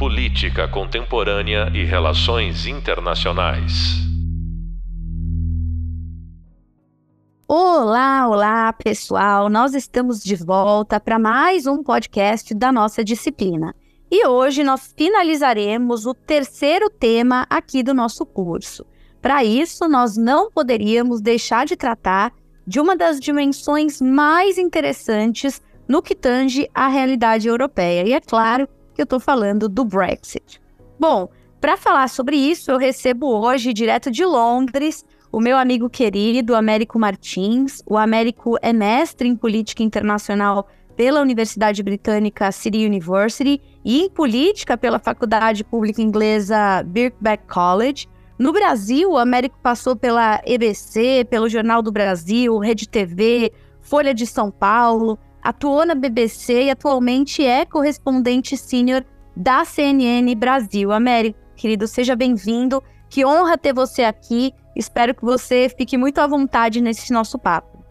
Política 0.00 0.66
Contemporânea 0.66 1.70
e 1.74 1.84
Relações 1.84 2.64
Internacionais. 2.64 3.98
Olá, 7.46 8.26
olá, 8.26 8.72
pessoal! 8.72 9.50
Nós 9.50 9.74
estamos 9.74 10.22
de 10.24 10.36
volta 10.36 10.98
para 10.98 11.18
mais 11.18 11.66
um 11.66 11.82
podcast 11.82 12.54
da 12.54 12.72
nossa 12.72 13.04
disciplina. 13.04 13.74
E 14.10 14.26
hoje 14.26 14.64
nós 14.64 14.90
finalizaremos 14.96 16.06
o 16.06 16.14
terceiro 16.14 16.88
tema 16.88 17.46
aqui 17.50 17.82
do 17.82 17.92
nosso 17.92 18.24
curso. 18.24 18.86
Para 19.20 19.44
isso, 19.44 19.86
nós 19.86 20.16
não 20.16 20.50
poderíamos 20.50 21.20
deixar 21.20 21.66
de 21.66 21.76
tratar 21.76 22.32
de 22.66 22.80
uma 22.80 22.96
das 22.96 23.20
dimensões 23.20 24.00
mais 24.00 24.56
interessantes 24.56 25.60
no 25.86 26.00
que 26.00 26.14
tange 26.14 26.70
à 26.74 26.88
realidade 26.88 27.46
europeia. 27.48 28.08
E 28.08 28.14
é 28.14 28.20
claro 28.22 28.66
eu 29.02 29.04
estou 29.04 29.20
falando 29.20 29.68
do 29.68 29.84
Brexit. 29.84 30.60
Bom, 30.98 31.28
para 31.60 31.76
falar 31.76 32.08
sobre 32.08 32.36
isso, 32.36 32.70
eu 32.70 32.78
recebo 32.78 33.26
hoje, 33.26 33.72
direto 33.72 34.10
de 34.10 34.24
Londres, 34.24 35.04
o 35.30 35.40
meu 35.40 35.56
amigo 35.56 35.88
querido 35.88 36.54
Américo 36.54 36.98
Martins. 36.98 37.82
O 37.86 37.96
Américo 37.96 38.56
é 38.62 38.72
mestre 38.72 39.28
em 39.28 39.36
política 39.36 39.82
internacional 39.82 40.66
pela 40.96 41.20
Universidade 41.20 41.82
Britânica 41.82 42.50
City 42.50 42.84
University 42.84 43.60
e 43.84 44.02
em 44.02 44.10
política 44.10 44.76
pela 44.76 44.98
Faculdade 44.98 45.64
Pública 45.64 46.02
Inglesa 46.02 46.82
Birkbeck 46.84 47.46
College. 47.46 48.08
No 48.38 48.52
Brasil, 48.52 49.10
o 49.10 49.18
Américo 49.18 49.58
passou 49.62 49.94
pela 49.94 50.40
EBC, 50.44 51.26
pelo 51.30 51.48
Jornal 51.48 51.82
do 51.82 51.92
Brasil, 51.92 52.58
Rede 52.58 52.88
TV, 52.88 53.52
Folha 53.80 54.12
de 54.14 54.26
São 54.26 54.50
Paulo, 54.50 55.18
atuou 55.42 55.84
na 55.84 55.94
BBC 55.94 56.64
e 56.64 56.70
atualmente 56.70 57.44
é 57.44 57.64
correspondente 57.64 58.56
sênior 58.56 59.04
da 59.36 59.64
CNN 59.64 60.34
Brasil. 60.34 60.92
Américo, 60.92 61.38
querido, 61.56 61.86
seja 61.86 62.14
bem-vindo. 62.14 62.82
Que 63.08 63.24
honra 63.24 63.58
ter 63.58 63.72
você 63.72 64.04
aqui. 64.04 64.52
Espero 64.76 65.14
que 65.14 65.24
você 65.24 65.68
fique 65.76 65.96
muito 65.96 66.18
à 66.18 66.26
vontade 66.26 66.80
nesse 66.80 67.12
nosso 67.12 67.38
papo. 67.38 67.84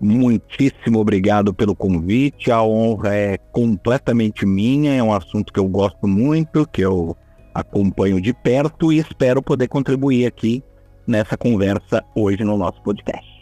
Muitíssimo 0.00 0.98
obrigado 0.98 1.54
pelo 1.54 1.76
convite. 1.76 2.50
A 2.50 2.62
honra 2.62 3.14
é 3.14 3.38
completamente 3.52 4.44
minha. 4.44 4.94
É 4.94 5.02
um 5.02 5.12
assunto 5.12 5.52
que 5.52 5.60
eu 5.60 5.68
gosto 5.68 6.06
muito, 6.08 6.66
que 6.66 6.82
eu 6.82 7.16
acompanho 7.54 8.20
de 8.20 8.32
perto 8.32 8.92
e 8.92 8.98
espero 8.98 9.42
poder 9.42 9.68
contribuir 9.68 10.26
aqui 10.26 10.62
nessa 11.06 11.36
conversa 11.36 12.04
hoje 12.14 12.42
no 12.44 12.56
nosso 12.56 12.82
podcast. 12.82 13.41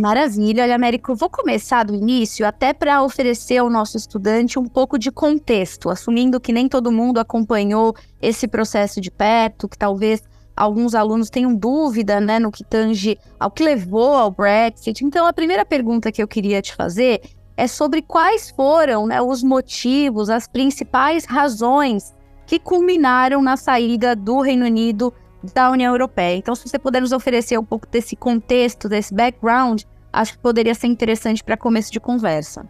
Maravilha. 0.00 0.62
Olha, 0.62 0.76
Américo, 0.76 1.16
vou 1.16 1.28
começar 1.28 1.84
do 1.84 1.92
início 1.92 2.46
até 2.46 2.72
para 2.72 3.02
oferecer 3.02 3.56
ao 3.58 3.68
nosso 3.68 3.96
estudante 3.96 4.56
um 4.56 4.64
pouco 4.64 4.96
de 4.96 5.10
contexto, 5.10 5.90
assumindo 5.90 6.38
que 6.38 6.52
nem 6.52 6.68
todo 6.68 6.92
mundo 6.92 7.18
acompanhou 7.18 7.92
esse 8.22 8.46
processo 8.46 9.00
de 9.00 9.10
perto, 9.10 9.68
que 9.68 9.76
talvez 9.76 10.22
alguns 10.56 10.94
alunos 10.94 11.30
tenham 11.30 11.52
dúvida 11.52 12.20
né, 12.20 12.38
no 12.38 12.52
que 12.52 12.62
tange 12.62 13.18
ao 13.40 13.50
que 13.50 13.64
levou 13.64 14.14
ao 14.14 14.30
Brexit. 14.30 15.04
Então, 15.04 15.26
a 15.26 15.32
primeira 15.32 15.66
pergunta 15.66 16.12
que 16.12 16.22
eu 16.22 16.28
queria 16.28 16.62
te 16.62 16.76
fazer 16.76 17.20
é 17.56 17.66
sobre 17.66 18.00
quais 18.00 18.50
foram 18.50 19.04
né, 19.04 19.20
os 19.20 19.42
motivos, 19.42 20.30
as 20.30 20.46
principais 20.46 21.24
razões 21.24 22.14
que 22.46 22.60
culminaram 22.60 23.42
na 23.42 23.56
saída 23.56 24.14
do 24.14 24.40
Reino 24.42 24.64
Unido 24.64 25.12
da 25.54 25.70
União 25.70 25.92
Europeia. 25.92 26.36
Então, 26.36 26.54
se 26.54 26.68
você 26.68 26.78
puder 26.78 27.00
nos 27.00 27.12
oferecer 27.12 27.58
um 27.58 27.64
pouco 27.64 27.86
desse 27.90 28.16
contexto, 28.16 28.88
desse 28.88 29.14
background, 29.14 29.82
acho 30.12 30.32
que 30.32 30.38
poderia 30.38 30.74
ser 30.74 30.86
interessante 30.86 31.42
para 31.44 31.56
começo 31.56 31.92
de 31.92 32.00
conversa. 32.00 32.66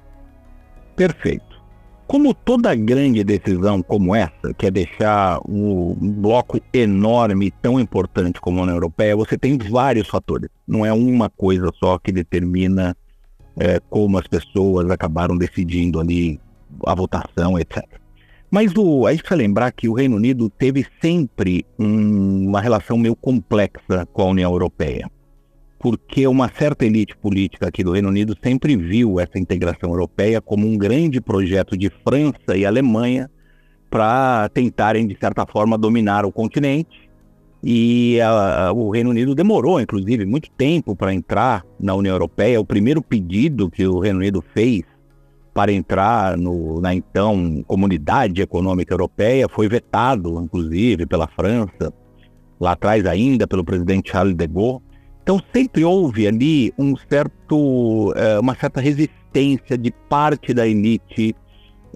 Perfeito. 0.96 1.46
Como 2.06 2.32
toda 2.32 2.74
grande 2.74 3.22
decisão 3.22 3.82
como 3.82 4.14
essa, 4.14 4.54
que 4.56 4.66
é 4.66 4.70
deixar 4.70 5.40
um 5.46 5.94
bloco 5.94 6.58
enorme, 6.72 7.52
tão 7.60 7.78
importante 7.78 8.40
como 8.40 8.60
a 8.60 8.62
União 8.62 8.76
Europeia, 8.76 9.14
você 9.14 9.36
tem 9.36 9.58
vários 9.58 10.08
fatores. 10.08 10.48
Não 10.66 10.86
é 10.86 10.92
uma 10.92 11.28
coisa 11.28 11.70
só 11.78 11.98
que 11.98 12.10
determina 12.10 12.96
é, 13.58 13.78
como 13.90 14.18
as 14.18 14.26
pessoas 14.26 14.90
acabaram 14.90 15.36
decidindo 15.36 16.00
ali 16.00 16.40
a 16.86 16.94
votação, 16.94 17.58
etc. 17.58 17.84
Mas 18.50 18.72
o, 18.76 19.06
a 19.06 19.10
gente 19.10 19.20
precisa 19.20 19.38
lembrar 19.38 19.70
que 19.72 19.88
o 19.88 19.92
Reino 19.92 20.16
Unido 20.16 20.48
teve 20.48 20.86
sempre 21.02 21.66
um, 21.78 22.48
uma 22.48 22.60
relação 22.60 22.96
meio 22.96 23.14
complexa 23.14 24.06
com 24.12 24.22
a 24.22 24.26
União 24.26 24.50
Europeia, 24.50 25.10
porque 25.78 26.26
uma 26.26 26.48
certa 26.48 26.86
elite 26.86 27.14
política 27.16 27.68
aqui 27.68 27.84
do 27.84 27.92
Reino 27.92 28.08
Unido 28.08 28.34
sempre 28.42 28.74
viu 28.74 29.20
essa 29.20 29.38
integração 29.38 29.90
europeia 29.90 30.40
como 30.40 30.66
um 30.66 30.78
grande 30.78 31.20
projeto 31.20 31.76
de 31.76 31.90
França 32.02 32.56
e 32.56 32.64
Alemanha 32.64 33.30
para 33.90 34.48
tentarem, 34.48 35.06
de 35.06 35.16
certa 35.18 35.46
forma, 35.46 35.76
dominar 35.76 36.24
o 36.24 36.32
continente. 36.32 37.08
E 37.62 38.18
a, 38.20 38.72
o 38.72 38.90
Reino 38.90 39.10
Unido 39.10 39.34
demorou, 39.34 39.80
inclusive, 39.80 40.24
muito 40.24 40.50
tempo 40.52 40.96
para 40.96 41.12
entrar 41.12 41.64
na 41.78 41.94
União 41.94 42.14
Europeia. 42.14 42.60
O 42.60 42.64
primeiro 42.64 43.02
pedido 43.02 43.70
que 43.70 43.86
o 43.86 43.98
Reino 43.98 44.20
Unido 44.20 44.42
fez 44.54 44.84
para 45.58 45.72
entrar 45.72 46.36
no, 46.36 46.80
na 46.80 46.94
então 46.94 47.64
Comunidade 47.66 48.40
Econômica 48.40 48.94
Europeia 48.94 49.48
foi 49.48 49.68
vetado, 49.68 50.40
inclusive, 50.40 51.04
pela 51.04 51.26
França, 51.26 51.92
lá 52.60 52.72
atrás 52.72 53.04
ainda 53.04 53.44
pelo 53.44 53.64
presidente 53.64 54.12
Charles 54.12 54.36
de 54.36 54.46
Gaulle. 54.46 54.78
Então 55.20 55.42
sempre 55.52 55.84
houve 55.84 56.28
ali 56.28 56.72
um 56.78 56.94
certo, 57.10 58.14
é, 58.14 58.38
uma 58.38 58.54
certa 58.54 58.80
resistência 58.80 59.76
de 59.76 59.90
parte 60.08 60.54
da 60.54 60.64
elite 60.64 61.34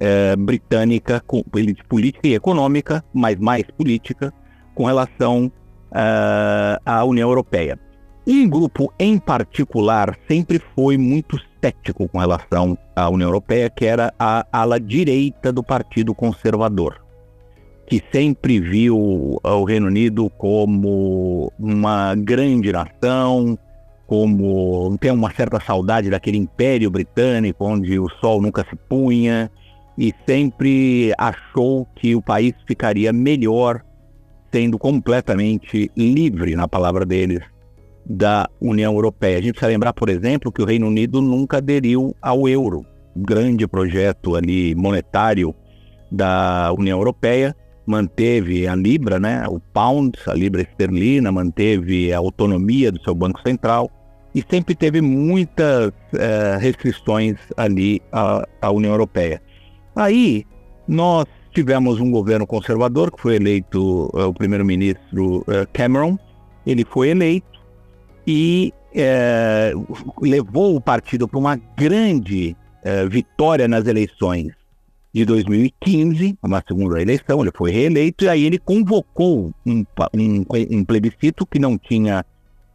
é, 0.00 0.34
britânica, 0.34 1.22
elite 1.54 1.84
política 1.84 2.26
e 2.26 2.34
econômica, 2.34 3.04
mas 3.14 3.38
mais 3.38 3.62
política, 3.78 4.34
com 4.74 4.86
relação 4.86 5.52
é, 5.94 6.80
à 6.84 7.04
União 7.04 7.28
Europeia. 7.28 7.78
E 8.26 8.44
um 8.44 8.48
grupo 8.50 8.92
em 8.98 9.20
particular 9.20 10.18
sempre 10.26 10.60
foi 10.74 10.98
muito 10.98 11.38
cético 11.62 12.08
com 12.08 12.18
relação 12.18 12.76
à 12.96 13.08
União 13.08 13.28
Europeia, 13.28 13.70
que 13.70 13.84
era 13.84 14.12
a 14.18 14.44
ala 14.52 14.80
direita 14.80 15.52
do 15.52 15.62
Partido 15.62 16.14
Conservador, 16.14 17.00
que 17.86 18.02
sempre 18.12 18.58
viu 18.58 19.38
o 19.42 19.64
Reino 19.64 19.86
Unido 19.86 20.28
como 20.30 21.52
uma 21.58 22.14
grande 22.16 22.72
nação, 22.72 23.56
como 24.06 24.96
tem 24.98 25.12
uma 25.12 25.32
certa 25.32 25.60
saudade 25.60 26.10
daquele 26.10 26.36
Império 26.36 26.90
Britânico, 26.90 27.64
onde 27.64 27.98
o 27.98 28.08
sol 28.20 28.42
nunca 28.42 28.66
se 28.68 28.76
punha, 28.88 29.50
e 29.96 30.12
sempre 30.26 31.12
achou 31.16 31.86
que 31.94 32.14
o 32.14 32.22
país 32.22 32.54
ficaria 32.66 33.12
melhor 33.12 33.82
sendo 34.50 34.78
completamente 34.78 35.90
livre, 35.96 36.54
na 36.54 36.68
palavra 36.68 37.06
deles, 37.06 37.40
da 38.04 38.48
União 38.60 38.94
Europeia. 38.94 39.38
A 39.38 39.40
gente 39.40 39.52
precisa 39.52 39.70
lembrar, 39.70 39.92
por 39.92 40.08
exemplo, 40.08 40.50
que 40.50 40.62
o 40.62 40.64
Reino 40.64 40.86
Unido 40.86 41.20
nunca 41.20 41.58
aderiu 41.58 42.14
ao 42.20 42.48
euro, 42.48 42.84
grande 43.16 43.66
projeto 43.66 44.36
ali 44.36 44.74
monetário 44.74 45.54
da 46.10 46.72
União 46.76 46.98
Europeia, 46.98 47.54
manteve 47.86 48.66
a 48.66 48.74
libra, 48.74 49.18
né, 49.18 49.44
o 49.48 49.58
pound, 49.58 50.18
a 50.26 50.34
libra 50.34 50.62
esterlina, 50.62 51.32
manteve 51.32 52.12
a 52.12 52.18
autonomia 52.18 52.92
do 52.92 53.02
seu 53.02 53.14
banco 53.14 53.40
central 53.42 53.90
e 54.34 54.42
sempre 54.48 54.74
teve 54.74 55.00
muitas 55.00 55.92
eh, 56.14 56.58
restrições 56.60 57.36
ali 57.56 58.00
à, 58.12 58.46
à 58.60 58.70
União 58.70 58.92
Europeia. 58.92 59.42
Aí 59.94 60.46
nós 60.88 61.26
tivemos 61.52 62.00
um 62.00 62.10
governo 62.10 62.46
conservador 62.46 63.10
que 63.12 63.20
foi 63.20 63.36
eleito 63.36 64.10
uh, 64.14 64.28
o 64.28 64.34
primeiro-ministro 64.34 65.38
uh, 65.40 65.66
Cameron. 65.72 66.18
Ele 66.66 66.84
foi 66.84 67.10
eleito 67.10 67.51
e 68.26 68.72
é, 68.94 69.72
levou 70.20 70.76
o 70.76 70.80
partido 70.80 71.26
para 71.26 71.38
uma 71.38 71.56
grande 71.76 72.56
é, 72.82 73.06
vitória 73.06 73.66
nas 73.66 73.86
eleições 73.86 74.52
de 75.12 75.24
2015, 75.26 76.38
uma 76.42 76.62
segunda 76.66 77.00
eleição, 77.00 77.42
ele 77.42 77.52
foi 77.54 77.70
reeleito, 77.70 78.24
e 78.24 78.28
aí 78.28 78.44
ele 78.44 78.58
convocou 78.58 79.52
um, 79.66 79.84
um, 80.14 80.44
um 80.70 80.84
plebiscito 80.84 81.44
que 81.44 81.58
não 81.58 81.76
tinha, 81.76 82.24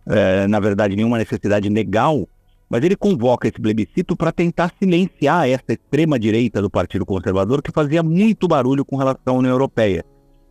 é, 0.06 0.46
na 0.48 0.60
verdade, 0.60 0.96
nenhuma 0.96 1.18
necessidade 1.18 1.68
legal, 1.68 2.28
mas 2.70 2.84
ele 2.84 2.96
convoca 2.96 3.48
esse 3.48 3.60
plebiscito 3.60 4.16
para 4.16 4.32
tentar 4.32 4.72
silenciar 4.78 5.50
essa 5.50 5.74
extrema-direita 5.74 6.62
do 6.62 6.70
Partido 6.70 7.06
Conservador 7.06 7.62
que 7.62 7.72
fazia 7.72 8.04
muito 8.04 8.48
barulho 8.48 8.86
com 8.86 8.98
relação 8.98 9.36
à 9.36 9.40
União 9.40 9.52
Europeia. 9.52 10.06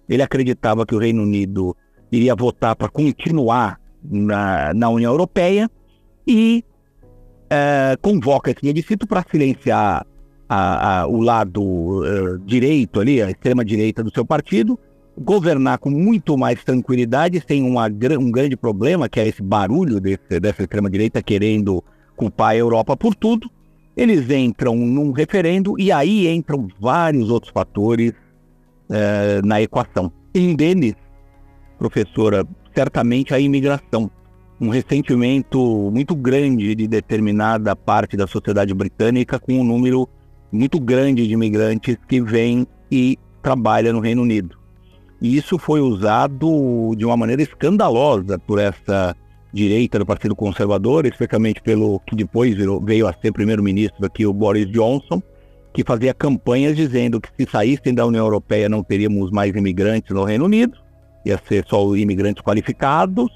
Ele 0.09 0.23
acreditava 0.23 0.85
que 0.87 0.95
o 0.95 0.99
Reino 0.99 1.23
Unido 1.23 1.77
iria 2.11 2.35
votar 2.35 2.75
para 2.75 2.89
continuar 2.89 3.79
na, 4.11 4.73
na 4.75 4.89
União 4.89 5.13
Europeia 5.13 5.71
e 6.27 6.65
é, 7.51 7.97
convoca 8.01 8.51
esse 8.51 8.61
plebiscito 8.61 9.07
para 9.07 9.25
silenciar 9.31 10.07
a, 10.49 11.01
a, 11.01 11.07
o 11.07 11.21
lado 11.21 11.63
uh, 11.63 12.39
direito 12.45 13.01
ali, 13.01 13.21
a 13.21 13.31
extrema-direita 13.31 14.03
do 14.03 14.13
seu 14.13 14.25
partido, 14.25 14.79
governar 15.19 15.79
com 15.79 15.91
muito 15.91 16.37
mais 16.37 16.63
tranquilidade, 16.63 17.43
sem 17.47 17.63
uma, 17.63 17.87
um 17.87 18.31
grande 18.31 18.57
problema, 18.57 19.09
que 19.09 19.19
é 19.19 19.27
esse 19.27 19.43
barulho 19.43 20.01
desse, 20.01 20.41
dessa 20.41 20.63
extrema-direita 20.63 21.23
querendo 21.23 21.83
culpar 22.15 22.51
a 22.51 22.57
Europa 22.57 22.97
por 22.97 23.15
tudo. 23.15 23.51
Eles 23.97 24.29
entram 24.31 24.77
num 24.77 25.11
referendo 25.11 25.79
e 25.81 25.91
aí 25.91 26.29
entram 26.29 26.69
vários 26.79 27.31
outros 27.31 27.51
fatores 27.51 28.13
é, 28.91 29.41
na 29.43 29.61
equação. 29.63 30.13
Um 30.37 30.55
deles, 30.55 30.95
professora, 31.79 32.47
certamente 32.77 33.33
a 33.33 33.41
imigração. 33.41 34.11
Um 34.61 34.69
ressentimento 34.69 35.91
muito 35.91 36.15
grande 36.15 36.75
de 36.75 36.87
determinada 36.87 37.75
parte 37.75 38.19
da 38.19 38.27
sociedade 38.27 38.75
britânica 38.75 39.39
com 39.39 39.55
um 39.55 39.65
número 39.65 40.07
muito 40.53 40.79
grande 40.79 41.27
de 41.27 41.33
imigrantes 41.33 41.97
que 42.07 42.21
vêm 42.21 42.67
e 42.91 43.19
trabalham 43.43 43.95
no 43.95 44.01
Reino 44.01 44.23
Unido. 44.23 44.59
E 45.23 45.37
isso 45.37 45.59
foi 45.59 45.81
usado 45.81 46.95
de 46.97 47.05
uma 47.07 47.17
maneira 47.17 47.41
escandalosa 47.41 48.39
por 48.39 48.59
essa 48.59 49.17
direita 49.53 49.99
do 49.99 50.05
Partido 50.05 50.37
Conservador, 50.37 51.07
especialmente 51.07 51.63
pelo 51.63 51.99
que 52.01 52.15
depois 52.15 52.55
virou, 52.55 52.79
veio 52.79 53.07
a 53.07 53.15
ser 53.15 53.33
primeiro-ministro 53.33 54.05
aqui, 54.05 54.27
o 54.27 54.33
Boris 54.35 54.71
Johnson, 54.71 55.23
que 55.73 55.83
fazia 55.83 56.13
campanhas 56.13 56.77
dizendo 56.77 57.21
que 57.21 57.31
se 57.39 57.51
saíssem 57.51 57.95
da 57.95 58.05
União 58.05 58.25
Europeia 58.25 58.69
não 58.69 58.83
teríamos 58.83 59.31
mais 59.31 59.55
imigrantes 59.55 60.15
no 60.15 60.25
Reino 60.25 60.45
Unido, 60.45 60.77
ia 61.27 61.41
ser 61.47 61.65
só 61.69 61.95
imigrantes 61.97 62.43
qualificados, 62.43 63.29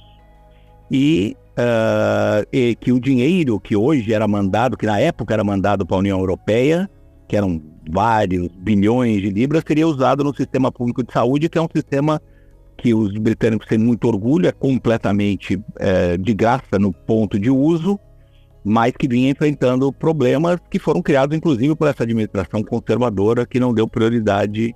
e, 0.91 1.37
uh, 1.53 2.47
e 2.53 2.75
que 2.77 2.93
o 2.93 3.01
dinheiro 3.01 3.61
que 3.61 3.77
hoje 3.77 4.13
era 4.13 4.27
mandado, 4.27 4.77
que 4.77 4.87
na 4.87 4.99
época 4.99 5.35
era 5.35 5.45
mandado 5.45 5.87
para 5.87 5.97
a 5.97 6.01
União 6.01 6.19
Europeia, 6.19 6.91
que 7.29 7.37
eram 7.37 7.63
vários 7.91 8.49
bilhões 8.57 9.21
de 9.21 9.31
libras, 9.31 9.63
seria 9.67 9.87
usado 9.87 10.25
no 10.25 10.35
sistema 10.35 10.73
público 10.73 11.03
de 11.03 11.13
saúde, 11.13 11.49
que 11.49 11.59
é 11.59 11.63
um 11.63 11.69
sistema 11.75 12.21
que 12.77 12.95
os 12.95 13.13
britânicos 13.19 13.69
têm 13.69 13.79
muito 13.79 14.09
orgulho, 14.09 14.49
é 14.49 14.53
completamente 14.53 15.63
é, 15.79 16.17
de 16.17 16.35
graça 16.35 16.79
no 16.79 16.93
ponto 16.93 17.39
de 17.39 17.51
uso, 17.51 18.01
mas 18.65 18.93
que 18.93 19.07
vinha 19.07 19.31
enfrentando 19.31 19.93
problemas 19.93 20.59
que 20.71 20.79
foram 20.79 21.03
criados, 21.03 21.37
inclusive, 21.37 21.75
por 21.75 21.89
essa 21.89 22.03
administração 22.03 22.63
conservadora 22.63 23.47
que 23.47 23.61
não 23.61 23.73
deu 23.73 23.87
prioridade 23.87 24.75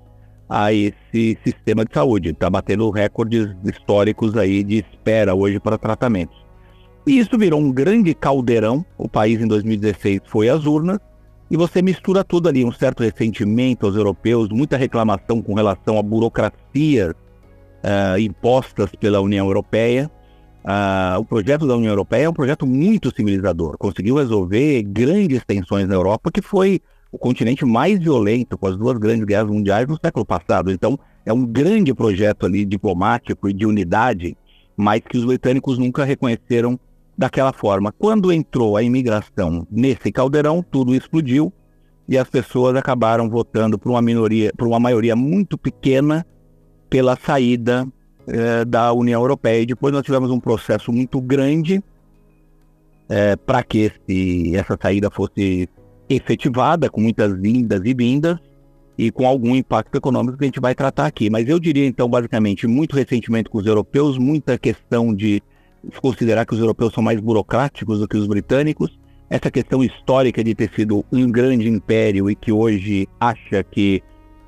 a 0.48 0.72
esse 0.72 1.38
sistema 1.44 1.84
de 1.84 1.92
saúde. 1.92 2.30
Está 2.30 2.50
batendo 2.50 2.90
recordes 2.90 3.48
históricos 3.64 4.36
aí 4.36 4.62
de 4.62 4.78
espera 4.78 5.34
hoje 5.34 5.58
para 5.58 5.78
tratamentos. 5.78 6.36
E 7.06 7.18
isso 7.18 7.36
virou 7.38 7.60
um 7.60 7.70
grande 7.70 8.14
caldeirão. 8.14 8.84
O 8.96 9.08
país 9.08 9.40
em 9.40 9.46
2016 9.46 10.22
foi 10.26 10.48
às 10.48 10.64
urnas 10.64 10.98
e 11.50 11.56
você 11.56 11.82
mistura 11.82 12.24
tudo 12.24 12.48
ali, 12.48 12.64
um 12.64 12.72
certo 12.72 13.02
ressentimento 13.02 13.86
aos 13.86 13.94
europeus, 13.94 14.48
muita 14.48 14.76
reclamação 14.76 15.42
com 15.42 15.54
relação 15.54 15.98
a 15.98 16.02
burocracias 16.02 17.12
uh, 17.12 18.18
impostas 18.18 18.90
pela 18.98 19.20
União 19.20 19.46
Europeia. 19.46 20.10
Uh, 20.64 21.20
o 21.20 21.24
projeto 21.24 21.66
da 21.66 21.76
União 21.76 21.92
Europeia 21.92 22.24
é 22.24 22.28
um 22.28 22.32
projeto 22.32 22.66
muito 22.66 23.14
civilizador. 23.14 23.76
Conseguiu 23.78 24.16
resolver 24.16 24.82
grandes 24.84 25.44
tensões 25.44 25.86
na 25.86 25.94
Europa, 25.94 26.30
que 26.32 26.40
foi 26.40 26.80
o 27.14 27.18
continente 27.18 27.64
mais 27.64 27.96
violento 28.00 28.58
com 28.58 28.66
as 28.66 28.76
duas 28.76 28.98
grandes 28.98 29.24
guerras 29.24 29.48
mundiais 29.48 29.86
no 29.86 29.96
século 30.04 30.26
passado. 30.26 30.72
Então, 30.72 30.98
é 31.24 31.32
um 31.32 31.46
grande 31.46 31.94
projeto 31.94 32.44
ali 32.44 32.64
diplomático 32.64 33.48
e 33.48 33.52
de 33.52 33.64
unidade, 33.64 34.36
mas 34.76 35.00
que 35.00 35.16
os 35.16 35.24
britânicos 35.24 35.78
nunca 35.78 36.02
reconheceram 36.02 36.76
daquela 37.16 37.52
forma. 37.52 37.92
Quando 37.92 38.32
entrou 38.32 38.76
a 38.76 38.82
imigração 38.82 39.64
nesse 39.70 40.10
caldeirão, 40.10 40.60
tudo 40.60 40.92
explodiu 40.92 41.52
e 42.08 42.18
as 42.18 42.28
pessoas 42.28 42.74
acabaram 42.74 43.30
votando 43.30 43.78
por 43.78 43.90
uma 43.90 44.02
minoria, 44.02 44.50
por 44.58 44.66
uma 44.66 44.80
maioria 44.80 45.14
muito 45.14 45.56
pequena 45.56 46.26
pela 46.90 47.16
saída 47.16 47.86
eh, 48.26 48.64
da 48.64 48.92
União 48.92 49.20
Europeia. 49.20 49.62
E 49.62 49.66
depois 49.66 49.94
nós 49.94 50.02
tivemos 50.02 50.32
um 50.32 50.40
processo 50.40 50.92
muito 50.92 51.20
grande 51.20 51.80
eh, 53.08 53.36
para 53.36 53.62
que 53.62 53.92
esse, 54.08 54.56
essa 54.56 54.76
saída 54.82 55.12
fosse 55.12 55.68
efetivada, 56.08 56.90
com 56.90 57.00
muitas 57.00 57.36
vindas 57.38 57.80
e 57.84 57.94
vindas, 57.94 58.38
e 58.96 59.10
com 59.10 59.26
algum 59.26 59.56
impacto 59.56 59.96
econômico 59.96 60.38
que 60.38 60.44
a 60.44 60.46
gente 60.46 60.60
vai 60.60 60.74
tratar 60.74 61.06
aqui. 61.06 61.28
Mas 61.28 61.48
eu 61.48 61.58
diria, 61.58 61.86
então, 61.86 62.08
basicamente, 62.08 62.66
muito 62.66 62.94
ressentimento 62.94 63.50
com 63.50 63.58
os 63.58 63.66
europeus, 63.66 64.18
muita 64.18 64.56
questão 64.56 65.14
de 65.14 65.42
considerar 66.00 66.46
que 66.46 66.54
os 66.54 66.60
europeus 66.60 66.94
são 66.94 67.02
mais 67.02 67.20
burocráticos 67.20 67.98
do 67.98 68.08
que 68.08 68.16
os 68.16 68.26
britânicos, 68.26 68.98
essa 69.28 69.50
questão 69.50 69.82
histórica 69.82 70.44
de 70.44 70.54
ter 70.54 70.70
sido 70.74 71.04
um 71.12 71.30
grande 71.30 71.68
império 71.68 72.30
e 72.30 72.34
que 72.34 72.52
hoje 72.52 73.08
acha 73.18 73.64
que 73.64 74.02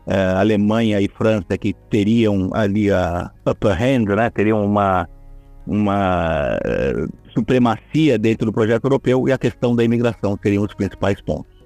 uh, 0.06 0.38
Alemanha 0.38 1.00
e 1.00 1.08
França 1.08 1.58
que 1.58 1.74
teriam 1.90 2.50
ali 2.54 2.90
a 2.90 3.30
upper 3.46 3.72
hand, 3.72 4.14
né, 4.14 4.30
teriam 4.30 4.64
uma, 4.64 5.08
uma 5.66 6.56
uh, 6.56 7.30
supremacia 7.32 8.18
dentro 8.18 8.46
do 8.46 8.52
projeto 8.52 8.84
europeu 8.84 9.28
e 9.28 9.32
a 9.32 9.38
questão 9.38 9.74
da 9.74 9.82
imigração 9.82 10.38
seriam 10.40 10.64
os 10.64 10.74
principais 10.74 11.20
pontos. 11.20 11.56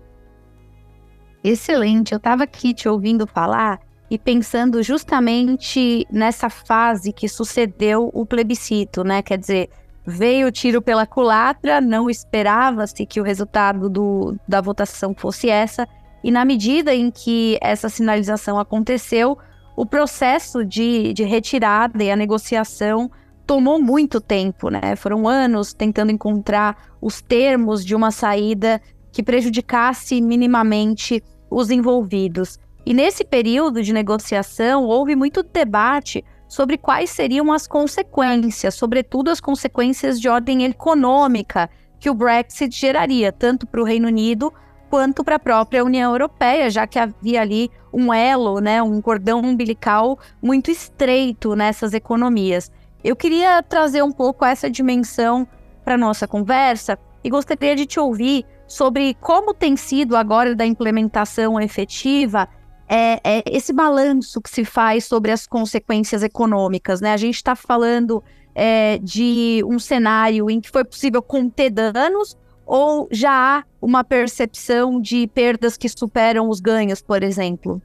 Excelente, 1.42 2.12
eu 2.12 2.18
estava 2.18 2.44
aqui 2.44 2.74
te 2.74 2.88
ouvindo 2.88 3.26
falar 3.26 3.80
e 4.10 4.18
pensando 4.18 4.82
justamente 4.82 6.06
nessa 6.10 6.50
fase 6.50 7.12
que 7.12 7.28
sucedeu 7.28 8.10
o 8.12 8.26
plebiscito, 8.26 9.04
né? 9.04 9.22
Quer 9.22 9.38
dizer, 9.38 9.70
veio 10.04 10.48
o 10.48 10.52
tiro 10.52 10.82
pela 10.82 11.06
culatra, 11.06 11.80
não 11.80 12.10
esperava-se 12.10 13.06
que 13.06 13.20
o 13.20 13.24
resultado 13.24 13.88
do, 13.88 14.36
da 14.46 14.60
votação 14.60 15.14
fosse 15.16 15.48
essa, 15.48 15.86
e 16.24 16.30
na 16.30 16.44
medida 16.44 16.94
em 16.94 17.10
que 17.10 17.56
essa 17.62 17.88
sinalização 17.88 18.58
aconteceu, 18.58 19.38
o 19.76 19.86
processo 19.86 20.64
de, 20.64 21.14
de 21.14 21.22
retirada 21.22 22.02
e 22.02 22.10
a 22.10 22.16
negociação 22.16 23.10
tomou 23.50 23.82
muito 23.82 24.20
tempo, 24.20 24.70
né? 24.70 24.94
Foram 24.94 25.26
anos 25.26 25.72
tentando 25.72 26.12
encontrar 26.12 26.94
os 27.02 27.20
termos 27.20 27.84
de 27.84 27.96
uma 27.96 28.12
saída 28.12 28.80
que 29.10 29.24
prejudicasse 29.24 30.20
minimamente 30.20 31.20
os 31.50 31.68
envolvidos. 31.68 32.60
E 32.86 32.94
nesse 32.94 33.24
período 33.24 33.82
de 33.82 33.92
negociação, 33.92 34.84
houve 34.84 35.16
muito 35.16 35.42
debate 35.42 36.24
sobre 36.46 36.78
quais 36.78 37.10
seriam 37.10 37.50
as 37.50 37.66
consequências, 37.66 38.76
sobretudo 38.76 39.30
as 39.30 39.40
consequências 39.40 40.20
de 40.20 40.28
ordem 40.28 40.64
econômica 40.64 41.68
que 41.98 42.08
o 42.08 42.14
Brexit 42.14 42.70
geraria, 42.70 43.32
tanto 43.32 43.66
para 43.66 43.80
o 43.80 43.84
Reino 43.84 44.06
Unido 44.06 44.52
quanto 44.88 45.24
para 45.24 45.34
a 45.34 45.40
própria 45.40 45.84
União 45.84 46.12
Europeia, 46.12 46.70
já 46.70 46.86
que 46.86 47.00
havia 47.00 47.40
ali 47.40 47.68
um 47.92 48.14
elo, 48.14 48.60
né, 48.60 48.80
um 48.80 49.00
cordão 49.00 49.40
umbilical 49.40 50.20
muito 50.40 50.70
estreito 50.70 51.56
nessas 51.56 51.94
economias. 51.94 52.70
Eu 53.02 53.16
queria 53.16 53.62
trazer 53.62 54.02
um 54.02 54.12
pouco 54.12 54.44
essa 54.44 54.70
dimensão 54.70 55.46
para 55.84 55.96
nossa 55.96 56.28
conversa 56.28 56.98
e 57.24 57.30
gostaria 57.30 57.74
de 57.74 57.86
te 57.86 57.98
ouvir 57.98 58.44
sobre 58.66 59.14
como 59.14 59.54
tem 59.54 59.76
sido 59.76 60.16
agora 60.16 60.54
da 60.54 60.64
implementação 60.66 61.60
efetiva 61.60 62.48
é, 62.88 63.20
é 63.22 63.42
esse 63.46 63.72
balanço 63.72 64.40
que 64.40 64.50
se 64.50 64.64
faz 64.64 65.04
sobre 65.04 65.30
as 65.30 65.46
consequências 65.46 66.22
econômicas, 66.24 67.00
né? 67.00 67.12
A 67.12 67.16
gente 67.16 67.36
está 67.36 67.54
falando 67.54 68.22
é, 68.54 68.98
de 68.98 69.62
um 69.64 69.78
cenário 69.78 70.50
em 70.50 70.60
que 70.60 70.68
foi 70.70 70.84
possível 70.84 71.22
conter 71.22 71.70
danos 71.70 72.36
ou 72.66 73.08
já 73.10 73.30
há 73.58 73.64
uma 73.80 74.02
percepção 74.02 75.00
de 75.00 75.26
perdas 75.28 75.76
que 75.76 75.88
superam 75.88 76.48
os 76.48 76.60
ganhos, 76.60 77.00
por 77.00 77.22
exemplo? 77.22 77.80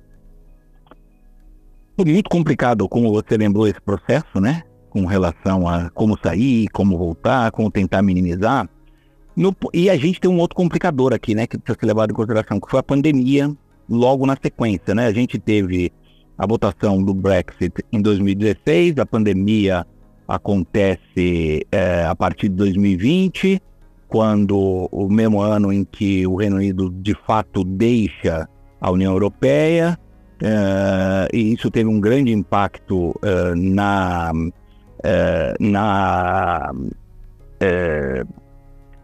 Foi 1.95 2.05
muito 2.05 2.29
complicado, 2.29 2.89
como 2.89 3.11
você 3.11 3.37
lembrou, 3.37 3.67
esse 3.67 3.81
processo, 3.81 4.41
né? 4.41 4.63
Com 4.95 5.05
relação 5.05 5.67
a 5.67 5.89
como 5.89 6.17
sair, 6.17 6.69
como 6.69 6.97
voltar, 6.97 7.51
como 7.51 7.69
tentar 7.69 8.01
minimizar. 8.01 8.69
No, 9.35 9.53
e 9.73 9.89
a 9.89 9.97
gente 9.97 10.21
tem 10.21 10.31
um 10.31 10.39
outro 10.39 10.55
complicador 10.55 11.13
aqui, 11.13 11.35
né? 11.35 11.45
Que 11.45 11.57
precisa 11.57 11.77
ser 11.77 11.85
levado 11.87 12.11
em 12.11 12.13
consideração, 12.13 12.61
que 12.61 12.71
foi 12.71 12.79
a 12.79 12.83
pandemia 12.83 13.53
logo 13.89 14.25
na 14.25 14.37
sequência, 14.41 14.95
né? 14.95 15.07
A 15.07 15.11
gente 15.11 15.37
teve 15.37 15.91
a 16.37 16.47
votação 16.47 17.03
do 17.03 17.13
Brexit 17.13 17.83
em 17.91 18.01
2016, 18.01 18.97
a 18.97 19.05
pandemia 19.05 19.85
acontece 20.25 21.67
é, 21.69 22.05
a 22.05 22.15
partir 22.15 22.47
de 22.47 22.55
2020, 22.55 23.61
quando 24.07 24.87
o 24.89 25.09
mesmo 25.09 25.41
ano 25.41 25.73
em 25.73 25.83
que 25.83 26.25
o 26.25 26.37
Reino 26.37 26.55
Unido 26.55 26.89
de 26.89 27.13
fato 27.25 27.65
deixa 27.65 28.47
a 28.79 28.91
União 28.91 29.11
Europeia, 29.11 29.99
é, 30.41 31.27
e 31.33 31.53
isso 31.53 31.69
teve 31.69 31.89
um 31.89 31.99
grande 31.99 32.31
impacto 32.31 33.13
é, 33.21 33.55
na, 33.55 34.31
é, 35.05 35.53
na 35.59 36.73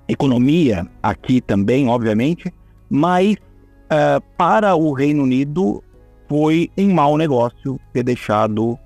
economia 0.07 0.85
aqui 1.01 1.39
também, 1.39 1.87
obviamente, 1.87 2.53
mas 2.89 3.35
uh, 3.35 4.21
para 4.37 4.75
o 4.75 4.91
Reino 4.91 5.23
Unido 5.23 5.83
foi 6.27 6.69
um 6.77 6.93
mau 6.93 7.17
negócio 7.17 7.79
ter 7.93 8.03
deixado 8.03 8.77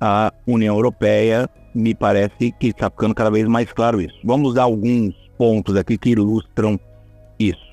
a 0.00 0.32
União 0.46 0.76
Europeia. 0.76 1.48
Me 1.74 1.94
parece 1.94 2.52
que 2.52 2.68
está 2.68 2.90
ficando 2.90 3.14
cada 3.14 3.30
vez 3.30 3.46
mais 3.46 3.72
claro 3.72 4.00
isso. 4.00 4.18
Vamos 4.24 4.54
dar 4.54 4.64
alguns 4.64 5.14
pontos 5.36 5.76
aqui 5.76 5.96
que 5.96 6.10
ilustram 6.10 6.78
isso. 7.38 7.68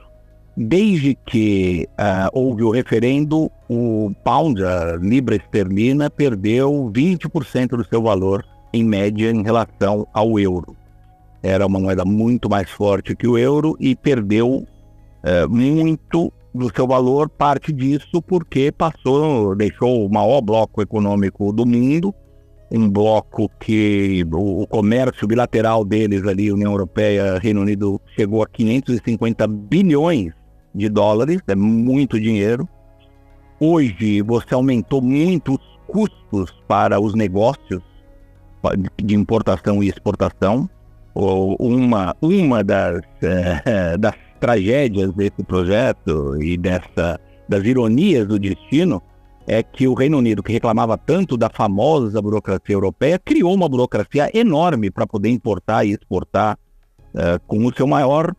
Desde 0.55 1.15
que 1.25 1.87
uh, 1.99 2.29
houve 2.31 2.63
o 2.63 2.71
referendo, 2.71 3.51
o 3.69 4.11
pound, 4.23 4.63
a 4.63 4.95
libra 4.95 5.35
esterlina, 5.35 6.09
perdeu 6.09 6.89
20% 6.93 7.69
do 7.69 7.85
seu 7.85 8.01
valor, 8.01 8.45
em 8.75 8.83
média, 8.83 9.31
em 9.31 9.41
relação 9.41 10.05
ao 10.13 10.37
euro. 10.37 10.75
Era 11.41 11.65
uma 11.65 11.79
moeda 11.79 12.03
muito 12.03 12.49
mais 12.49 12.69
forte 12.69 13.15
que 13.15 13.27
o 13.27 13.37
euro 13.37 13.77
e 13.79 13.95
perdeu 13.95 14.49
uh, 14.57 15.49
muito 15.49 16.31
do 16.53 16.73
seu 16.75 16.85
valor 16.85 17.29
parte 17.29 17.71
disso 17.71 18.21
porque 18.21 18.71
passou, 18.71 19.55
deixou 19.55 20.05
o 20.05 20.11
maior 20.11 20.41
bloco 20.41 20.81
econômico 20.81 21.53
do 21.53 21.65
mundo, 21.65 22.13
um 22.71 22.89
bloco 22.89 23.49
que 23.59 24.25
o, 24.29 24.63
o 24.63 24.67
comércio 24.67 25.27
bilateral 25.27 25.85
deles 25.85 26.25
ali, 26.25 26.51
União 26.51 26.71
Europeia, 26.71 27.39
Reino 27.39 27.61
Unido, 27.61 28.01
chegou 28.15 28.43
a 28.43 28.47
550 28.47 29.47
bilhões 29.47 30.33
de 30.73 30.89
dólares, 30.89 31.39
é 31.47 31.55
muito 31.55 32.19
dinheiro. 32.19 32.67
Hoje 33.59 34.21
você 34.21 34.53
aumentou 34.53 35.01
muito 35.01 35.53
os 35.53 35.79
custos 35.87 36.51
para 36.67 36.99
os 36.99 37.13
negócios 37.13 37.81
de 39.01 39.15
importação 39.15 39.83
e 39.83 39.89
exportação. 39.89 40.69
Uma, 41.13 42.15
uma 42.21 42.63
das, 42.63 43.01
é, 43.21 43.97
das 43.97 44.15
tragédias 44.39 45.13
desse 45.13 45.43
projeto 45.43 46.41
e 46.41 46.57
dessa, 46.57 47.19
das 47.47 47.63
ironias 47.63 48.27
do 48.27 48.37
destino 48.37 49.01
é 49.47 49.61
que 49.61 49.87
o 49.87 49.93
Reino 49.93 50.17
Unido, 50.17 50.41
que 50.41 50.51
reclamava 50.51 50.97
tanto 50.97 51.37
da 51.37 51.49
famosa 51.49 52.21
burocracia 52.21 52.73
europeia, 52.73 53.19
criou 53.19 53.53
uma 53.53 53.69
burocracia 53.69 54.29
enorme 54.33 54.89
para 54.89 55.05
poder 55.05 55.29
importar 55.29 55.85
e 55.85 55.91
exportar 55.91 56.57
uh, 57.13 57.39
com 57.45 57.63
o 57.65 57.73
seu 57.73 57.85
maior 57.85 58.33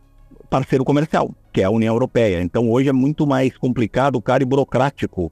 parceiro 0.49 0.83
comercial, 0.83 1.33
que 1.53 1.61
é 1.61 1.63
a 1.63 1.69
União 1.69 1.93
Europeia. 1.93 2.41
Então 2.41 2.69
hoje 2.69 2.89
é 2.89 2.93
muito 2.93 3.25
mais 3.25 3.57
complicado, 3.57 4.21
caro 4.21 4.43
e 4.43 4.45
burocrático 4.45 5.31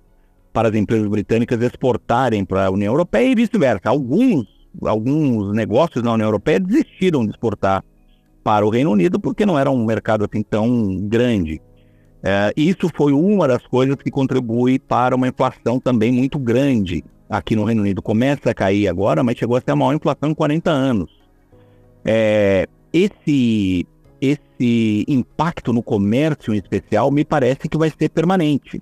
para 0.53 0.69
as 0.69 0.75
empresas 0.75 1.07
britânicas 1.07 1.61
exportarem 1.61 2.45
para 2.45 2.67
a 2.67 2.71
União 2.71 2.93
Europeia 2.93 3.29
e 3.29 3.35
vice-versa. 3.35 3.89
Alguns, 3.89 4.47
alguns 4.83 5.53
negócios 5.53 6.03
na 6.03 6.13
União 6.13 6.27
Europeia 6.27 6.59
desistiram 6.59 7.23
de 7.25 7.31
exportar 7.31 7.83
para 8.43 8.65
o 8.65 8.69
Reino 8.69 8.91
Unido 8.91 9.19
porque 9.19 9.45
não 9.45 9.57
era 9.57 9.71
um 9.71 9.85
mercado 9.85 10.23
assim 10.25 10.43
tão 10.43 10.97
grande. 11.07 11.61
É, 12.23 12.51
isso 12.57 12.89
foi 12.95 13.13
uma 13.13 13.47
das 13.47 13.65
coisas 13.67 13.95
que 13.97 14.09
contribui 14.09 14.79
para 14.79 15.15
uma 15.15 15.27
inflação 15.27 15.79
também 15.79 16.11
muito 16.11 16.39
grande 16.39 17.03
aqui 17.29 17.55
no 17.55 17.63
Reino 17.63 17.81
Unido. 17.81 18.01
Começa 18.01 18.49
a 18.49 18.53
cair 18.53 18.87
agora, 18.87 19.23
mas 19.23 19.37
chegou 19.37 19.55
a 19.55 19.61
ser 19.61 19.71
a 19.71 19.75
maior 19.75 19.93
inflação 19.93 20.29
em 20.29 20.33
40 20.33 20.71
anos. 20.71 21.11
É, 22.03 22.67
esse, 22.93 23.85
esse 24.21 25.05
impacto 25.07 25.73
no 25.73 25.83
comércio 25.83 26.53
em 26.53 26.57
especial 26.57 27.11
me 27.11 27.25
parece 27.25 27.67
que 27.67 27.77
vai 27.77 27.91
ser 27.91 28.09
permanente, 28.09 28.81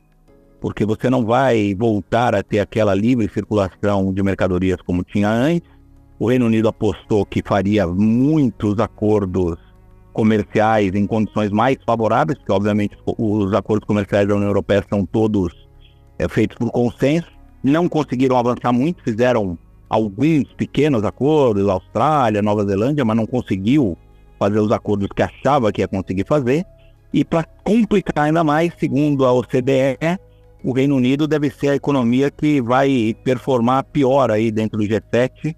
porque 0.62 0.86
você 0.86 1.10
não 1.10 1.26
vai 1.26 1.74
voltar 1.74 2.36
a 2.36 2.44
ter 2.44 2.60
aquela 2.60 2.94
livre 2.94 3.30
circulação 3.30 4.14
de 4.14 4.22
mercadorias 4.24 4.82
como 4.82 5.04
tinha 5.04 5.30
antes. 5.30 5.73
O 6.24 6.30
Reino 6.30 6.46
Unido 6.46 6.70
apostou 6.70 7.26
que 7.26 7.44
faria 7.46 7.86
muitos 7.86 8.80
acordos 8.80 9.58
comerciais 10.14 10.96
em 10.96 11.06
condições 11.06 11.52
mais 11.52 11.76
favoráveis, 11.86 12.38
porque 12.38 12.54
obviamente 12.54 12.98
os 13.06 13.54
acordos 13.54 13.86
comerciais 13.86 14.26
da 14.26 14.34
União 14.34 14.48
Europeia 14.48 14.86
são 14.90 15.06
todos 15.06 15.54
é, 16.18 16.26
feitos 16.30 16.58
por 16.58 16.72
consenso, 16.72 17.28
não 17.62 17.90
conseguiram 17.90 18.38
avançar 18.38 18.72
muito, 18.72 19.04
fizeram 19.04 19.58
alguns 19.90 20.46
pequenos 20.54 21.04
acordos, 21.04 21.68
Austrália, 21.68 22.42
Nova 22.42 22.64
Zelândia, 22.64 23.04
mas 23.04 23.18
não 23.18 23.26
conseguiu 23.26 23.98
fazer 24.40 24.60
os 24.60 24.72
acordos 24.72 25.10
que 25.14 25.24
achava 25.24 25.74
que 25.74 25.82
ia 25.82 25.90
conseguir 25.90 26.26
fazer. 26.26 26.66
E 27.12 27.26
para 27.26 27.44
complicar 27.66 28.28
ainda 28.28 28.46
mais, 28.46 28.72
segundo 28.80 29.26
a 29.26 29.34
OCDE, 29.34 29.98
o 30.64 30.72
Reino 30.72 30.96
Unido 30.96 31.28
deve 31.28 31.50
ser 31.50 31.68
a 31.68 31.76
economia 31.76 32.32
que 32.32 32.62
vai 32.62 33.14
performar 33.26 33.84
pior 33.84 34.32
aí 34.32 34.50
dentro 34.52 34.80
do 34.80 34.86
G7 34.86 35.54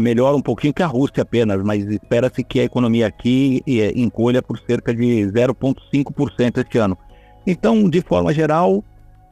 melhora 0.00 0.36
um 0.36 0.42
pouquinho 0.42 0.74
que 0.74 0.82
a 0.82 0.86
Rússia 0.86 1.22
apenas, 1.22 1.62
mas 1.62 1.84
espera-se 1.84 2.42
que 2.42 2.60
a 2.60 2.64
economia 2.64 3.06
aqui 3.06 3.62
eh, 3.68 3.92
encolha 3.94 4.42
por 4.42 4.58
cerca 4.58 4.94
de 4.94 5.26
0,5% 5.26 6.58
este 6.58 6.78
ano. 6.78 6.96
Então, 7.46 7.88
de 7.88 8.00
forma 8.00 8.32
geral, 8.32 8.84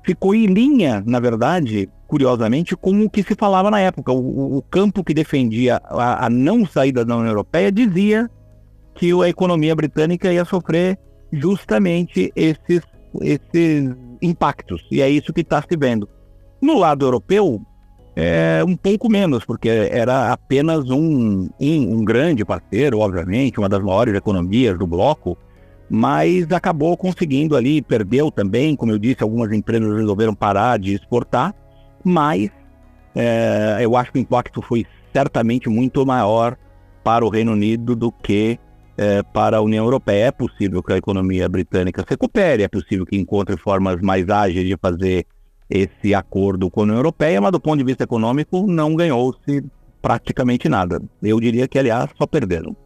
ficou 0.04 0.34
em 0.34 0.46
linha, 0.46 1.02
na 1.06 1.20
verdade, 1.20 1.88
curiosamente, 2.06 2.74
com 2.76 3.04
o 3.04 3.10
que 3.10 3.22
se 3.22 3.34
falava 3.34 3.70
na 3.70 3.80
época. 3.80 4.12
O, 4.12 4.56
o 4.56 4.62
campo 4.62 5.04
que 5.04 5.12
defendia 5.12 5.80
a, 5.84 6.26
a, 6.26 6.30
não 6.30 6.64
saída 6.64 7.04
da 7.04 7.16
União 7.16 7.30
Europeia 7.30 7.70
dizia 7.70 8.30
que 8.94 9.12
a 9.22 9.28
economia 9.28 9.76
britânica 9.76 10.32
ia 10.32 10.44
sofrer 10.44 10.98
justamente 11.32 12.32
esses, 12.34 12.80
esses 13.20 13.94
impactos. 14.22 14.82
E 14.90 15.00
é 15.00 15.08
isso 15.08 15.32
que 15.32 15.42
está 15.42 15.62
se 15.62 15.76
vendo. 15.76 16.08
No 16.60 16.78
lado 16.78 17.04
europeu, 17.04 17.60
é, 18.20 18.64
um 18.64 18.74
pouco 18.74 19.08
menos, 19.08 19.44
porque 19.44 19.68
era 19.68 20.32
apenas 20.32 20.90
um, 20.90 21.48
um, 21.60 21.98
um, 21.98 22.04
grande 22.04 22.44
parceiro, 22.44 22.98
obviamente, 22.98 23.60
uma 23.60 23.68
das 23.68 23.80
maiores 23.80 24.12
economias 24.12 24.76
do 24.76 24.88
bloco, 24.88 25.38
mas 25.88 26.50
acabou 26.50 26.96
conseguindo 26.96 27.54
ali, 27.54 27.80
perdeu 27.80 28.28
também, 28.28 28.74
como 28.74 28.90
eu 28.90 28.98
disse, 28.98 29.22
algumas 29.22 29.52
empresas 29.52 29.94
resolveram 29.94 30.34
parar 30.34 30.80
de 30.80 30.94
exportar, 30.94 31.54
mas 32.02 32.50
é, 33.14 33.78
eu 33.82 33.96
acho 33.96 34.10
que 34.10 34.18
o 34.18 34.20
impacto 34.20 34.60
foi 34.62 34.84
certamente 35.12 35.68
muito 35.68 36.04
maior 36.04 36.56
para 37.04 37.24
o 37.24 37.28
Reino 37.28 37.52
Unido 37.52 37.94
do 37.94 38.10
que 38.10 38.58
é, 38.96 39.22
para 39.22 39.58
a 39.58 39.60
União 39.60 39.84
Europeia. 39.84 40.26
É 40.26 40.32
possível 40.32 40.82
que 40.82 40.92
a 40.92 40.96
economia 40.96 41.48
britânica 41.48 42.02
se 42.02 42.10
recupere, 42.10 42.64
é 42.64 42.68
possível 42.68 43.06
que 43.06 43.16
encontre 43.16 43.56
formas 43.56 44.00
mais 44.00 44.28
ágeis 44.28 44.66
de 44.66 44.76
fazer 44.76 45.24
esse 45.68 46.14
acordo 46.14 46.70
com 46.70 46.80
a 46.80 46.82
União 46.84 46.96
Europeia, 46.96 47.40
mas 47.40 47.52
do 47.52 47.60
ponto 47.60 47.78
de 47.78 47.84
vista 47.84 48.04
econômico 48.04 48.66
não 48.66 48.94
ganhou-se 48.94 49.64
praticamente 50.00 50.68
nada. 50.68 51.02
Eu 51.22 51.40
diria 51.40 51.68
que, 51.68 51.78
aliás, 51.78 52.10
só 52.16 52.26
perderam. 52.26 52.76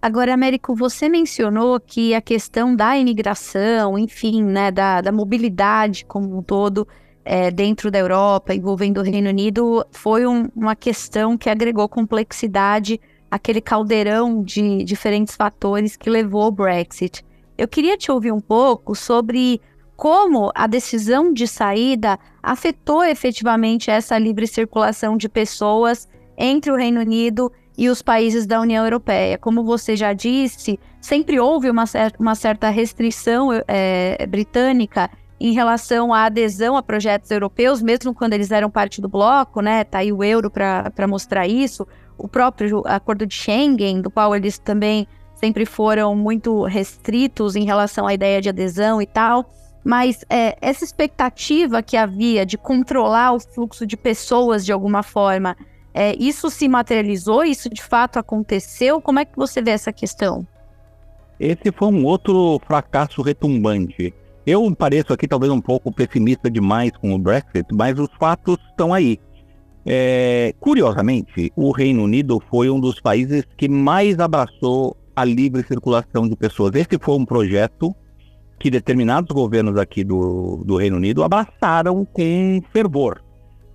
Agora, 0.00 0.32
Américo, 0.32 0.74
você 0.74 1.08
mencionou 1.08 1.80
que 1.80 2.14
a 2.14 2.20
questão 2.20 2.74
da 2.74 2.96
imigração, 2.96 3.98
enfim, 3.98 4.44
né, 4.44 4.70
da, 4.70 5.00
da 5.00 5.10
mobilidade 5.10 6.04
como 6.04 6.38
um 6.38 6.42
todo 6.42 6.86
é, 7.24 7.50
dentro 7.50 7.90
da 7.90 7.98
Europa, 7.98 8.54
envolvendo 8.54 8.98
o 8.98 9.02
Reino 9.02 9.28
Unido, 9.28 9.84
foi 9.90 10.24
um, 10.24 10.48
uma 10.54 10.76
questão 10.76 11.36
que 11.36 11.50
agregou 11.50 11.88
complexidade 11.88 13.00
àquele 13.28 13.60
caldeirão 13.60 14.42
de 14.42 14.84
diferentes 14.84 15.34
fatores 15.34 15.96
que 15.96 16.08
levou 16.08 16.42
ao 16.42 16.52
Brexit. 16.52 17.24
Eu 17.58 17.66
queria 17.66 17.96
te 17.98 18.10
ouvir 18.10 18.32
um 18.32 18.40
pouco 18.40 18.94
sobre 18.94 19.60
como 19.98 20.52
a 20.54 20.68
decisão 20.68 21.32
de 21.32 21.48
saída 21.48 22.20
afetou 22.40 23.02
efetivamente 23.02 23.90
essa 23.90 24.16
livre 24.16 24.46
circulação 24.46 25.16
de 25.16 25.28
pessoas 25.28 26.08
entre 26.36 26.70
o 26.70 26.76
Reino 26.76 27.00
Unido 27.00 27.50
e 27.76 27.88
os 27.88 28.00
países 28.00 28.46
da 28.46 28.60
União 28.60 28.84
Europeia. 28.84 29.36
Como 29.36 29.64
você 29.64 29.96
já 29.96 30.12
disse, 30.12 30.78
sempre 31.00 31.40
houve 31.40 31.68
uma, 31.68 31.84
cer 31.84 32.14
uma 32.16 32.36
certa 32.36 32.70
restrição 32.70 33.48
é, 33.66 34.24
britânica 34.28 35.10
em 35.40 35.52
relação 35.52 36.14
à 36.14 36.26
adesão 36.26 36.76
a 36.76 36.82
projetos 36.82 37.32
europeus, 37.32 37.82
mesmo 37.82 38.14
quando 38.14 38.34
eles 38.34 38.52
eram 38.52 38.70
parte 38.70 39.00
do 39.00 39.08
bloco, 39.08 39.60
né? 39.60 39.82
Tá 39.82 39.98
aí 39.98 40.12
o 40.12 40.22
euro 40.22 40.48
para 40.48 41.08
mostrar 41.08 41.48
isso. 41.48 41.84
O 42.16 42.28
próprio 42.28 42.84
acordo 42.86 43.26
de 43.26 43.34
Schengen, 43.34 44.00
do 44.00 44.12
qual 44.12 44.36
eles 44.36 44.60
também 44.60 45.08
sempre 45.34 45.66
foram 45.66 46.14
muito 46.14 46.62
restritos 46.62 47.56
em 47.56 47.64
relação 47.64 48.06
à 48.06 48.14
ideia 48.14 48.40
de 48.40 48.48
adesão 48.48 49.02
e 49.02 49.06
tal. 49.06 49.52
Mas 49.88 50.22
é, 50.28 50.54
essa 50.60 50.84
expectativa 50.84 51.82
que 51.82 51.96
havia 51.96 52.44
de 52.44 52.58
controlar 52.58 53.32
o 53.32 53.40
fluxo 53.40 53.86
de 53.86 53.96
pessoas 53.96 54.62
de 54.62 54.70
alguma 54.70 55.02
forma, 55.02 55.56
é, 55.94 56.14
isso 56.18 56.50
se 56.50 56.68
materializou? 56.68 57.42
Isso 57.42 57.70
de 57.70 57.82
fato 57.82 58.18
aconteceu? 58.18 59.00
Como 59.00 59.18
é 59.18 59.24
que 59.24 59.34
você 59.34 59.62
vê 59.62 59.70
essa 59.70 59.90
questão? 59.90 60.46
Esse 61.40 61.72
foi 61.74 61.88
um 61.88 62.04
outro 62.04 62.60
fracasso 62.66 63.22
retumbante. 63.22 64.12
Eu 64.46 64.70
pareço 64.76 65.10
aqui 65.14 65.26
talvez 65.26 65.50
um 65.50 65.60
pouco 65.60 65.90
pessimista 65.90 66.50
demais 66.50 66.92
com 67.00 67.14
o 67.14 67.18
Brexit, 67.18 67.68
mas 67.72 67.98
os 67.98 68.10
fatos 68.20 68.58
estão 68.68 68.92
aí. 68.92 69.18
É, 69.86 70.54
curiosamente, 70.60 71.50
o 71.56 71.70
Reino 71.70 72.02
Unido 72.02 72.42
foi 72.50 72.68
um 72.68 72.78
dos 72.78 73.00
países 73.00 73.42
que 73.56 73.70
mais 73.70 74.20
abraçou 74.20 74.94
a 75.16 75.24
livre 75.24 75.62
circulação 75.62 76.28
de 76.28 76.36
pessoas. 76.36 76.74
Esse 76.74 76.98
foi 77.00 77.14
um 77.14 77.24
projeto 77.24 77.96
que 78.58 78.70
determinados 78.70 79.34
governos 79.34 79.76
aqui 79.76 80.02
do, 80.02 80.62
do 80.64 80.76
Reino 80.76 80.96
Unido 80.96 81.22
abraçaram 81.22 82.04
com 82.04 82.60
fervor. 82.72 83.22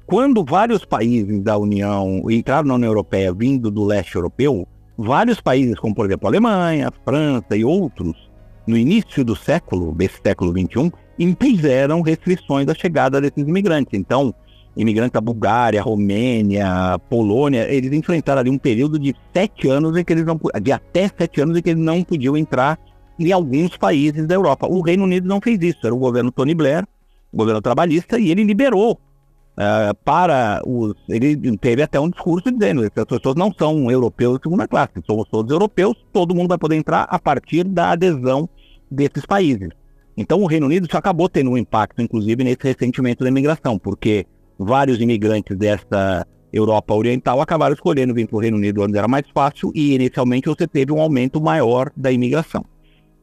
Quando 0.05 0.43
vários 0.43 0.83
países 0.83 1.41
da 1.41 1.57
União 1.57 2.29
entraram 2.29 2.67
na 2.67 2.75
União 2.75 2.89
Europeia 2.89 3.33
vindo 3.33 3.71
do 3.71 3.85
leste 3.85 4.15
europeu, 4.15 4.67
vários 4.97 5.39
países, 5.39 5.79
como 5.79 5.95
por 5.95 6.05
exemplo 6.05 6.27
a 6.27 6.29
Alemanha, 6.29 6.89
a 6.89 7.03
França 7.05 7.55
e 7.55 7.63
outros, 7.63 8.29
no 8.67 8.77
início 8.77 9.23
do 9.23 9.35
século, 9.35 9.93
desse 9.93 10.19
século 10.23 10.51
XXI, 10.51 10.91
impuseram 11.17 12.01
restrições 12.01 12.67
à 12.67 12.73
chegada 12.73 13.21
desses 13.21 13.47
imigrantes. 13.47 13.97
Então, 13.97 14.33
imigrantes 14.75 15.13
da 15.13 15.21
Bulgária, 15.21 15.81
Romênia, 15.81 16.99
Polônia, 17.09 17.71
eles 17.71 17.93
enfrentaram 17.93 18.41
ali 18.41 18.49
um 18.49 18.57
período 18.57 18.99
de 18.99 19.15
sete 19.33 19.69
anos 19.69 19.95
em 19.95 20.03
que 20.03 20.11
eles 20.11 20.25
não 20.25 20.39
de 20.61 20.71
até 20.71 21.07
sete 21.07 21.41
anos 21.41 21.57
em 21.57 21.61
que 21.61 21.69
eles 21.69 21.83
não 21.83 22.03
podiam 22.03 22.35
entrar 22.35 22.77
em 23.19 23.31
alguns 23.31 23.77
países 23.77 24.27
da 24.27 24.35
Europa. 24.35 24.67
O 24.67 24.81
Reino 24.81 25.03
Unido 25.03 25.27
não 25.27 25.41
fez 25.41 25.61
isso, 25.61 25.79
era 25.83 25.93
o 25.93 25.99
governo 25.99 26.31
Tony 26.31 26.53
Blair, 26.53 26.85
o 27.31 27.37
governo 27.37 27.61
trabalhista, 27.61 28.19
e 28.19 28.31
ele 28.31 28.43
liberou 28.43 28.93
uh, 28.93 29.95
para 30.03 30.61
os. 30.65 30.93
Ele 31.09 31.57
teve 31.57 31.81
até 31.81 31.99
um 31.99 32.09
discurso 32.09 32.51
dizendo 32.51 32.89
que 32.89 32.99
as 32.99 33.05
pessoas 33.05 33.35
não 33.35 33.51
são 33.51 33.89
europeus 33.89 34.37
de 34.37 34.43
segunda 34.43 34.67
classe, 34.67 34.93
somos 35.05 35.27
todos 35.29 35.51
europeus, 35.51 35.95
todo 36.11 36.35
mundo 36.35 36.49
vai 36.49 36.57
poder 36.57 36.75
entrar 36.75 37.03
a 37.03 37.19
partir 37.19 37.63
da 37.63 37.91
adesão 37.91 38.47
desses 38.89 39.25
países. 39.25 39.69
Então 40.15 40.41
o 40.41 40.45
Reino 40.45 40.67
Unido 40.67 40.87
já 40.91 40.99
acabou 40.99 41.27
tendo 41.27 41.51
um 41.51 41.57
impacto, 41.57 42.01
inclusive, 42.01 42.43
nesse 42.43 42.63
ressentimento 42.63 43.23
da 43.23 43.29
imigração, 43.29 43.79
porque 43.79 44.27
vários 44.59 44.99
imigrantes 45.01 45.57
dessa 45.57 46.25
Europa 46.51 46.93
Oriental 46.93 47.41
acabaram 47.41 47.73
escolhendo 47.73 48.13
vir 48.13 48.27
para 48.27 48.37
o 48.37 48.39
Reino 48.39 48.57
Unido 48.57 48.83
onde 48.83 48.95
era 48.95 49.07
mais 49.07 49.25
fácil 49.33 49.71
e 49.73 49.95
inicialmente 49.95 50.47
você 50.47 50.67
teve 50.67 50.91
um 50.91 51.01
aumento 51.01 51.41
maior 51.41 51.91
da 51.97 52.11
imigração. 52.11 52.63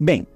Bem, 0.00 0.26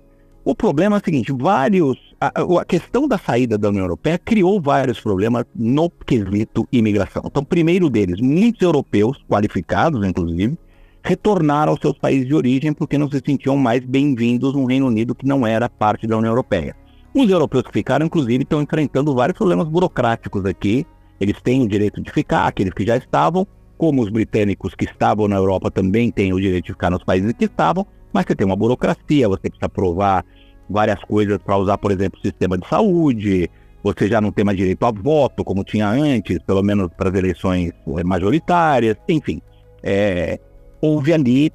o 0.45 0.55
problema 0.55 0.97
é 0.97 1.01
o 1.01 1.03
seguinte, 1.03 1.33
vários 1.33 1.99
a, 2.21 2.33
a 2.61 2.65
questão 2.67 3.09
da 3.09 3.17
saída 3.17 3.57
da 3.57 3.71
União 3.71 3.85
Europeia 3.85 4.19
criou 4.19 4.61
vários 4.61 5.01
problemas 5.01 5.47
no 5.57 5.89
quesito 5.89 6.69
imigração. 6.71 7.23
Então, 7.25 7.43
primeiro 7.43 7.89
deles, 7.89 8.21
muitos 8.21 8.61
europeus 8.61 9.25
qualificados, 9.27 10.07
inclusive, 10.07 10.59
retornaram 11.03 11.73
aos 11.73 11.81
seus 11.81 11.99
países 11.99 12.29
de 12.29 12.35
origem 12.35 12.75
porque 12.75 12.99
não 12.99 13.11
se 13.11 13.23
sentiam 13.25 13.57
mais 13.57 13.85
bem-vindos 13.85 14.53
no 14.53 14.67
Reino 14.67 14.87
Unido 14.87 15.15
que 15.15 15.27
não 15.27 15.47
era 15.47 15.69
parte 15.69 16.07
da 16.07 16.19
União 16.19 16.31
Europeia. 16.31 16.77
Os 17.15 17.31
europeus 17.31 17.63
que 17.63 17.73
ficaram, 17.73 18.05
inclusive, 18.05 18.43
estão 18.43 18.61
enfrentando 18.61 19.15
vários 19.15 19.39
problemas 19.39 19.67
burocráticos 19.67 20.45
aqui 20.45 20.87
eles 21.21 21.41
têm 21.41 21.63
o 21.63 21.69
direito 21.69 22.03
de 22.03 22.11
ficar, 22.11 22.47
aqueles 22.47 22.73
que 22.75 22.85
já 22.85 22.97
estavam, 22.97 23.47
como 23.79 24.03
os 24.03 24.11
britânicos 24.11 24.75
que 24.75 24.85
estavam 24.85 25.29
na 25.29 25.37
Europa 25.37 25.71
também 25.71 26.11
têm 26.11 26.33
o 26.33 26.41
direito 26.41 26.67
de 26.67 26.73
ficar 26.73 26.91
nos 26.91 27.05
países 27.05 27.33
que 27.33 27.45
estavam, 27.45 27.87
mas 28.15 28.25
você 28.25 28.35
tem 28.37 28.47
uma 28.47 28.57
burocracia, 28.57 29.29
você 29.29 29.51
precisa 29.51 29.69
provar 29.69 30.25
várias 30.71 31.03
coisas 31.05 31.37
para 31.39 31.59
usar, 31.59 31.77
por 31.77 31.91
exemplo, 31.91 32.19
o 32.19 32.23
sistema 32.23 32.57
de 32.57 32.67
saúde, 32.69 33.51
você 33.83 34.09
já 34.09 34.21
não 34.21 34.33
tem 34.33 34.45
mais 34.45 34.57
direito 34.57 34.87
a 34.87 34.91
voto, 34.91 35.45
como 35.45 35.65
tinha 35.65 35.89
antes, 35.89 36.39
pelo 36.39 36.63
menos 36.63 36.89
para 36.97 37.11
as 37.11 37.15
eleições 37.15 37.73
majoritárias, 38.05 38.97
enfim. 39.09 39.43
É, 39.83 40.39
houve 40.81 41.13
ali 41.13 41.53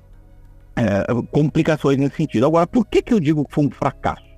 é, 0.75 1.05
complicações 1.31 1.97
nesse 1.97 2.17
sentido. 2.17 2.45
Agora, 2.45 2.67
por 2.67 2.85
que, 2.85 3.01
que 3.01 3.13
eu 3.13 3.19
digo 3.19 3.45
que 3.45 3.53
foi 3.55 3.65
um 3.65 3.71
fracasso? 3.71 4.29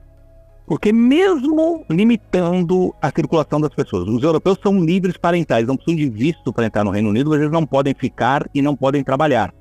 Porque 0.66 0.94
mesmo 0.94 1.86
limitando 1.90 2.96
a 3.02 3.12
circulação 3.12 3.60
das 3.60 3.74
pessoas, 3.74 4.08
os 4.08 4.24
europeus 4.24 4.58
são 4.64 4.80
livres 4.80 5.16
eles 5.58 5.68
não 5.68 5.76
precisam 5.76 5.98
de 5.98 6.10
visto 6.10 6.54
para 6.54 6.66
entrar 6.66 6.86
no 6.86 6.92
Reino 6.92 7.10
Unido, 7.10 7.30
mas 7.30 7.42
eles 7.42 7.52
não 7.52 7.66
podem 7.66 7.94
ficar 7.94 8.48
e 8.54 8.62
não 8.62 8.74
podem 8.74 9.04
trabalhar, 9.04 9.54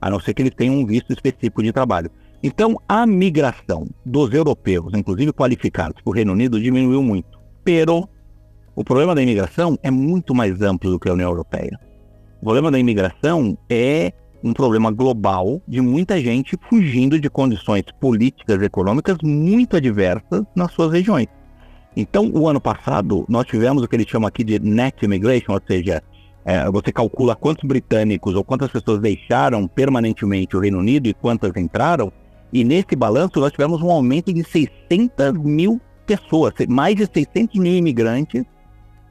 a 0.00 0.10
não 0.10 0.20
ser 0.20 0.34
que 0.34 0.42
eles 0.42 0.54
tenham 0.54 0.74
um 0.74 0.86
visto 0.86 1.12
específico 1.12 1.62
de 1.62 1.72
trabalho. 1.72 2.10
Então, 2.42 2.80
a 2.88 3.06
migração 3.06 3.88
dos 4.04 4.32
europeus, 4.32 4.92
inclusive 4.94 5.32
qualificados 5.32 6.00
para 6.02 6.10
o 6.10 6.14
Reino 6.14 6.32
Unido, 6.32 6.60
diminuiu 6.60 7.02
muito. 7.02 7.38
Pero, 7.64 8.08
o 8.74 8.84
problema 8.84 9.14
da 9.14 9.22
imigração 9.22 9.78
é 9.82 9.90
muito 9.90 10.34
mais 10.34 10.60
amplo 10.60 10.90
do 10.90 11.00
que 11.00 11.08
a 11.08 11.12
União 11.12 11.30
Europeia. 11.30 11.78
O 12.40 12.44
problema 12.44 12.70
da 12.70 12.78
imigração 12.78 13.56
é 13.68 14.12
um 14.44 14.52
problema 14.52 14.90
global 14.90 15.60
de 15.66 15.80
muita 15.80 16.20
gente 16.20 16.56
fugindo 16.68 17.18
de 17.18 17.28
condições 17.28 17.84
políticas 18.00 18.60
e 18.60 18.64
econômicas 18.66 19.16
muito 19.22 19.76
adversas 19.76 20.44
nas 20.54 20.70
suas 20.72 20.92
regiões. 20.92 21.26
Então, 21.96 22.30
o 22.32 22.46
ano 22.46 22.60
passado, 22.60 23.24
nós 23.28 23.46
tivemos 23.46 23.82
o 23.82 23.88
que 23.88 23.96
eles 23.96 24.06
chamam 24.06 24.28
aqui 24.28 24.44
de 24.44 24.58
net 24.58 25.02
immigration, 25.02 25.52
ou 25.52 25.62
seja, 25.66 26.02
é, 26.46 26.70
você 26.70 26.92
calcula 26.92 27.34
quantos 27.34 27.64
britânicos 27.64 28.36
ou 28.36 28.44
quantas 28.44 28.70
pessoas 28.70 29.00
deixaram 29.00 29.66
permanentemente 29.66 30.56
o 30.56 30.60
Reino 30.60 30.78
Unido 30.78 31.08
e 31.08 31.14
quantas 31.14 31.50
entraram, 31.56 32.12
e 32.52 32.62
nesse 32.62 32.94
balanço 32.94 33.40
nós 33.40 33.50
tivemos 33.50 33.82
um 33.82 33.90
aumento 33.90 34.32
de 34.32 34.44
600 34.44 35.32
mil 35.42 35.80
pessoas, 36.06 36.54
mais 36.68 36.94
de 36.94 37.04
600 37.12 37.58
mil 37.58 37.74
imigrantes 37.74 38.44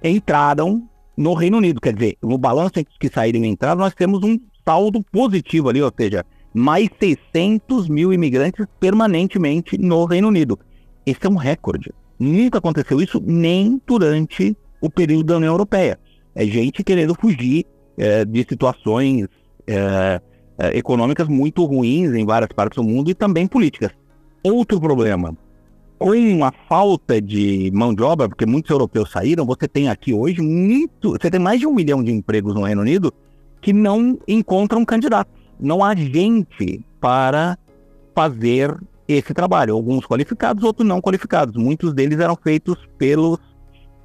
entraram 0.02 0.88
no 1.18 1.34
Reino 1.34 1.58
Unido. 1.58 1.82
Quer 1.82 1.94
dizer, 1.94 2.18
no 2.24 2.38
balanço 2.38 2.80
entre 2.80 2.94
os 2.94 2.98
que 2.98 3.10
saíram 3.10 3.44
e 3.44 3.48
entraram, 3.48 3.82
nós 3.82 3.94
temos 3.94 4.24
um 4.24 4.40
saldo 4.64 5.04
positivo 5.12 5.68
ali, 5.68 5.82
ou 5.82 5.92
seja, 5.96 6.26
mais 6.54 6.88
600 6.98 7.90
mil 7.90 8.14
imigrantes 8.14 8.66
permanentemente 8.80 9.78
no 9.78 10.06
Reino 10.06 10.30
Unido. 10.30 10.58
Esse 11.06 11.28
é 11.28 11.30
um 11.30 11.36
recorde. 11.36 11.94
Nunca 12.18 12.60
aconteceu 12.60 13.02
isso 13.02 13.22
nem 13.22 13.82
durante 13.86 14.56
o 14.80 14.90
período 14.90 15.26
da 15.26 15.38
União 15.38 15.52
Europeia. 15.52 16.00
É 16.36 16.46
gente 16.46 16.84
querendo 16.84 17.16
fugir 17.16 17.66
é, 17.98 18.26
de 18.26 18.46
situações 18.48 19.28
é, 19.66 20.22
é, 20.58 20.78
econômicas 20.78 21.28
muito 21.28 21.64
ruins 21.64 22.14
em 22.14 22.26
várias 22.26 22.52
partes 22.52 22.76
do 22.76 22.84
mundo 22.84 23.10
e 23.10 23.14
também 23.14 23.48
políticas. 23.48 23.92
Outro 24.44 24.80
problema, 24.80 25.36
com 25.98 26.44
a 26.44 26.52
falta 26.68 27.22
de 27.22 27.72
mão 27.74 27.94
de 27.96 28.04
obra, 28.04 28.28
porque 28.28 28.46
muitos 28.46 28.70
europeus 28.70 29.10
saíram, 29.10 29.46
você 29.46 29.68
tem 29.68 29.90
aqui 29.90 30.14
hoje 30.14 30.42
muito, 30.42 31.12
você 31.12 31.32
tem 31.32 31.40
mais 31.40 31.60
de 31.60 31.66
um 31.66 31.74
milhão 31.74 32.04
de 32.04 32.12
empregos 32.12 32.54
no 32.54 32.64
Reino 32.64 32.82
Unido 32.82 33.14
que 33.62 33.74
não 33.74 34.20
encontram 34.28 34.86
candidatos. 34.86 35.34
Não 35.60 35.84
há 35.84 35.96
gente 35.96 36.86
para 37.00 37.58
fazer 38.14 38.76
esse 39.08 39.34
trabalho. 39.34 39.74
Alguns 39.74 40.06
qualificados, 40.06 40.64
outros 40.64 40.88
não 40.88 41.02
qualificados. 41.02 41.56
Muitos 41.56 41.94
deles 41.94 42.20
eram 42.20 42.36
feitos 42.36 42.78
pelos 42.98 43.40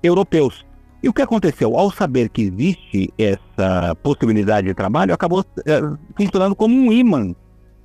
europeus. 0.02 0.64
E 1.02 1.08
o 1.08 1.12
que 1.12 1.22
aconteceu? 1.22 1.78
Ao 1.78 1.90
saber 1.90 2.28
que 2.28 2.42
existe 2.42 3.12
essa 3.18 3.94
possibilidade 4.02 4.66
de 4.66 4.74
trabalho, 4.74 5.14
acabou 5.14 5.44
é, 5.66 5.80
funcionando 6.16 6.54
como 6.54 6.74
um 6.74 6.92
imã 6.92 7.34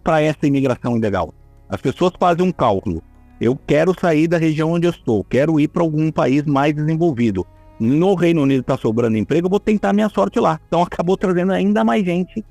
para 0.03 0.21
essa 0.21 0.45
imigração 0.45 0.97
ilegal. 0.97 1.33
As 1.69 1.81
pessoas 1.81 2.13
fazem 2.19 2.45
um 2.45 2.51
cálculo. 2.51 3.01
Eu 3.39 3.57
quero 3.67 3.97
sair 3.99 4.27
da 4.27 4.37
região 4.37 4.71
onde 4.71 4.87
eu 4.87 4.91
estou, 4.91 5.23
quero 5.23 5.59
ir 5.59 5.67
para 5.67 5.83
algum 5.83 6.11
país 6.11 6.43
mais 6.43 6.73
desenvolvido 6.73 7.45
no 7.79 8.15
Reino 8.15 8.41
Unido 8.41 8.61
está 8.61 8.77
sobrando 8.77 9.17
emprego, 9.17 9.47
eu 9.47 9.49
vou 9.49 9.59
tentar 9.59 9.93
minha 9.93 10.09
sorte 10.09 10.39
lá. 10.39 10.59
Então 10.67 10.81
acabou 10.83 11.17
trazendo 11.17 11.51
ainda 11.51 11.83
mais 11.83 12.03
gente 12.03 12.43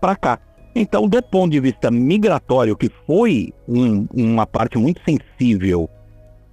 para 0.00 0.16
cá. 0.16 0.38
Então, 0.74 1.08
do 1.08 1.22
ponto 1.22 1.52
de 1.52 1.60
vista 1.60 1.90
migratório, 1.90 2.76
que 2.76 2.90
foi 3.06 3.52
um, 3.66 4.06
uma 4.12 4.46
parte 4.46 4.76
muito 4.76 5.00
sensível 5.04 5.88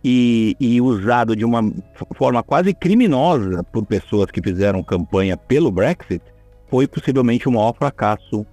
e, 0.03 0.55
e, 0.59 0.81
usado 0.81 1.35
de 1.35 1.45
uma 1.45 1.71
forma 2.15 2.43
quase 2.43 2.73
criminosa 2.73 3.63
por 3.63 3.85
pessoas 3.85 4.29
que 4.29 4.41
fizeram 4.41 4.83
campanha 4.83 5.37
pelo 5.37 5.71
Brexit, 5.71 6.21
foi 6.69 6.87
possivelmente 6.87 7.47
o 7.47 7.51
maior 7.51 7.73
fracasso 7.73 8.45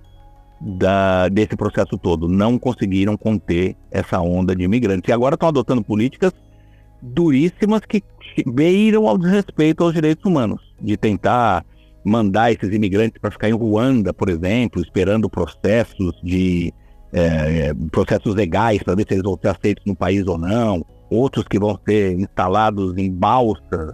da, 0.60 1.28
desse 1.28 1.56
processo 1.56 1.98
todo. 1.98 2.28
Não 2.28 2.58
conseguiram 2.58 3.16
conter 3.16 3.76
essa 3.90 4.20
onda 4.20 4.54
de 4.54 4.62
imigrantes. 4.62 5.08
E 5.08 5.12
agora 5.12 5.34
estão 5.34 5.48
adotando 5.48 5.82
políticas 5.82 6.32
duríssimas 7.02 7.80
que 7.80 8.02
beiram 8.46 9.08
ao 9.08 9.18
desrespeito 9.18 9.82
aos 9.82 9.92
direitos 9.92 10.24
humanos, 10.24 10.60
de 10.80 10.96
tentar 10.96 11.64
mandar 12.04 12.52
esses 12.52 12.72
imigrantes 12.72 13.18
para 13.20 13.30
ficar 13.30 13.48
em 13.48 13.52
Ruanda, 13.52 14.12
por 14.12 14.28
exemplo, 14.28 14.80
esperando 14.80 15.28
processos 15.28 16.12
de 16.22 16.72
é, 17.12 17.74
processos 17.90 18.34
legais 18.34 18.82
para 18.82 18.94
ver 18.94 19.06
se 19.06 19.14
eles 19.14 19.24
vão 19.24 19.38
ser 19.40 19.48
aceitos 19.48 19.84
no 19.84 19.96
país 19.96 20.26
ou 20.26 20.38
não, 20.38 20.84
outros 21.11 21.46
que 21.46 21.59
vão 21.59 21.79
ser 21.87 22.18
instalados 22.18 22.96
em 22.96 23.11
balsas 23.12 23.92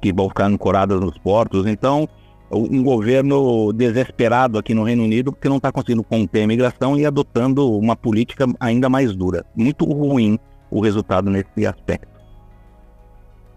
que 0.00 0.12
vão 0.12 0.28
ficar 0.28 0.46
ancoradas 0.46 1.00
nos 1.00 1.16
portos. 1.18 1.66
Então, 1.66 2.08
um 2.50 2.82
governo 2.82 3.72
desesperado 3.72 4.58
aqui 4.58 4.74
no 4.74 4.84
Reino 4.84 5.04
Unido 5.04 5.32
porque 5.32 5.48
não 5.48 5.56
está 5.56 5.72
conseguindo 5.72 6.02
conter 6.02 6.40
a 6.40 6.44
imigração 6.44 6.98
e 6.98 7.06
adotando 7.06 7.70
uma 7.78 7.96
política 7.96 8.46
ainda 8.60 8.88
mais 8.88 9.14
dura. 9.16 9.44
Muito 9.56 9.84
ruim 9.84 10.38
o 10.70 10.80
resultado 10.80 11.30
nesse 11.30 11.66
aspecto. 11.66 12.08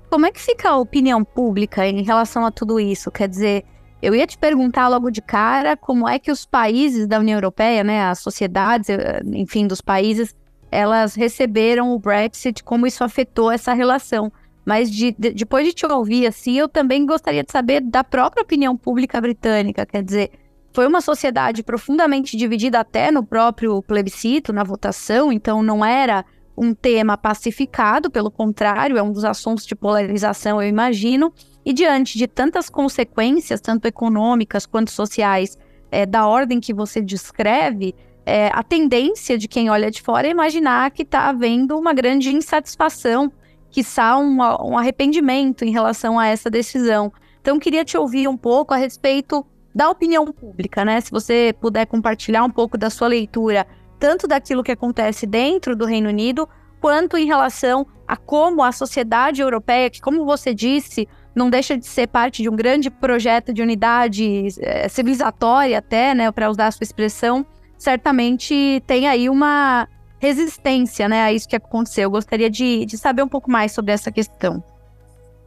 Como 0.10 0.26
é 0.26 0.32
que 0.32 0.40
fica 0.40 0.70
a 0.70 0.78
opinião 0.78 1.24
pública 1.24 1.86
em 1.86 2.04
relação 2.04 2.46
a 2.46 2.52
tudo 2.52 2.80
isso? 2.80 3.12
Quer 3.12 3.28
dizer, 3.28 3.66
eu 4.02 4.16
ia 4.16 4.26
te 4.26 4.38
perguntar 4.38 4.88
logo 4.88 5.10
de 5.10 5.22
cara 5.22 5.76
como 5.76 6.08
é 6.08 6.20
que 6.20 6.32
os 6.32 6.46
países 6.46 7.08
da 7.08 7.20
União 7.20 7.38
Europeia, 7.38 7.84
né, 7.84 8.04
as 8.04 8.20
sociedades, 8.20 8.90
eh, 8.90 9.22
enfim, 9.34 9.68
dos 9.68 9.82
países, 9.82 10.34
elas 10.72 11.16
receberam 11.16 11.94
o 11.94 12.00
Brexit, 12.00 12.64
como 12.64 12.88
isso 12.88 13.04
afetou 13.04 13.52
essa 13.52 13.74
relação. 13.74 14.32
Mas 14.66 14.90
de, 14.90 15.16
de, 15.18 15.32
depois 15.32 15.66
de 15.66 15.74
te 15.74 15.86
ouvir 15.86 16.26
assim, 16.26 16.58
eu 16.58 16.68
também 16.68 17.06
gostaria 17.06 17.44
de 17.44 17.52
saber 17.52 17.82
da 17.82 18.04
própria 18.04 18.42
opinião 18.42 18.76
pública 18.76 19.22
britânica. 19.22 19.86
Quer 19.86 20.04
dizer, 20.04 20.32
foi 20.74 20.88
uma 20.88 21.02
sociedade 21.02 21.64
profundamente 21.64 22.36
dividida 22.36 22.80
até 22.80 23.12
no 23.12 23.24
próprio 23.24 23.82
plebiscito, 23.82 24.52
na 24.52 24.64
votação, 24.64 25.32
então 25.32 25.62
não 25.64 25.86
era 25.86 26.26
um 26.58 26.74
tema 26.74 27.18
pacificado, 27.18 28.10
pelo 28.10 28.32
contrário, 28.32 28.98
é 28.98 29.04
um 29.04 29.12
dos 29.12 29.26
assuntos 29.26 29.66
de 29.66 29.76
polarização, 29.76 30.62
eu 30.62 30.68
imagino, 30.68 31.34
e 31.66 31.74
diante 31.74 32.18
de 32.18 32.28
tantas 32.28 32.70
consequências, 32.70 33.62
tanto 33.62 33.88
econômicas 33.88 34.66
quanto 34.66 34.92
sociais, 34.92 35.58
é, 35.92 36.06
da 36.06 36.28
ordem 36.28 36.60
que 36.60 36.74
você 36.74 37.02
descreve, 37.02 37.96
é, 38.26 38.50
a 38.52 38.64
tendência 38.64 39.38
de 39.38 39.48
quem 39.48 39.70
olha 39.70 39.92
de 39.92 40.02
fora 40.02 40.28
é 40.28 40.32
imaginar 40.32 40.90
que 40.92 41.04
está 41.04 41.30
havendo 41.30 41.78
uma 41.78 41.94
grande 41.94 42.34
insatisfação, 42.34 43.32
quiçá 43.70 44.18
um, 44.18 44.38
um 44.38 44.78
arrependimento 44.78 45.64
em 45.64 45.72
relação 45.72 46.18
a 46.18 46.28
essa 46.28 46.50
decisão. 46.50 47.14
Então, 47.40 47.60
queria 47.60 47.86
te 47.86 47.96
ouvir 47.96 48.28
um 48.28 48.36
pouco 48.36 48.74
a 48.74 48.78
respeito 48.78 49.46
da 49.74 49.90
opinião 49.90 50.26
pública, 50.32 50.84
né? 50.84 51.00
Se 51.02 51.12
você 51.12 51.54
puder 51.60 51.86
compartilhar 51.86 52.44
um 52.44 52.50
pouco 52.50 52.78
da 52.78 52.90
sua 52.90 53.08
leitura 53.08 53.68
tanto 54.00 54.28
daquilo 54.28 54.64
que 54.64 54.72
acontece 54.72 55.26
dentro 55.26 55.76
do 55.76 55.86
Reino 55.86 56.10
Unido, 56.10 56.48
quanto 56.82 57.18
em 57.18 57.26
relação 57.26 57.86
a 58.08 58.16
como 58.16 58.64
a 58.64 58.72
sociedade 58.72 59.42
europeia, 59.42 59.90
que, 59.90 60.02
como 60.02 60.26
você 60.26 60.54
disse, 60.54 61.08
não 61.36 61.50
deixa 61.50 61.78
de 61.78 61.86
ser 61.86 62.08
parte 62.08 62.42
de 62.42 62.50
um 62.50 62.56
grande 62.56 62.90
projeto 62.90 63.54
de 63.54 63.62
unidade 63.62 64.48
é, 64.60 64.88
civilizatória, 64.88 65.78
até, 65.78 66.14
né, 66.14 66.32
para 66.32 66.50
usar 66.50 66.68
a 66.68 66.72
sua 66.72 66.84
expressão, 66.84 67.46
certamente 67.78 68.82
tem 68.88 69.08
aí 69.08 69.30
uma, 69.30 69.88
resistência 70.26 71.08
né, 71.08 71.24
a 71.24 71.34
isso 71.34 71.48
que 71.48 71.56
aconteceu. 71.56 72.04
Eu 72.04 72.12
gostaria 72.12 72.50
de, 72.50 72.86
de 72.86 72.98
saber 72.98 73.24
um 73.24 73.28
pouco 73.28 73.50
mais 73.50 73.72
sobre 73.72 73.92
essa 73.92 74.12
questão. 74.12 74.64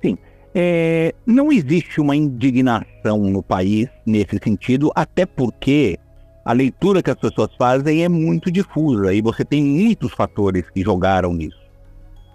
Sim. 0.03 0.17
É, 0.55 1.14
não 1.27 1.53
existe 1.53 2.01
uma 2.01 2.17
indignação 2.17 3.19
no 3.19 3.43
país 3.43 3.88
nesse 4.07 4.38
sentido, 4.43 4.91
até 4.95 5.27
porque 5.27 5.99
a 6.45 6.53
leitura 6.53 7.03
que 7.03 7.11
as 7.11 7.17
pessoas 7.17 7.51
fazem 7.57 8.05
é 8.05 8.09
muito 8.09 8.51
difusa 8.51 9.12
e 9.12 9.21
você 9.21 9.45
tem 9.45 9.62
muitos 9.62 10.12
fatores 10.12 10.69
que 10.71 10.83
jogaram 10.83 11.35
nisso. 11.35 11.59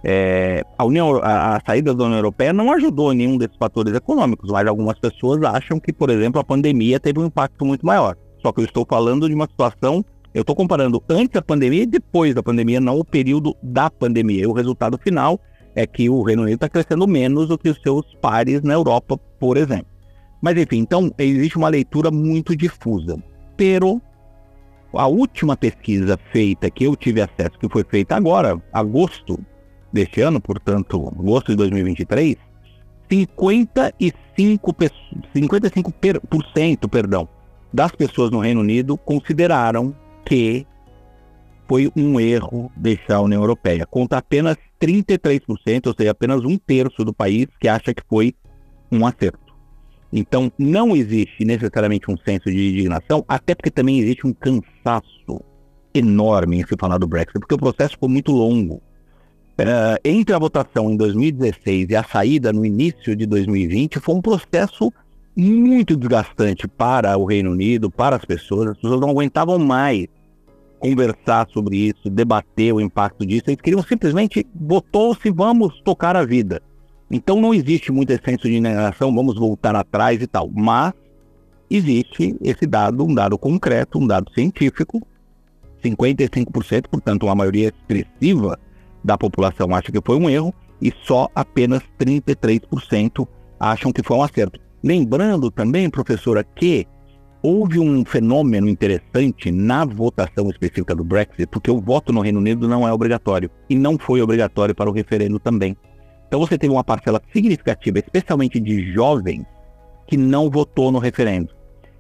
É, 0.06 0.64
a, 0.78 0.84
União, 0.84 1.16
a, 1.24 1.56
a, 1.56 1.62
saída 1.66 1.94
da 1.94 2.04
União 2.04 2.18
Europeia 2.18 2.52
não 2.52 2.74
ajudou 2.74 3.14
em 3.14 3.18
nenhum 3.18 3.38
desses 3.38 3.56
fatores 3.56 3.96
econômicos, 3.96 4.52
mas 4.52 4.68
algumas 4.68 5.00
pessoas 5.00 5.42
acham 5.44 5.80
que, 5.80 5.94
por 5.94 6.10
exemplo, 6.10 6.42
a 6.42 6.44
pandemia 6.44 7.00
teve 7.00 7.20
um 7.20 7.26
impacto 7.26 7.66
muito 7.66 7.86
maior. 7.86 8.18
Só 8.44 8.52
que 8.52 8.62
eu 8.62 8.66
estou 8.66 8.86
falando 8.88 9.28
de 9.28 9.34
uma 9.34 9.48
situação, 9.48 10.06
eu 10.34 10.42
estou 10.42 10.56
comparando 10.56 11.02
antes 11.10 11.34
da 11.34 11.42
pandemia 11.42 11.84
e 11.84 11.88
depois 11.88 12.36
da 12.36 12.44
pandemia, 12.44 12.80
não 12.80 13.00
o 13.00 13.06
período 13.06 13.56
da 13.64 13.90
pandemia. 13.90 14.44
E 14.44 14.48
o 14.48 14.54
resultado 14.54 15.00
final 15.00 15.40
é 15.74 15.88
que 15.88 16.10
o 16.10 16.22
Reino 16.22 16.44
Unido 16.44 16.56
está 16.56 16.70
crescendo 16.70 17.08
menos 17.08 17.48
do 17.48 17.58
que 17.58 17.70
os 17.70 17.82
seus 17.82 18.06
pares 18.22 18.62
na 18.62 18.74
Europa, 18.74 19.18
por 19.40 19.58
exemplo. 19.58 19.88
Mas 20.42 20.58
enfim, 20.58 20.80
então 20.80 21.10
existe 21.18 21.58
uma 21.58 21.70
leitura 21.70 22.12
muito 22.12 22.56
difusa 22.56 23.18
pero 23.56 24.02
a 24.94 25.08
última 25.08 25.58
pesquisa 25.58 26.20
feita 26.32 26.70
que 26.70 26.84
eu 26.84 26.96
tive 26.96 27.22
acesso, 27.22 27.58
que 27.58 27.70
foi 27.70 27.84
feita 27.84 28.16
agora, 28.16 28.62
agosto 28.72 29.40
deste 29.92 30.22
ano, 30.22 30.40
portanto, 30.40 31.08
agosto 31.08 31.52
de 31.52 31.56
2023, 31.58 32.36
55, 33.10 34.76
55% 35.36 36.90
perdão, 36.90 37.28
das 37.74 37.92
pessoas 37.92 38.30
no 38.30 38.40
Reino 38.40 38.62
Unido 38.62 38.96
consideraram 38.98 39.96
que 40.26 40.66
foi 41.68 41.92
um 41.96 42.20
erro 42.20 42.72
deixar 42.76 43.16
a 43.16 43.22
União 43.22 43.42
Europeia, 43.42 43.86
contra 43.86 44.20
apenas 44.20 44.58
33%, 44.80 45.88
ou 45.88 45.96
seja, 45.98 46.12
apenas 46.12 46.44
um 46.44 46.58
terço 46.58 47.04
do 47.04 47.14
país 47.14 47.48
que 47.60 47.68
acha 47.68 47.94
que 47.94 48.04
foi 48.08 48.36
um 48.92 49.06
acerto. 49.06 49.40
Então, 50.12 50.52
não 50.60 50.96
existe 50.96 51.44
necessariamente 51.44 52.12
um 52.12 52.18
senso 52.18 52.52
de 52.52 52.70
indignação, 52.70 53.26
até 53.28 53.56
porque 53.56 53.72
também 53.72 54.00
existe 54.00 54.28
um 54.28 54.34
cansaço 54.34 55.42
enorme 55.94 56.60
em 56.60 56.68
se 56.68 56.76
falar 56.78 57.00
do 57.00 57.08
Brexit, 57.08 57.40
porque 57.40 57.56
o 57.56 57.58
processo 57.58 57.98
foi 58.00 58.10
muito 58.10 58.32
longo. 58.32 58.76
Uh, 58.76 59.98
entre 60.04 60.36
a 60.36 60.40
votação 60.40 60.92
em 60.92 60.98
2016 60.98 61.90
e 61.90 61.96
a 61.96 62.04
saída 62.04 62.52
no 62.52 62.66
início 62.66 63.16
de 63.16 63.26
2020, 63.26 64.00
foi 64.00 64.16
um 64.16 64.22
processo 64.22 64.92
muito 65.36 65.96
desgastante 65.96 66.68
para 66.68 67.18
o 67.18 67.26
Reino 67.26 67.52
Unido, 67.52 67.90
para 67.90 68.16
as 68.16 68.26
pessoas. 68.26 68.70
As 68.70 68.78
pessoas 68.78 69.02
não 69.02 69.10
aguentavam 69.10 69.58
mais 69.58 70.08
conversar 70.80 71.48
sobre 71.50 71.78
isso, 71.78 72.10
debater 72.10 72.74
o 72.74 72.82
impacto 72.82 73.26
disso. 73.26 73.46
Eles 73.48 73.62
queriam 73.62 73.82
simplesmente, 73.82 74.46
botou-se, 74.54 75.30
vamos 75.32 75.82
tocar 75.82 76.16
a 76.16 76.26
vida. 76.26 76.62
Então 77.10 77.40
não 77.40 77.54
existe 77.54 77.92
muito 77.92 78.12
esse 78.12 78.24
senso 78.24 78.50
de 78.50 78.60
negação, 78.60 79.14
vamos 79.14 79.36
voltar 79.36 79.76
atrás 79.76 80.22
e 80.22 80.28
tal. 80.28 80.50
Mas 80.54 80.94
existe 81.70 82.36
esse 82.42 82.66
dado, 82.66 83.04
um 83.04 83.14
dado 83.14 83.38
concreto, 83.38 84.00
um 84.00 84.08
dado 84.08 84.32
científico. 84.34 85.02
55%, 85.84 86.88
portanto, 86.90 87.24
uma 87.24 87.36
maioria 87.36 87.68
expressiva 87.70 88.58
da 89.04 89.18
população 89.18 89.76
acha 89.76 89.92
que 89.92 90.00
foi 90.04 90.18
um 90.18 90.30
erro 90.30 90.54
e 90.82 90.94
só 91.04 91.28
apenas 91.36 91.82
33% 92.00 93.28
acham 93.60 93.92
que 93.92 94.04
foi 94.04 94.18
um 94.18 94.24
acerto. 94.24 94.60
Lembrando 94.84 95.50
também, 95.50 95.90
professora, 95.90 96.44
que 96.44 96.86
houve 97.42 97.80
um 97.80 98.04
fenômeno 98.04 98.68
interessante 98.68 99.50
na 99.50 99.86
votação 99.86 100.50
específica 100.50 100.94
do 100.94 101.04
Brexit, 101.06 101.48
porque 101.48 101.72
o 101.72 101.80
voto 101.80 102.12
no 102.12 102.20
Reino 102.22 102.40
Unido 102.40 102.68
não 102.68 102.86
é 102.88 102.92
obrigatório 102.92 103.50
e 103.70 103.76
não 103.76 103.98
foi 103.98 104.22
obrigatório 104.22 104.76
para 104.76 104.90
o 104.90 104.94
referendo 104.94 105.40
também. 105.40 105.78
Então 106.28 106.40
você 106.40 106.58
teve 106.58 106.74
uma 106.74 106.84
parcela 106.84 107.22
significativa, 107.32 108.00
especialmente 108.00 108.60
de 108.60 108.92
jovens, 108.92 109.46
que 110.08 110.18
não 110.18 110.50
votou 110.50 110.92
no 110.92 111.00
referendo 111.00 111.54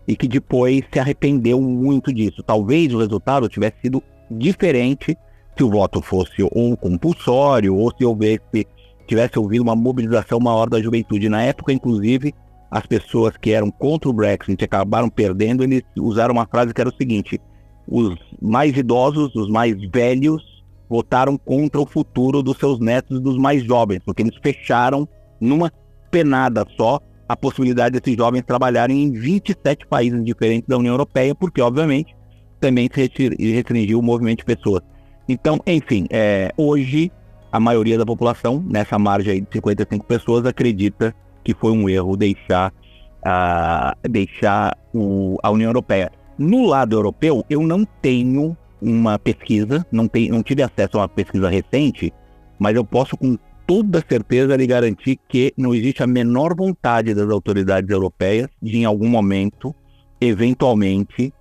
e 0.05 0.15
que 0.15 0.27
depois 0.27 0.83
se 0.91 0.99
arrependeu 0.99 1.61
muito 1.61 2.11
disso. 2.13 2.43
Talvez 2.43 2.93
o 2.93 2.99
resultado 2.99 3.47
tivesse 3.47 3.77
sido 3.81 4.03
diferente 4.29 5.17
se 5.57 5.63
o 5.63 5.69
voto 5.69 6.01
fosse 6.01 6.43
ou 6.51 6.75
compulsório 6.75 7.75
ou 7.75 7.93
se 7.95 8.03
houvesse 8.03 8.67
tivesse 9.07 9.37
ouvido 9.37 9.61
uma 9.61 9.75
mobilização 9.75 10.39
maior 10.39 10.69
da 10.69 10.81
juventude. 10.81 11.29
Na 11.29 11.43
época, 11.43 11.73
inclusive, 11.73 12.33
as 12.73 12.87
pessoas 12.87 13.37
que 13.37 13.51
eram 13.51 13.69
contra 13.69 14.09
o 14.09 14.13
Brexit 14.13 14.65
acabaram 14.65 15.07
perdendo, 15.07 15.63
eles 15.63 15.83
usaram 15.95 16.33
uma 16.33 16.47
frase 16.47 16.73
que 16.73 16.81
era 16.81 16.89
o 16.89 16.95
seguinte: 16.95 17.39
os 17.87 18.17
mais 18.41 18.75
idosos, 18.75 19.35
os 19.35 19.47
mais 19.47 19.75
velhos, 19.91 20.43
votaram 20.89 21.37
contra 21.37 21.79
o 21.79 21.85
futuro 21.85 22.41
dos 22.41 22.57
seus 22.57 22.79
netos 22.79 23.19
e 23.19 23.21
dos 23.21 23.37
mais 23.37 23.63
jovens, 23.63 24.01
porque 24.03 24.23
eles 24.23 24.35
fecharam 24.41 25.07
numa 25.39 25.71
penada 26.09 26.65
só 26.75 26.99
a 27.29 27.35
possibilidade 27.35 27.99
desses 27.99 28.17
jovens 28.17 28.41
trabalharem 28.41 29.03
em 29.03 29.11
27 29.11 29.85
países 29.85 30.23
diferentes 30.25 30.67
da 30.67 30.77
União 30.77 30.93
Europeia, 30.95 31.35
porque, 31.35 31.61
obviamente, 31.61 32.15
também 32.59 32.89
se 32.91 33.29
restringiu 33.53 33.99
o 33.99 34.03
movimento 34.03 34.39
de 34.39 34.45
pessoas. 34.45 34.81
Então, 35.29 35.59
enfim, 35.67 36.07
é, 36.09 36.51
hoje 36.57 37.11
a 37.51 37.59
maioria 37.59 37.99
da 37.99 38.05
população, 38.05 38.65
nessa 38.67 38.97
margem 38.97 39.43
de 39.43 39.47
55 39.53 40.05
pessoas, 40.07 40.45
acredita 40.45 41.15
que 41.43 41.53
foi 41.53 41.71
um 41.71 41.89
erro 41.89 42.15
deixar, 42.15 42.71
uh, 42.71 44.09
deixar 44.09 44.77
o, 44.93 45.37
a 45.41 45.49
União 45.49 45.69
Europeia. 45.69 46.11
No 46.37 46.65
lado 46.65 46.95
europeu, 46.95 47.45
eu 47.49 47.61
não 47.61 47.85
tenho 48.01 48.57
uma 48.81 49.17
pesquisa, 49.17 49.85
não, 49.91 50.07
tem, 50.07 50.29
não 50.29 50.43
tive 50.43 50.63
acesso 50.63 50.97
a 50.97 51.01
uma 51.01 51.09
pesquisa 51.09 51.49
recente, 51.49 52.13
mas 52.59 52.75
eu 52.75 52.83
posso 52.83 53.15
com 53.17 53.37
toda 53.65 54.03
certeza 54.07 54.55
lhe 54.55 54.67
garantir 54.67 55.19
que 55.27 55.53
não 55.57 55.73
existe 55.73 56.03
a 56.03 56.07
menor 56.07 56.55
vontade 56.55 57.13
das 57.13 57.29
autoridades 57.29 57.89
europeias 57.89 58.49
de, 58.61 58.79
em 58.79 58.85
algum 58.85 59.07
momento, 59.07 59.73
eventualmente, 60.19 61.33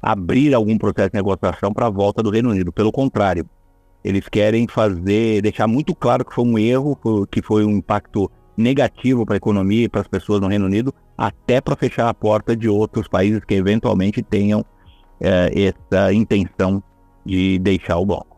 abrir 0.00 0.54
algum 0.54 0.76
processo 0.78 1.10
de 1.10 1.16
negociação 1.16 1.72
para 1.72 1.86
a 1.86 1.90
volta 1.90 2.22
do 2.22 2.30
Reino 2.30 2.50
Unido. 2.50 2.72
Pelo 2.72 2.92
contrário, 2.92 3.48
eles 4.04 4.28
querem 4.28 4.68
fazer, 4.68 5.40
deixar 5.40 5.66
muito 5.66 5.94
claro 5.94 6.24
que 6.24 6.34
foi 6.34 6.44
um 6.44 6.58
erro, 6.58 6.98
que 7.30 7.40
foi 7.40 7.64
um 7.64 7.78
impacto 7.78 8.30
negativo 8.56 9.24
para 9.24 9.34
a 9.34 9.36
economia 9.36 9.84
e 9.84 9.88
para 9.88 10.00
as 10.00 10.08
pessoas 10.08 10.40
no 10.40 10.48
Reino 10.48 10.66
Unido, 10.66 10.94
até 11.16 11.60
para 11.60 11.76
fechar 11.76 12.08
a 12.08 12.14
porta 12.14 12.56
de 12.56 12.68
outros 12.68 13.08
países 13.08 13.44
que 13.44 13.54
eventualmente 13.54 14.22
tenham 14.22 14.64
é, 15.20 15.50
essa 15.68 16.12
intenção 16.12 16.82
de 17.24 17.58
deixar 17.58 17.98
o 17.98 18.06
bloco. 18.06 18.34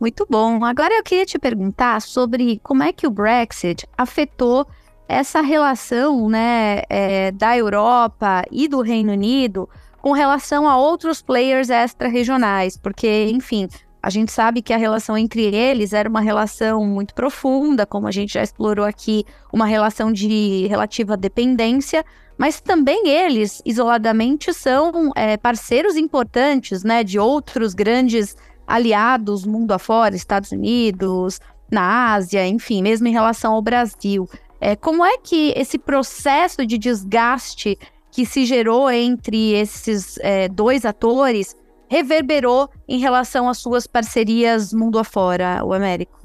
Muito 0.00 0.26
bom. 0.28 0.64
Agora 0.64 0.92
eu 0.94 1.02
queria 1.02 1.24
te 1.24 1.38
perguntar 1.38 2.02
sobre 2.02 2.60
como 2.62 2.82
é 2.82 2.92
que 2.92 3.06
o 3.06 3.10
Brexit 3.10 3.86
afetou 3.96 4.66
essa 5.08 5.40
relação 5.40 6.28
né, 6.28 6.82
é, 6.88 7.30
da 7.30 7.56
Europa 7.56 8.42
e 8.50 8.68
do 8.68 8.80
Reino 8.80 9.12
Unido 9.12 9.68
com 10.00 10.12
relação 10.12 10.68
a 10.68 10.76
outros 10.76 11.22
players 11.22 11.70
extra-regionais, 11.70 12.76
porque, 12.76 13.30
enfim, 13.30 13.68
a 14.04 14.10
gente 14.10 14.30
sabe 14.30 14.60
que 14.60 14.74
a 14.74 14.76
relação 14.76 15.16
entre 15.16 15.42
eles 15.54 15.94
era 15.94 16.06
uma 16.06 16.20
relação 16.20 16.84
muito 16.84 17.14
profunda, 17.14 17.86
como 17.86 18.06
a 18.06 18.10
gente 18.10 18.34
já 18.34 18.42
explorou 18.42 18.84
aqui, 18.84 19.24
uma 19.50 19.64
relação 19.64 20.12
de 20.12 20.66
relativa 20.66 21.16
dependência, 21.16 22.04
mas 22.36 22.60
também 22.60 23.08
eles, 23.08 23.62
isoladamente, 23.64 24.52
são 24.52 25.10
é, 25.16 25.38
parceiros 25.38 25.96
importantes 25.96 26.84
né, 26.84 27.02
de 27.02 27.18
outros 27.18 27.72
grandes 27.72 28.36
aliados 28.66 29.46
mundo 29.46 29.72
afora, 29.72 30.14
Estados 30.14 30.52
Unidos, 30.52 31.40
na 31.72 32.12
Ásia, 32.12 32.46
enfim, 32.46 32.82
mesmo 32.82 33.08
em 33.08 33.12
relação 33.12 33.54
ao 33.54 33.62
Brasil. 33.62 34.28
É, 34.60 34.76
como 34.76 35.02
é 35.02 35.16
que 35.16 35.54
esse 35.56 35.78
processo 35.78 36.66
de 36.66 36.76
desgaste 36.76 37.78
que 38.10 38.26
se 38.26 38.44
gerou 38.44 38.90
entre 38.90 39.52
esses 39.54 40.18
é, 40.18 40.46
dois 40.46 40.84
atores 40.84 41.56
reverberou 41.88 42.68
em 42.88 42.98
relação 42.98 43.48
às 43.48 43.58
suas 43.58 43.86
parcerias 43.86 44.72
mundo 44.72 44.98
afora, 44.98 45.64
o 45.64 45.72
Américo? 45.72 46.18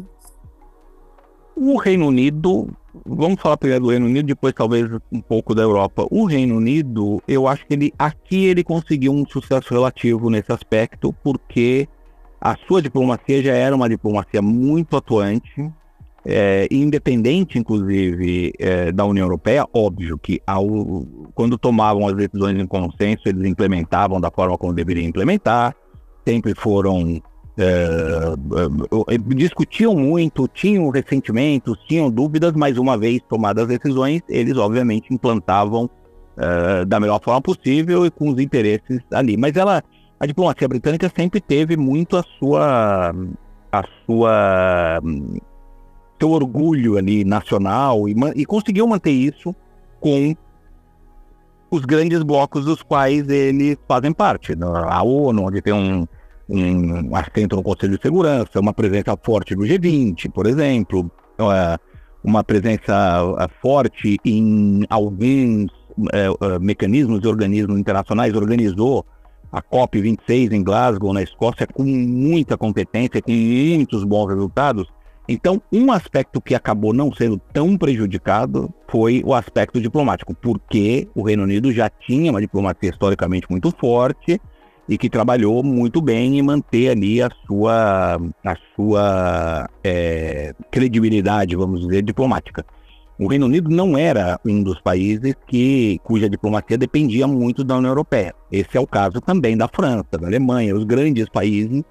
O 1.55 1.77
Reino 1.77 2.07
Unido 2.07 2.69
vamos 3.05 3.41
falar 3.41 3.57
primeiro 3.57 3.85
do 3.85 3.89
Reino 3.91 4.05
Unido, 4.05 4.27
depois 4.27 4.53
talvez 4.53 4.89
um 5.11 5.21
pouco 5.21 5.53
da 5.53 5.61
Europa. 5.61 6.07
O 6.09 6.25
Reino 6.25 6.57
Unido, 6.57 7.21
eu 7.27 7.47
acho 7.47 7.65
que 7.65 7.73
ele 7.73 7.93
aqui 7.97 8.45
ele 8.45 8.63
conseguiu 8.63 9.11
um 9.11 9.25
sucesso 9.25 9.73
relativo 9.73 10.29
nesse 10.29 10.51
aspecto, 10.51 11.13
porque 11.23 11.87
a 12.39 12.55
sua 12.67 12.81
diplomacia 12.81 13.43
já 13.43 13.53
era 13.53 13.75
uma 13.75 13.89
diplomacia 13.89 14.41
muito 14.41 14.95
atuante, 14.95 15.71
é, 16.29 16.67
independente, 16.69 17.57
inclusive, 17.57 18.53
é, 18.59 18.91
da 18.91 19.05
União 19.05 19.25
Europeia. 19.25 19.65
Óbvio 19.73 20.17
que 20.17 20.39
ao, 20.45 20.65
quando 21.33 21.57
tomavam 21.57 22.07
as 22.07 22.15
decisões 22.15 22.59
em 22.59 22.67
consenso, 22.67 23.23
eles 23.25 23.45
implementavam 23.45 24.21
da 24.21 24.29
forma 24.29 24.57
como 24.57 24.73
deveriam 24.73 25.07
implementar, 25.07 25.75
sempre 26.25 26.53
foram 26.55 27.21
é, 27.57 29.17
discutiam 29.35 29.93
muito, 29.93 30.47
tinham 30.47 30.89
ressentimentos, 30.89 31.77
tinham 31.87 32.09
dúvidas, 32.09 32.53
mas 32.53 32.77
uma 32.77 32.97
vez 32.97 33.19
tomadas 33.27 33.63
as 33.63 33.77
decisões, 33.77 34.21
eles 34.29 34.55
obviamente 34.55 35.13
implantavam 35.13 35.89
uh, 36.37 36.85
da 36.85 36.99
melhor 36.99 37.19
forma 37.21 37.41
possível 37.41 38.05
e 38.05 38.11
com 38.11 38.29
os 38.29 38.39
interesses 38.39 39.01
ali. 39.11 39.35
Mas 39.35 39.57
ela, 39.57 39.83
a 40.17 40.25
diplomacia 40.25 40.67
britânica 40.69 41.11
sempre 41.13 41.41
teve 41.41 41.75
muito 41.75 42.15
a 42.15 42.23
sua 42.39 43.13
a 43.71 43.83
sua 44.05 45.01
seu 46.19 46.31
orgulho 46.31 46.97
ali 46.97 47.23
nacional 47.23 48.07
e, 48.07 48.15
e 48.35 48.45
conseguiu 48.45 48.87
manter 48.87 49.11
isso 49.11 49.55
com 49.99 50.35
os 51.71 51.81
grandes 51.81 52.23
blocos 52.23 52.65
dos 52.65 52.81
quais 52.81 53.27
eles 53.29 53.77
fazem 53.87 54.11
parte. 54.11 54.53
A 54.89 55.03
ONU, 55.03 55.43
onde 55.45 55.61
tem 55.61 55.73
um, 55.73 56.07
um 56.49 57.15
assento 57.15 57.55
no 57.55 57.63
Conselho 57.63 57.95
de 57.95 58.01
Segurança, 58.01 58.59
uma 58.59 58.73
presença 58.73 59.15
forte 59.23 59.55
do 59.55 59.63
G20, 59.63 60.31
por 60.31 60.47
exemplo, 60.47 61.11
uma 62.23 62.43
presença 62.43 63.49
forte 63.61 64.17
em 64.25 64.83
alguns 64.89 65.71
é, 66.13 66.27
é, 66.27 66.59
mecanismos 66.59 67.21
e 67.23 67.27
organismos 67.27 67.77
internacionais, 67.79 68.33
organizou 68.33 69.05
a 69.51 69.61
COP26 69.61 70.51
em 70.53 70.63
Glasgow, 70.63 71.13
na 71.13 71.23
Escócia, 71.23 71.67
com 71.67 71.83
muita 71.83 72.57
competência, 72.57 73.21
com 73.21 73.31
muitos 73.31 74.03
bons 74.03 74.27
resultados. 74.27 74.87
Então, 75.31 75.61
um 75.71 75.91
aspecto 75.91 76.41
que 76.41 76.55
acabou 76.55 76.91
não 76.91 77.13
sendo 77.13 77.39
tão 77.53 77.77
prejudicado 77.77 78.73
foi 78.87 79.21
o 79.23 79.35
aspecto 79.35 79.79
diplomático, 79.79 80.33
porque 80.33 81.07
o 81.13 81.21
Reino 81.21 81.43
Unido 81.43 81.71
já 81.71 81.87
tinha 81.87 82.31
uma 82.31 82.41
diplomacia 82.41 82.89
historicamente 82.89 83.45
muito 83.47 83.71
forte 83.79 84.41
e 84.87 84.97
que 84.97 85.07
trabalhou 85.07 85.61
muito 85.63 86.01
bem 86.01 86.39
em 86.39 86.41
manter 86.41 86.89
ali 86.89 87.21
a 87.21 87.29
sua, 87.45 88.19
a 88.43 88.55
sua 88.75 89.69
é, 89.83 90.55
credibilidade, 90.71 91.55
vamos 91.55 91.81
dizer, 91.81 92.01
diplomática. 92.01 92.65
O 93.19 93.27
Reino 93.27 93.45
Unido 93.45 93.69
não 93.69 93.95
era 93.95 94.39
um 94.43 94.63
dos 94.63 94.81
países 94.81 95.35
que, 95.45 95.99
cuja 96.03 96.27
diplomacia 96.27 96.75
dependia 96.75 97.27
muito 97.27 97.63
da 97.63 97.77
União 97.77 97.91
Europeia. 97.91 98.33
Esse 98.51 98.77
é 98.77 98.79
o 98.79 98.87
caso 98.87 99.21
também 99.21 99.55
da 99.55 99.67
França, 99.67 100.17
da 100.19 100.25
Alemanha, 100.25 100.75
os 100.75 100.85
grandes 100.85 101.29
países 101.29 101.83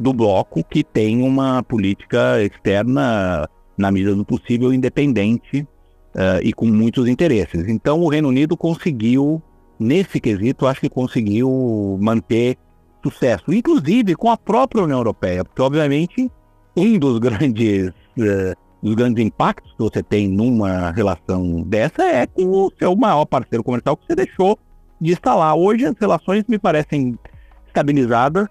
do 0.00 0.14
bloco 0.14 0.64
que 0.64 0.82
tem 0.82 1.22
uma 1.22 1.62
política 1.62 2.42
externa, 2.42 3.46
na 3.76 3.92
medida 3.92 4.14
do 4.14 4.24
possível, 4.24 4.72
independente 4.72 5.60
uh, 5.60 6.40
e 6.42 6.54
com 6.54 6.64
muitos 6.64 7.06
interesses. 7.06 7.68
Então, 7.68 8.00
o 8.00 8.08
Reino 8.08 8.28
Unido 8.28 8.56
conseguiu, 8.56 9.42
nesse 9.78 10.18
quesito, 10.18 10.66
acho 10.66 10.80
que 10.80 10.88
conseguiu 10.88 11.98
manter 12.00 12.56
sucesso, 13.02 13.52
inclusive 13.52 14.14
com 14.14 14.30
a 14.30 14.38
própria 14.38 14.82
União 14.82 14.98
Europeia, 14.98 15.44
porque, 15.44 15.60
obviamente, 15.60 16.30
um 16.74 16.98
dos 16.98 17.18
grandes, 17.18 17.90
uh, 17.90 18.56
dos 18.82 18.94
grandes 18.94 19.22
impactos 19.22 19.70
que 19.72 19.82
você 19.82 20.02
tem 20.02 20.26
numa 20.28 20.92
relação 20.92 21.62
dessa 21.62 22.02
é 22.02 22.26
com 22.26 22.46
o 22.46 22.72
seu 22.78 22.96
maior 22.96 23.26
parceiro 23.26 23.62
comercial 23.62 23.98
que 23.98 24.06
você 24.06 24.14
deixou 24.14 24.58
de 24.98 25.12
instalar. 25.12 25.54
Hoje, 25.54 25.84
as 25.84 25.94
relações 26.00 26.44
me 26.48 26.58
parecem 26.58 27.18
estabilizadas 27.66 28.48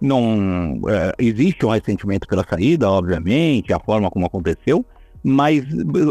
não 0.00 0.80
é, 0.88 1.12
existe 1.18 1.64
um 1.66 1.70
ressentimento 1.70 2.26
pela 2.26 2.44
saída, 2.48 2.90
obviamente, 2.90 3.72
a 3.72 3.80
forma 3.80 4.10
como 4.10 4.26
aconteceu, 4.26 4.84
mas 5.22 5.64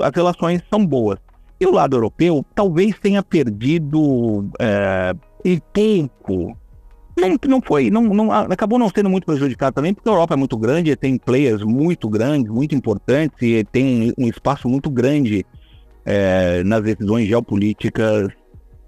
as 0.03 0.11
relações 0.13 0.61
são 0.69 0.85
boas. 0.85 1.19
E 1.59 1.65
o 1.65 1.71
lado 1.71 1.95
europeu 1.95 2.45
talvez 2.53 2.99
tenha 2.99 3.23
perdido 3.23 4.49
é, 4.59 5.13
em 5.43 5.59
tempo. 5.73 6.55
Não, 7.19 7.35
não 7.47 7.61
foi, 7.61 7.89
não, 7.89 8.03
não, 8.03 8.31
acabou 8.31 8.77
não 8.77 8.89
sendo 8.89 9.09
muito 9.09 9.25
prejudicado 9.25 9.73
também, 9.73 9.91
porque 9.91 10.07
a 10.07 10.11
Europa 10.11 10.35
é 10.35 10.37
muito 10.37 10.55
grande, 10.55 10.95
tem 10.95 11.17
players 11.17 11.63
muito 11.63 12.07
grandes, 12.07 12.51
muito 12.51 12.75
importantes, 12.75 13.41
e 13.41 13.63
tem 13.63 14.13
um 14.15 14.27
espaço 14.27 14.69
muito 14.69 14.87
grande 14.87 15.43
é, 16.05 16.63
nas 16.63 16.83
decisões 16.83 17.27
geopolíticas 17.27 18.29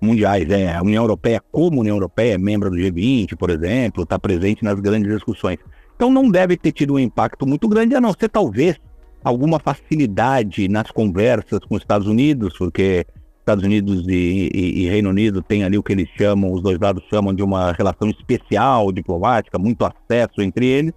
mundiais. 0.02 0.50
É, 0.50 0.76
a 0.76 0.82
União 0.82 1.04
Europeia, 1.04 1.42
como 1.52 1.82
União 1.82 1.96
Europeia, 1.96 2.36
é 2.36 2.38
membro 2.38 2.70
do 2.70 2.78
G20, 2.78 3.36
por 3.36 3.50
exemplo, 3.50 4.04
está 4.04 4.18
presente 4.18 4.64
nas 4.64 4.80
grandes 4.80 5.12
discussões. 5.12 5.58
Então 5.96 6.10
não 6.10 6.30
deve 6.30 6.56
ter 6.56 6.72
tido 6.72 6.94
um 6.94 7.00
impacto 7.00 7.46
muito 7.46 7.68
grande, 7.68 7.96
a 7.96 8.02
não 8.02 8.14
ser 8.14 8.30
talvez 8.30 8.80
alguma 9.24 9.60
facilidade 9.60 10.68
nas 10.68 10.92
conversas 10.92 11.60
com 11.60 11.76
os 11.76 11.82
Estados 11.82 12.08
Unidos, 12.08 12.58
porque 12.58 13.06
Estados 13.40 13.64
Unidos 13.64 14.08
e, 14.08 14.50
e, 14.54 14.84
e, 14.84 14.90
Reino 14.90 15.10
Unido 15.10 15.42
têm 15.42 15.64
ali 15.64 15.78
o 15.78 15.84
que 15.84 15.92
eles 15.92 16.08
chamam, 16.18 16.54
os 16.54 16.62
dois 16.62 16.78
lados 16.80 17.04
chamam 17.10 17.34
de 17.34 17.42
uma 17.42 17.72
relação 17.72 18.10
especial 18.10 18.92
diplomática, 18.92 19.58
muito 19.58 19.84
acesso 19.84 20.42
entre 20.42 20.68
eles, 20.68 20.94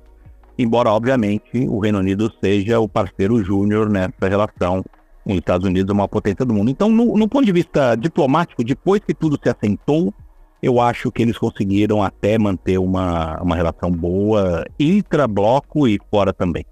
embora 0.58 0.90
obviamente 0.90 1.66
o 1.66 1.78
Reino 1.78 1.98
Unido 1.98 2.30
seja 2.42 2.78
o 2.78 2.88
parceiro 2.88 3.42
júnior 3.42 3.88
nessa 3.88 4.28
relação 4.28 4.84
os 5.24 5.36
Estados 5.36 5.66
Unidos 5.66 5.90
é 5.90 5.92
uma 5.92 6.08
potência 6.08 6.44
do 6.44 6.52
mundo. 6.52 6.70
Então, 6.70 6.88
no, 6.90 7.16
no, 7.16 7.28
ponto 7.28 7.44
de 7.44 7.52
vista 7.52 7.94
diplomático, 7.94 8.64
depois 8.64 9.00
que 9.00 9.14
tudo 9.14 9.38
se 9.40 9.48
assentou, 9.48 10.12
eu 10.62 10.80
acho 10.80 11.10
que 11.10 11.22
eles 11.22 11.38
conseguiram 11.38 12.02
até 12.02 12.38
manter 12.38 12.78
uma, 12.78 13.40
uma 13.40 13.56
relação 13.56 13.90
boa 13.90 14.64
intra-bloco 14.78 15.86
e 15.88 16.00
fora 16.10 16.32
também. 16.32 16.64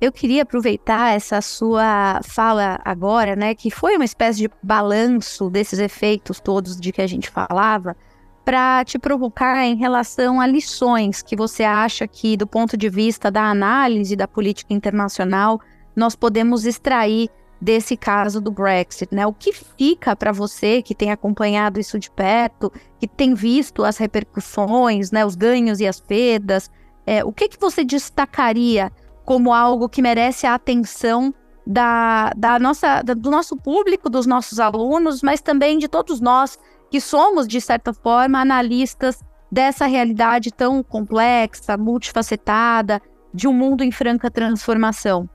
Eu 0.00 0.12
queria 0.12 0.42
aproveitar 0.42 1.14
essa 1.14 1.40
sua 1.40 2.20
fala 2.22 2.78
agora, 2.84 3.34
né, 3.34 3.54
que 3.54 3.70
foi 3.70 3.96
uma 3.96 4.04
espécie 4.04 4.40
de 4.40 4.50
balanço 4.62 5.48
desses 5.48 5.78
efeitos 5.78 6.40
todos 6.40 6.78
de 6.78 6.92
que 6.92 7.00
a 7.00 7.06
gente 7.06 7.30
falava, 7.30 7.96
para 8.44 8.84
te 8.84 8.98
provocar 8.98 9.64
em 9.64 9.76
relação 9.76 10.40
a 10.40 10.46
lições 10.46 11.22
que 11.22 11.34
você 11.34 11.64
acha 11.64 12.06
que, 12.06 12.36
do 12.36 12.46
ponto 12.46 12.76
de 12.76 12.90
vista 12.90 13.30
da 13.30 13.44
análise 13.44 14.14
da 14.14 14.28
política 14.28 14.74
internacional, 14.74 15.58
nós 15.94 16.14
podemos 16.14 16.64
extrair 16.64 17.28
desse 17.60 17.96
caso 17.96 18.40
do 18.40 18.50
Brexit, 18.50 19.14
né? 19.14 19.26
O 19.26 19.32
que 19.32 19.52
fica 19.52 20.14
para 20.14 20.32
você 20.32 20.82
que 20.82 20.94
tem 20.94 21.10
acompanhado 21.10 21.80
isso 21.80 21.98
de 21.98 22.10
perto, 22.10 22.70
que 22.98 23.08
tem 23.08 23.34
visto 23.34 23.84
as 23.84 23.96
repercussões, 23.96 25.10
né, 25.10 25.24
os 25.24 25.34
ganhos 25.34 25.80
e 25.80 25.86
as 25.86 25.98
perdas, 25.98 26.70
é, 27.06 27.24
o 27.24 27.32
que 27.32 27.48
que 27.48 27.58
você 27.58 27.84
destacaria 27.84 28.92
como 29.24 29.52
algo 29.52 29.88
que 29.88 30.02
merece 30.02 30.46
a 30.46 30.54
atenção 30.54 31.32
da, 31.66 32.30
da 32.36 32.58
nossa, 32.58 33.02
da, 33.02 33.14
do 33.14 33.30
nosso 33.30 33.56
público, 33.56 34.10
dos 34.10 34.26
nossos 34.26 34.60
alunos, 34.60 35.22
mas 35.22 35.40
também 35.40 35.78
de 35.78 35.88
todos 35.88 36.20
nós 36.20 36.58
que 36.90 37.00
somos 37.00 37.48
de 37.48 37.60
certa 37.60 37.92
forma 37.94 38.38
analistas 38.38 39.20
dessa 39.50 39.86
realidade 39.86 40.52
tão 40.52 40.82
complexa, 40.82 41.76
multifacetada, 41.76 43.00
de 43.32 43.48
um 43.48 43.52
mundo 43.52 43.82
em 43.82 43.90
franca 43.90 44.30
transformação? 44.30 45.28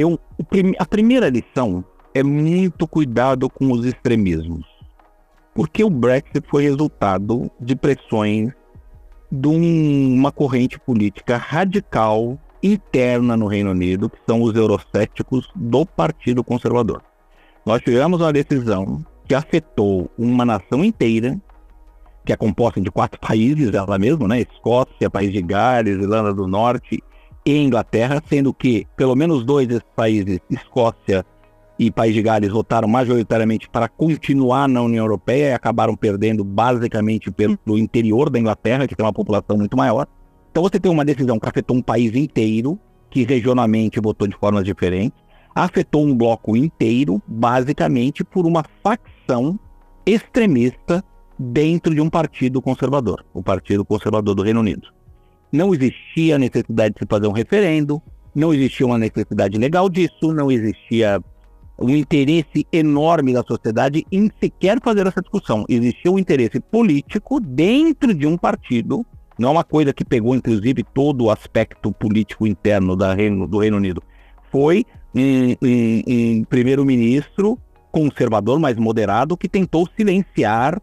Eu, 0.00 0.16
a 0.78 0.86
primeira 0.86 1.28
lição 1.28 1.84
é 2.14 2.22
muito 2.22 2.86
cuidado 2.86 3.50
com 3.50 3.72
os 3.72 3.84
extremismos. 3.84 4.64
Porque 5.52 5.82
o 5.82 5.90
Brexit 5.90 6.40
foi 6.48 6.62
resultado 6.62 7.50
de 7.58 7.74
pressões 7.74 8.52
de 9.28 9.48
uma 9.48 10.30
corrente 10.30 10.78
política 10.78 11.36
radical 11.36 12.38
interna 12.62 13.36
no 13.36 13.48
Reino 13.48 13.72
Unido, 13.72 14.08
que 14.08 14.18
são 14.24 14.40
os 14.40 14.54
eurocéticos 14.54 15.50
do 15.56 15.84
Partido 15.84 16.44
Conservador. 16.44 17.02
Nós 17.66 17.82
tivemos 17.82 18.20
uma 18.20 18.32
decisão 18.32 19.04
que 19.26 19.34
afetou 19.34 20.08
uma 20.16 20.44
nação 20.44 20.84
inteira, 20.84 21.36
que 22.24 22.32
é 22.32 22.36
composta 22.36 22.80
de 22.80 22.88
quatro 22.88 23.18
países, 23.18 23.74
ela 23.74 23.98
mesma, 23.98 24.28
né? 24.28 24.42
Escócia, 24.42 25.10
País 25.10 25.32
de 25.32 25.42
Gales, 25.42 26.00
Irlanda 26.00 26.32
do 26.32 26.46
Norte 26.46 27.02
e 27.50 27.56
Inglaterra, 27.56 28.22
sendo 28.28 28.52
que 28.52 28.86
pelo 28.94 29.16
menos 29.16 29.42
dois 29.42 29.66
desses 29.66 29.88
países, 29.96 30.38
Escócia 30.50 31.24
e 31.78 31.90
País 31.90 32.12
de 32.12 32.20
Gales, 32.20 32.52
votaram 32.52 32.86
majoritariamente 32.86 33.70
para 33.70 33.88
continuar 33.88 34.68
na 34.68 34.82
União 34.82 35.02
Europeia 35.02 35.50
e 35.50 35.54
acabaram 35.54 35.96
perdendo 35.96 36.44
basicamente 36.44 37.30
pelo 37.30 37.78
interior 37.78 38.28
da 38.28 38.38
Inglaterra, 38.38 38.86
que 38.86 38.94
tem 38.94 39.06
uma 39.06 39.14
população 39.14 39.56
muito 39.56 39.78
maior. 39.78 40.06
Então 40.50 40.62
você 40.62 40.78
tem 40.78 40.92
uma 40.92 41.06
decisão 41.06 41.38
que 41.38 41.48
afetou 41.48 41.74
um 41.74 41.80
país 41.80 42.14
inteiro, 42.14 42.78
que 43.08 43.24
regionalmente 43.24 43.98
votou 43.98 44.28
de 44.28 44.36
formas 44.36 44.64
diferentes, 44.64 45.18
afetou 45.54 46.04
um 46.04 46.14
bloco 46.14 46.54
inteiro, 46.54 47.22
basicamente 47.26 48.22
por 48.22 48.44
uma 48.44 48.62
facção 48.82 49.58
extremista 50.04 51.02
dentro 51.38 51.94
de 51.94 52.00
um 52.02 52.10
partido 52.10 52.60
conservador, 52.60 53.24
o 53.32 53.42
Partido 53.42 53.86
Conservador 53.86 54.34
do 54.34 54.42
Reino 54.42 54.60
Unido 54.60 54.97
não 55.52 55.74
existia 55.74 56.38
necessidade 56.38 56.94
de 56.94 57.00
se 57.00 57.06
fazer 57.08 57.26
um 57.26 57.32
referendo, 57.32 58.02
não 58.34 58.52
existia 58.52 58.86
uma 58.86 58.98
necessidade 58.98 59.58
legal 59.58 59.88
disso, 59.88 60.32
não 60.32 60.50
existia 60.50 61.20
um 61.78 61.90
interesse 61.90 62.66
enorme 62.72 63.32
da 63.32 63.42
sociedade 63.42 64.04
em 64.10 64.30
sequer 64.40 64.80
fazer 64.82 65.06
essa 65.06 65.20
discussão. 65.20 65.64
Existia 65.68 66.10
um 66.10 66.18
interesse 66.18 66.60
político 66.60 67.40
dentro 67.40 68.12
de 68.12 68.26
um 68.26 68.36
partido, 68.36 69.06
não 69.38 69.50
é 69.50 69.52
uma 69.52 69.64
coisa 69.64 69.92
que 69.92 70.04
pegou, 70.04 70.34
inclusive, 70.34 70.82
todo 70.82 71.24
o 71.24 71.30
aspecto 71.30 71.92
político 71.92 72.46
interno 72.46 72.96
Reino, 73.14 73.46
do 73.46 73.58
Reino 73.58 73.76
Unido. 73.76 74.02
Foi 74.50 74.84
um, 75.14 75.54
um 75.62 76.44
primeiro-ministro 76.44 77.56
conservador, 77.92 78.58
mais 78.58 78.76
moderado, 78.76 79.36
que 79.36 79.48
tentou 79.48 79.88
silenciar 79.96 80.80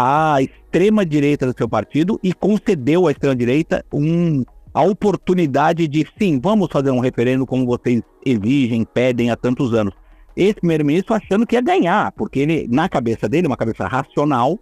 a 0.00 0.40
extrema-direita 0.40 1.44
do 1.44 1.58
seu 1.58 1.68
partido 1.68 2.20
e 2.22 2.32
concedeu 2.32 3.08
à 3.08 3.10
extrema-direita 3.10 3.84
um, 3.92 4.44
a 4.72 4.82
oportunidade 4.82 5.88
de, 5.88 6.06
sim, 6.16 6.38
vamos 6.40 6.68
fazer 6.70 6.92
um 6.92 7.00
referendo 7.00 7.44
como 7.44 7.66
vocês 7.66 8.00
exigem, 8.24 8.84
pedem 8.84 9.32
há 9.32 9.36
tantos 9.36 9.74
anos. 9.74 9.92
Esse 10.36 10.54
primeiro-ministro 10.54 11.14
achando 11.14 11.44
que 11.44 11.56
ia 11.56 11.60
ganhar, 11.60 12.12
porque 12.12 12.38
ele, 12.38 12.68
na 12.70 12.88
cabeça 12.88 13.28
dele, 13.28 13.48
uma 13.48 13.56
cabeça 13.56 13.88
racional, 13.88 14.56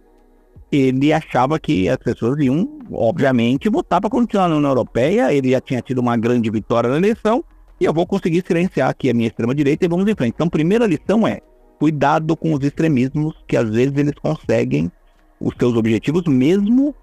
ele 0.71 1.13
achava 1.13 1.59
que 1.59 1.87
as 1.87 1.97
pessoas 1.97 2.39
iam, 2.39 2.67
obviamente, 2.91 3.69
votar 3.69 4.01
para 4.01 4.09
continuar 4.09 4.49
na 4.49 4.55
União 4.55 4.71
Europeia. 4.71 5.31
Ele 5.31 5.51
já 5.51 5.61
tinha 5.61 5.83
tido 5.83 5.99
uma 5.99 6.17
grande 6.17 6.49
vitória 6.49 6.89
na 6.89 6.97
eleição 6.97 7.43
e 7.79 7.85
eu 7.85 7.93
vou 7.93 8.07
conseguir 8.07 8.43
silenciar 8.43 8.89
aqui 8.89 9.07
a 9.07 9.13
minha 9.13 9.27
extrema-direita 9.27 9.85
e 9.85 9.87
vamos 9.87 10.07
em 10.07 10.15
frente. 10.15 10.33
Então, 10.33 10.49
primeira 10.49 10.87
lição 10.87 11.27
é 11.27 11.41
cuidado 11.77 12.35
com 12.35 12.53
os 12.53 12.63
extremismos, 12.65 13.35
que 13.47 13.55
às 13.55 13.69
vezes 13.69 13.95
eles 13.95 14.15
conseguem 14.15 14.91
os 15.39 15.53
seus 15.57 15.75
objetivos 15.75 16.23
mesmo 16.25 16.95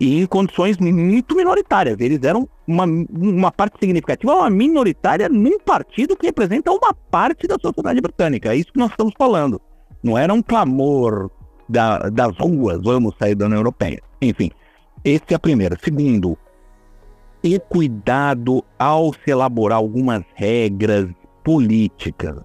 em 0.00 0.26
condições 0.26 0.76
muito 0.78 1.36
minoritárias. 1.36 1.96
Eles 2.00 2.22
eram 2.22 2.48
uma, 2.66 2.84
uma 2.84 3.52
parte 3.52 3.78
significativa, 3.78 4.34
uma 4.34 4.50
minoritária 4.50 5.28
num 5.28 5.58
partido 5.58 6.16
que 6.16 6.26
representa 6.26 6.72
uma 6.72 6.92
parte 6.92 7.46
da 7.46 7.56
sociedade 7.60 8.00
britânica. 8.00 8.52
É 8.52 8.56
isso 8.56 8.72
que 8.72 8.78
nós 8.78 8.90
estamos 8.90 9.14
falando. 9.16 9.60
Não 10.02 10.18
era 10.18 10.34
um 10.34 10.42
clamor 10.42 11.30
da, 11.68 11.98
das 12.10 12.36
ruas, 12.36 12.82
vamos 12.82 13.14
sair 13.18 13.34
da 13.34 13.46
União 13.46 13.60
Europeia. 13.60 14.02
Enfim, 14.20 14.50
esse 15.04 15.24
é 15.30 15.34
a 15.34 15.38
primeira. 15.38 15.78
Segundo, 15.80 16.36
ter 17.40 17.60
cuidado 17.60 18.64
ao 18.78 19.12
se 19.12 19.30
elaborar 19.30 19.78
algumas 19.78 20.22
regras 20.34 21.08
políticas. 21.44 22.36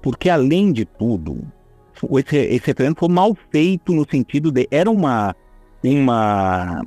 Porque, 0.00 0.28
além 0.28 0.72
de 0.72 0.84
tudo, 0.84 1.40
esse, 2.18 2.36
esse 2.36 2.66
referendo 2.66 2.96
foi 2.98 3.08
mal 3.08 3.36
feito 3.50 3.92
no 3.92 4.06
sentido 4.08 4.50
de. 4.50 4.66
Era 4.70 4.90
uma, 4.90 5.34
uma 5.82 6.82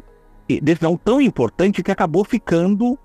decisão 0.62 0.98
tão 0.98 1.22
importante 1.22 1.82
que 1.82 1.92
acabou 1.92 2.24
ficando 2.24 2.98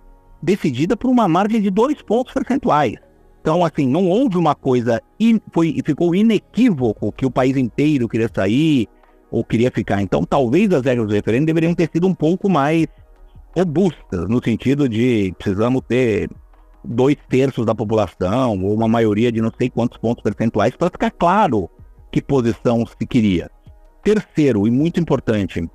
decidida 0.43 0.97
por 0.97 1.11
uma 1.11 1.29
margem 1.29 1.61
de 1.61 1.71
dois 1.71 2.01
pontos 2.03 2.33
percentuais. 2.33 2.97
Então, 3.41 3.65
assim, 3.65 3.87
não 3.87 4.07
houve 4.09 4.37
uma 4.37 4.55
coisa, 4.55 5.01
in, 5.19 5.41
foi, 5.53 5.81
ficou 5.85 6.15
inequívoco 6.15 7.11
que 7.13 7.25
o 7.25 7.31
país 7.31 7.57
inteiro 7.57 8.07
queria 8.07 8.31
sair 8.33 8.87
ou 9.31 9.43
queria 9.43 9.71
ficar. 9.71 10.03
Então, 10.03 10.25
talvez 10.25 10.71
as 10.73 10.83
regras 10.83 11.09
do 11.09 11.15
referendo 11.15 11.47
deveriam 11.47 11.75
ter 11.75 11.89
sido 11.91 12.07
um 12.07 12.15
pouco 12.15 12.51
mais 12.51 12.87
robustas, 13.57 14.29
no 14.29 14.43
sentido 14.43 14.89
de 14.89 15.35
precisamos 15.39 15.83
ter 15.89 16.31
dois 16.85 17.17
terços 17.29 17.65
da 17.65 17.75
população, 17.75 18.63
ou 18.63 18.75
uma 18.75 18.89
maioria 18.89 19.33
de 19.33 19.41
não 19.41 19.53
sei 19.57 19.71
quantos 19.71 19.99
pontos 19.99 20.23
percentuais, 20.23 20.77
para 20.77 20.91
ficar 20.91 21.11
claro 21.11 21.71
que 22.11 22.21
posição 22.21 22.85
se 22.87 23.07
queria. 23.07 23.51
Terceiro, 24.03 24.67
e 24.67 24.71
muito 24.71 24.99
importante, 24.99 25.69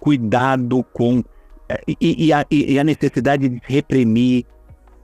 cuidado 0.00 0.84
com. 0.92 1.22
Eh, 1.68 1.80
e, 2.00 2.26
e, 2.26 2.32
a, 2.32 2.46
e 2.50 2.78
a 2.78 2.84
necessidade 2.84 3.48
de 3.48 3.60
reprimir 3.64 4.46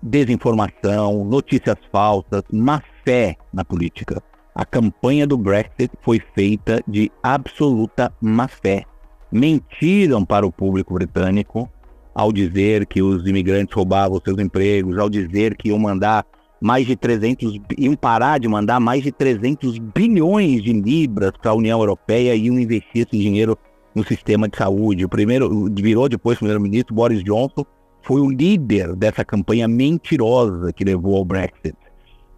desinformação, 0.02 1.24
notícias 1.24 1.76
falsas, 1.90 2.42
má 2.52 2.82
fé 3.04 3.36
na 3.52 3.64
política. 3.64 4.22
A 4.54 4.64
campanha 4.64 5.26
do 5.26 5.36
Brexit 5.36 5.90
foi 6.02 6.20
feita 6.34 6.82
de 6.86 7.10
absoluta 7.22 8.12
má 8.20 8.48
fé. 8.48 8.84
Mentiram 9.30 10.24
para 10.24 10.46
o 10.46 10.52
público 10.52 10.94
britânico 10.94 11.70
ao 12.14 12.32
dizer 12.32 12.86
que 12.86 13.00
os 13.00 13.26
imigrantes 13.26 13.74
roubavam 13.74 14.20
seus 14.22 14.38
empregos, 14.38 14.98
ao 14.98 15.08
dizer 15.08 15.56
que 15.56 15.68
iam 15.68 15.78
mandar 15.78 16.26
mais 16.60 16.86
de 16.86 16.94
300, 16.94 17.58
iam 17.78 17.96
parar 17.96 18.38
de 18.38 18.46
mandar 18.46 18.78
mais 18.78 19.02
de 19.02 19.10
300 19.10 19.78
bilhões 19.78 20.62
de 20.62 20.72
libras 20.72 21.32
para 21.40 21.52
a 21.52 21.54
União 21.54 21.80
Europeia 21.80 22.34
e 22.34 22.46
iam 22.46 22.58
investir 22.58 23.06
esse 23.06 23.18
dinheiro 23.18 23.56
no 23.94 24.04
sistema 24.04 24.48
de 24.48 24.56
saúde. 24.56 25.04
O 25.04 25.08
primeiro 25.08 25.68
virou 25.74 26.08
depois 26.08 26.38
primeiro-ministro 26.38 26.94
Boris 26.94 27.24
Johnson 27.24 27.64
foi 28.02 28.20
o 28.20 28.30
líder 28.30 28.94
dessa 28.96 29.24
campanha 29.24 29.68
mentirosa 29.68 30.72
que 30.72 30.84
levou 30.84 31.16
ao 31.16 31.24
Brexit. 31.24 31.76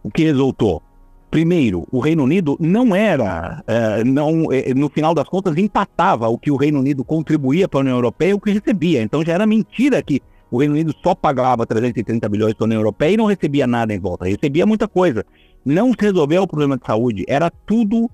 O 0.02 0.10
que 0.10 0.24
resultou? 0.24 0.82
Primeiro, 1.30 1.86
o 1.90 1.98
Reino 1.98 2.24
Unido 2.24 2.58
não 2.60 2.94
era, 2.94 3.62
uh, 3.66 4.04
não, 4.04 4.44
uh, 4.44 4.74
no 4.76 4.90
final 4.90 5.14
das 5.14 5.26
contas, 5.26 5.56
empatava 5.56 6.28
o 6.28 6.36
que 6.36 6.50
o 6.50 6.56
Reino 6.56 6.78
Unido 6.78 7.02
contribuía 7.02 7.66
para 7.66 7.80
a 7.80 7.82
União 7.82 7.96
Europeia 7.96 8.30
e 8.30 8.34
o 8.34 8.40
que 8.40 8.50
recebia. 8.50 9.02
Então 9.02 9.24
já 9.24 9.32
era 9.32 9.46
mentira 9.46 10.02
que 10.02 10.20
o 10.52 10.58
Reino 10.58 10.74
Unido 10.74 10.94
só 11.02 11.14
pagava 11.14 11.64
330 11.64 12.28
bilhões 12.28 12.52
para 12.52 12.64
a 12.64 12.66
União 12.66 12.78
Europeia 12.78 13.14
e 13.14 13.16
não 13.16 13.24
recebia 13.24 13.66
nada 13.66 13.94
em 13.94 13.98
volta. 13.98 14.26
Recebia 14.26 14.66
muita 14.66 14.86
coisa. 14.86 15.24
Não 15.64 15.92
se 15.92 16.02
resolveu 16.02 16.42
o 16.42 16.46
problema 16.46 16.76
de 16.76 16.84
saúde. 16.84 17.24
Era 17.26 17.50
tudo 17.64 18.04
uh, 18.04 18.10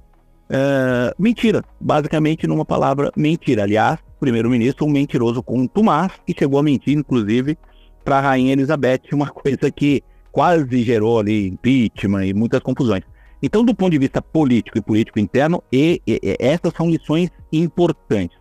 mentira. 1.18 1.64
Basicamente, 1.80 2.46
numa 2.46 2.64
palavra, 2.64 3.10
mentira. 3.16 3.64
Aliás, 3.64 3.98
primeiro-ministro, 4.20 4.86
um 4.86 4.90
mentiroso 4.90 5.42
com 5.42 5.66
Tomás, 5.66 6.12
que 6.24 6.32
chegou 6.32 6.60
a 6.60 6.62
mentir, 6.62 6.96
inclusive, 6.96 7.58
para 8.04 8.18
a 8.18 8.20
rainha 8.20 8.52
Elizabeth, 8.52 9.02
uma 9.12 9.28
coisa 9.28 9.68
que 9.68 10.04
quase 10.30 10.84
gerou 10.84 11.18
ali 11.18 11.48
impeachment 11.48 12.24
e 12.24 12.32
muitas 12.32 12.60
confusões. 12.60 13.02
Então, 13.42 13.64
do 13.64 13.74
ponto 13.74 13.90
de 13.90 13.98
vista 13.98 14.22
político 14.22 14.78
e 14.78 14.80
político 14.80 15.18
interno, 15.18 15.60
e, 15.72 16.00
e, 16.06 16.20
e, 16.22 16.36
essas 16.38 16.72
são 16.72 16.88
lições 16.88 17.30
importantes. 17.52 18.38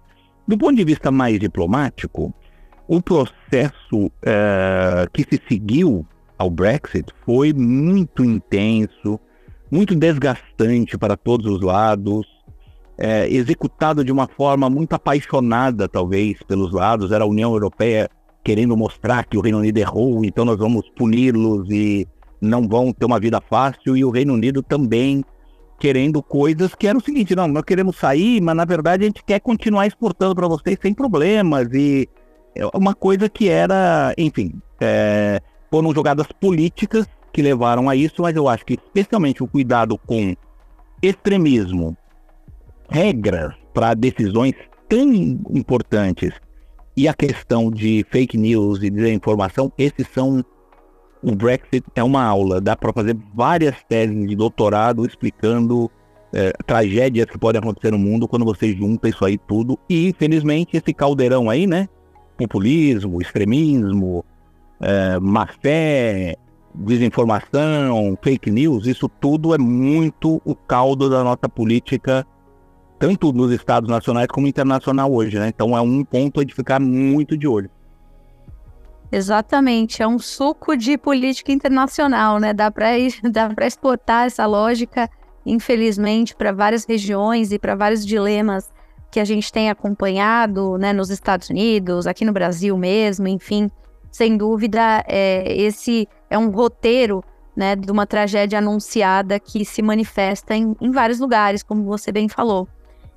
Do 0.47 0.55
ponto 0.55 0.75
de 0.75 0.83
vista 0.83 1.10
mais 1.10 1.39
diplomático, 1.39 2.31
o 2.88 3.02
processo 3.02 4.06
uh, 4.06 5.10
que 5.13 5.23
se 5.23 5.41
seguiu 5.47 6.06
ao 6.38 6.50
Brexit 6.50 7.12
foi 7.26 7.52
muito 7.52 8.23
intenso, 8.23 9.19
muito 9.71 9.95
desgastante 9.95 10.97
para 10.97 11.17
todos 11.17 11.52
os 11.52 11.62
lados, 11.62 12.26
é, 12.97 13.28
executado 13.30 14.04
de 14.04 14.12
uma 14.12 14.28
forma 14.28 14.69
muito 14.69 14.93
apaixonada, 14.93 15.88
talvez, 15.88 16.41
pelos 16.47 16.71
lados. 16.71 17.12
Era 17.12 17.23
a 17.23 17.28
União 17.28 17.52
Europeia 17.52 18.10
querendo 18.43 18.76
mostrar 18.78 19.26
que 19.26 19.38
o 19.38 19.41
Reino 19.41 19.60
Unido 19.60 19.78
errou, 19.78 20.23
então 20.23 20.45
nós 20.45 20.58
vamos 20.58 20.89
puni-los 20.95 21.69
e 21.69 22.08
não 22.41 22.67
vão 22.67 22.93
ter 22.93 23.06
uma 23.06 23.19
vida 23.19 23.41
fácil. 23.41 23.97
E 23.97 24.06
o 24.06 24.10
Reino 24.10 24.34
Unido 24.34 24.63
também 24.63 25.23
querendo 25.80 26.23
coisas 26.23 26.73
que 26.73 26.88
eram 26.88 27.00
o 27.00 27.04
seguinte: 27.04 27.36
não, 27.36 27.47
nós 27.47 27.63
queremos 27.63 27.97
sair, 27.97 28.41
mas 28.41 28.56
na 28.56 28.65
verdade 28.65 29.04
a 29.04 29.08
gente 29.08 29.23
quer 29.23 29.39
continuar 29.39 29.86
exportando 29.86 30.34
para 30.34 30.47
vocês 30.47 30.78
sem 30.82 30.93
problemas. 30.93 31.67
E 31.73 32.10
uma 32.74 32.93
coisa 32.93 33.30
que 33.30 33.50
era, 33.50 34.13
enfim, 34.17 34.54
é, 34.80 35.41
foram 35.70 35.93
jogadas 35.93 36.28
políticas 36.39 37.08
que 37.32 37.41
levaram 37.41 37.89
a 37.89 37.96
isso, 37.96 38.22
mas 38.22 38.36
eu 38.36 38.48
acho 38.48 38.65
que 38.65 38.74
especialmente 38.74 39.43
o 39.43 39.48
cuidado 39.48 39.98
com 39.98 40.36
extremismo 41.02 41.96
regras 42.89 43.54
para 43.74 43.93
decisões 43.93 44.54
tão 44.89 45.13
importantes 45.52 46.32
e 46.96 47.08
a 47.08 47.13
questão 47.13 47.70
de 47.70 48.06
fake 48.10 48.38
news 48.38 48.82
e 48.82 48.89
desinformação, 48.89 49.72
esses 49.78 50.08
são 50.08 50.43
o 51.22 51.36
Brexit 51.36 51.84
é 51.96 52.04
uma 52.04 52.24
aula, 52.24 52.62
dá 52.62 52.76
para 52.76 52.93
fazer 52.93 53.17
várias 53.34 53.76
teses 53.88 54.28
de 54.28 54.36
doutorado 54.36 55.06
explicando 55.06 55.91
é, 56.34 56.52
tragédias 56.65 57.26
que 57.26 57.38
podem 57.38 57.60
acontecer 57.60 57.91
no 57.91 57.98
mundo 57.98 58.28
quando 58.28 58.46
você 58.46 58.74
junta 58.74 59.10
isso 59.10 59.26
aí 59.26 59.38
tudo. 59.38 59.78
E 59.89 60.08
infelizmente 60.10 60.78
esse 60.78 60.93
caldeirão 60.93 61.50
aí, 61.50 61.67
né? 61.67 61.88
Populismo, 62.38 63.21
extremismo, 63.21 64.23
é, 64.80 65.19
má 65.19 65.47
fé, 65.47 66.36
desinformação, 66.73 68.17
fake 68.21 68.52
news, 68.52 68.86
isso 68.86 69.10
tudo 69.10 69.54
é 69.54 69.58
muito 69.58 70.41
o 70.45 70.56
caldo 70.56 71.10
da 71.10 71.23
nossa 71.23 71.50
política 71.50 72.26
tanto 73.00 73.32
nos 73.32 73.52
estados 73.52 73.89
nacionais 73.89 74.28
como 74.28 74.47
internacional 74.47 75.13
hoje, 75.13 75.38
né? 75.38 75.50
Então 75.50 75.78
é 75.78 75.82
um 75.82 76.04
ponto 76.04 76.43
de 76.43 76.54
ficar 76.54 76.80
muito 76.80 77.38
de 77.38 77.47
olho. 77.47 77.69
Exatamente, 79.12 80.02
é 80.02 80.08
um 80.08 80.19
suco 80.19 80.76
de 80.76 80.97
política 80.97 81.52
internacional, 81.52 82.39
né? 82.39 82.54
Dá 82.54 82.69
para 82.69 82.88
dá 83.32 83.50
para 83.50 83.67
exportar 83.67 84.26
essa 84.26 84.45
lógica, 84.45 85.10
infelizmente, 85.45 86.36
para 86.36 86.52
várias 86.52 86.86
regiões 86.86 87.52
e 87.52 87.60
para 87.60 87.76
vários 87.76 88.06
dilemas 88.06 88.69
que 89.12 89.20
a 89.20 89.26
gente 89.26 89.52
tem 89.52 89.70
acompanhado, 89.70 90.78
né, 90.78 90.93
nos 90.93 91.10
Estados 91.10 91.50
Unidos, 91.50 92.08
aqui 92.08 92.26
no 92.26 92.34
Brasil 92.34 92.78
mesmo, 92.78 93.28
enfim, 93.28 93.72
sem 94.12 94.38
dúvida, 94.38 95.04
é, 95.08 95.54
esse 95.56 96.08
é 96.30 96.38
um 96.38 96.50
roteiro, 96.50 97.24
né, 97.56 97.76
de 97.76 97.91
uma 97.91 98.06
tragédia 98.06 98.60
anunciada 98.60 99.39
que 99.39 99.65
se 99.65 99.82
manifesta 99.82 100.56
em, 100.56 100.76
em 100.80 100.91
vários 100.91 101.20
lugares, 101.20 101.63
como 101.63 101.84
você 101.84 102.12
bem 102.12 102.28
falou. 102.28 102.67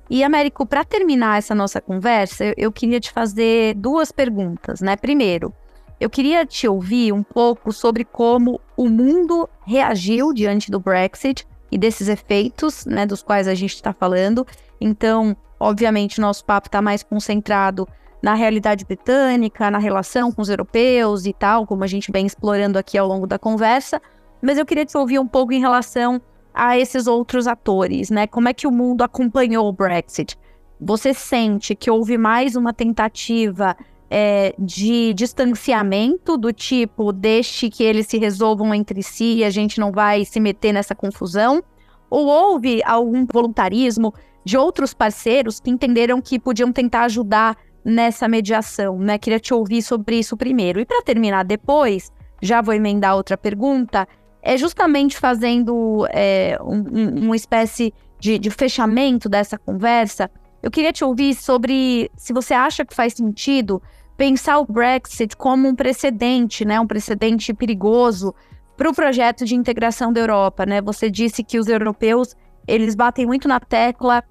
E, 0.09 0.23
Américo, 0.23 0.65
para 0.65 0.83
terminar 0.83 1.37
essa 1.37 1.55
nossa 1.55 1.79
conversa, 1.79 2.43
eu, 2.43 2.53
eu 2.57 2.71
queria 2.71 2.99
te 2.99 3.11
fazer 3.11 3.75
duas 3.75 4.11
perguntas, 4.11 4.81
né? 4.81 4.97
Primeiro, 4.97 5.53
eu 6.01 6.09
queria 6.09 6.45
te 6.45 6.67
ouvir 6.67 7.13
um 7.13 7.23
pouco 7.23 7.71
sobre 7.71 8.03
como 8.03 8.59
o 8.75 8.89
mundo 8.89 9.47
reagiu 9.65 10.33
diante 10.33 10.71
do 10.71 10.79
Brexit 10.79 11.47
e 11.71 11.77
desses 11.77 12.07
efeitos, 12.07 12.85
né, 12.85 13.05
dos 13.05 13.21
quais 13.21 13.47
a 13.47 13.53
gente 13.53 13.75
está 13.75 13.93
falando. 13.93 14.45
Então, 14.81 15.37
obviamente, 15.61 16.19
nosso 16.19 16.43
papo 16.43 16.67
está 16.67 16.81
mais 16.81 17.03
concentrado 17.03 17.87
na 18.21 18.33
realidade 18.33 18.83
britânica, 18.83 19.69
na 19.69 19.77
relação 19.77 20.31
com 20.31 20.41
os 20.41 20.49
europeus 20.49 21.25
e 21.25 21.33
tal, 21.33 21.65
como 21.65 21.83
a 21.83 21.87
gente 21.87 22.11
vem 22.11 22.25
explorando 22.25 22.77
aqui 22.77 22.97
ao 22.97 23.07
longo 23.07 23.27
da 23.27 23.37
conversa. 23.37 24.01
Mas 24.41 24.57
eu 24.57 24.65
queria 24.65 24.85
te 24.85 24.97
ouvir 24.97 25.19
um 25.19 25.27
pouco 25.27 25.53
em 25.53 25.59
relação 25.59 26.19
a 26.53 26.77
esses 26.77 27.07
outros 27.07 27.47
atores, 27.47 28.09
né? 28.09 28.27
Como 28.27 28.49
é 28.49 28.53
que 28.53 28.67
o 28.67 28.71
mundo 28.71 29.03
acompanhou 29.03 29.67
o 29.67 29.73
Brexit? 29.73 30.37
Você 30.79 31.13
sente 31.13 31.75
que 31.75 31.89
houve 31.89 32.17
mais 32.17 32.55
uma 32.55 32.73
tentativa 32.73 33.77
é, 34.09 34.53
de 34.57 35.13
distanciamento 35.13 36.37
do 36.37 36.51
tipo 36.51 37.13
deixe 37.13 37.69
que 37.69 37.83
eles 37.83 38.07
se 38.07 38.17
resolvam 38.17 38.73
entre 38.73 39.01
si 39.01 39.35
e 39.35 39.43
a 39.43 39.49
gente 39.49 39.79
não 39.79 39.91
vai 39.91 40.25
se 40.25 40.39
meter 40.39 40.73
nessa 40.73 40.95
confusão? 40.95 41.63
Ou 42.09 42.27
houve 42.27 42.81
algum 42.83 43.25
voluntarismo 43.25 44.13
de 44.43 44.57
outros 44.57 44.93
parceiros 44.93 45.59
que 45.59 45.69
entenderam 45.69 46.21
que 46.21 46.39
podiam 46.39 46.71
tentar 46.71 47.03
ajudar 47.03 47.57
nessa 47.83 48.27
mediação, 48.27 48.99
né? 48.99 49.17
Queria 49.17 49.39
te 49.39 49.53
ouvir 49.53 49.81
sobre 49.81 50.19
isso 50.19 50.37
primeiro. 50.37 50.79
E 50.79 50.85
para 50.85 51.01
terminar 51.01 51.43
depois, 51.43 52.11
já 52.41 52.61
vou 52.61 52.73
emendar 52.73 53.15
outra 53.15 53.37
pergunta, 53.37 54.07
é 54.41 54.57
justamente 54.57 55.17
fazendo 55.17 56.07
é, 56.09 56.57
um, 56.61 57.25
uma 57.25 57.35
espécie 57.35 57.93
de, 58.19 58.39
de 58.39 58.49
fechamento 58.49 59.29
dessa 59.29 59.57
conversa. 59.57 60.29
Eu 60.61 60.69
queria 60.69 60.93
te 60.93 61.03
ouvir 61.03 61.35
sobre 61.35 62.09
se 62.15 62.33
você 62.33 62.53
acha 62.53 62.85
que 62.85 62.93
faz 62.93 63.13
sentido 63.13 63.81
pensar 64.15 64.59
o 64.59 64.65
Brexit 64.65 65.35
como 65.35 65.67
um 65.67 65.75
precedente, 65.75 66.63
né? 66.63 66.79
Um 66.79 66.87
precedente 66.87 67.53
perigoso 67.53 68.33
para 68.77 68.89
o 68.89 68.93
projeto 68.93 69.45
de 69.45 69.55
integração 69.55 70.11
da 70.13 70.21
Europa, 70.21 70.65
né? 70.65 70.81
Você 70.81 71.09
disse 71.09 71.43
que 71.43 71.59
os 71.59 71.67
europeus 71.67 72.35
eles 72.67 72.95
batem 72.95 73.25
muito 73.25 73.47
na 73.47 73.59
tecla 73.59 74.23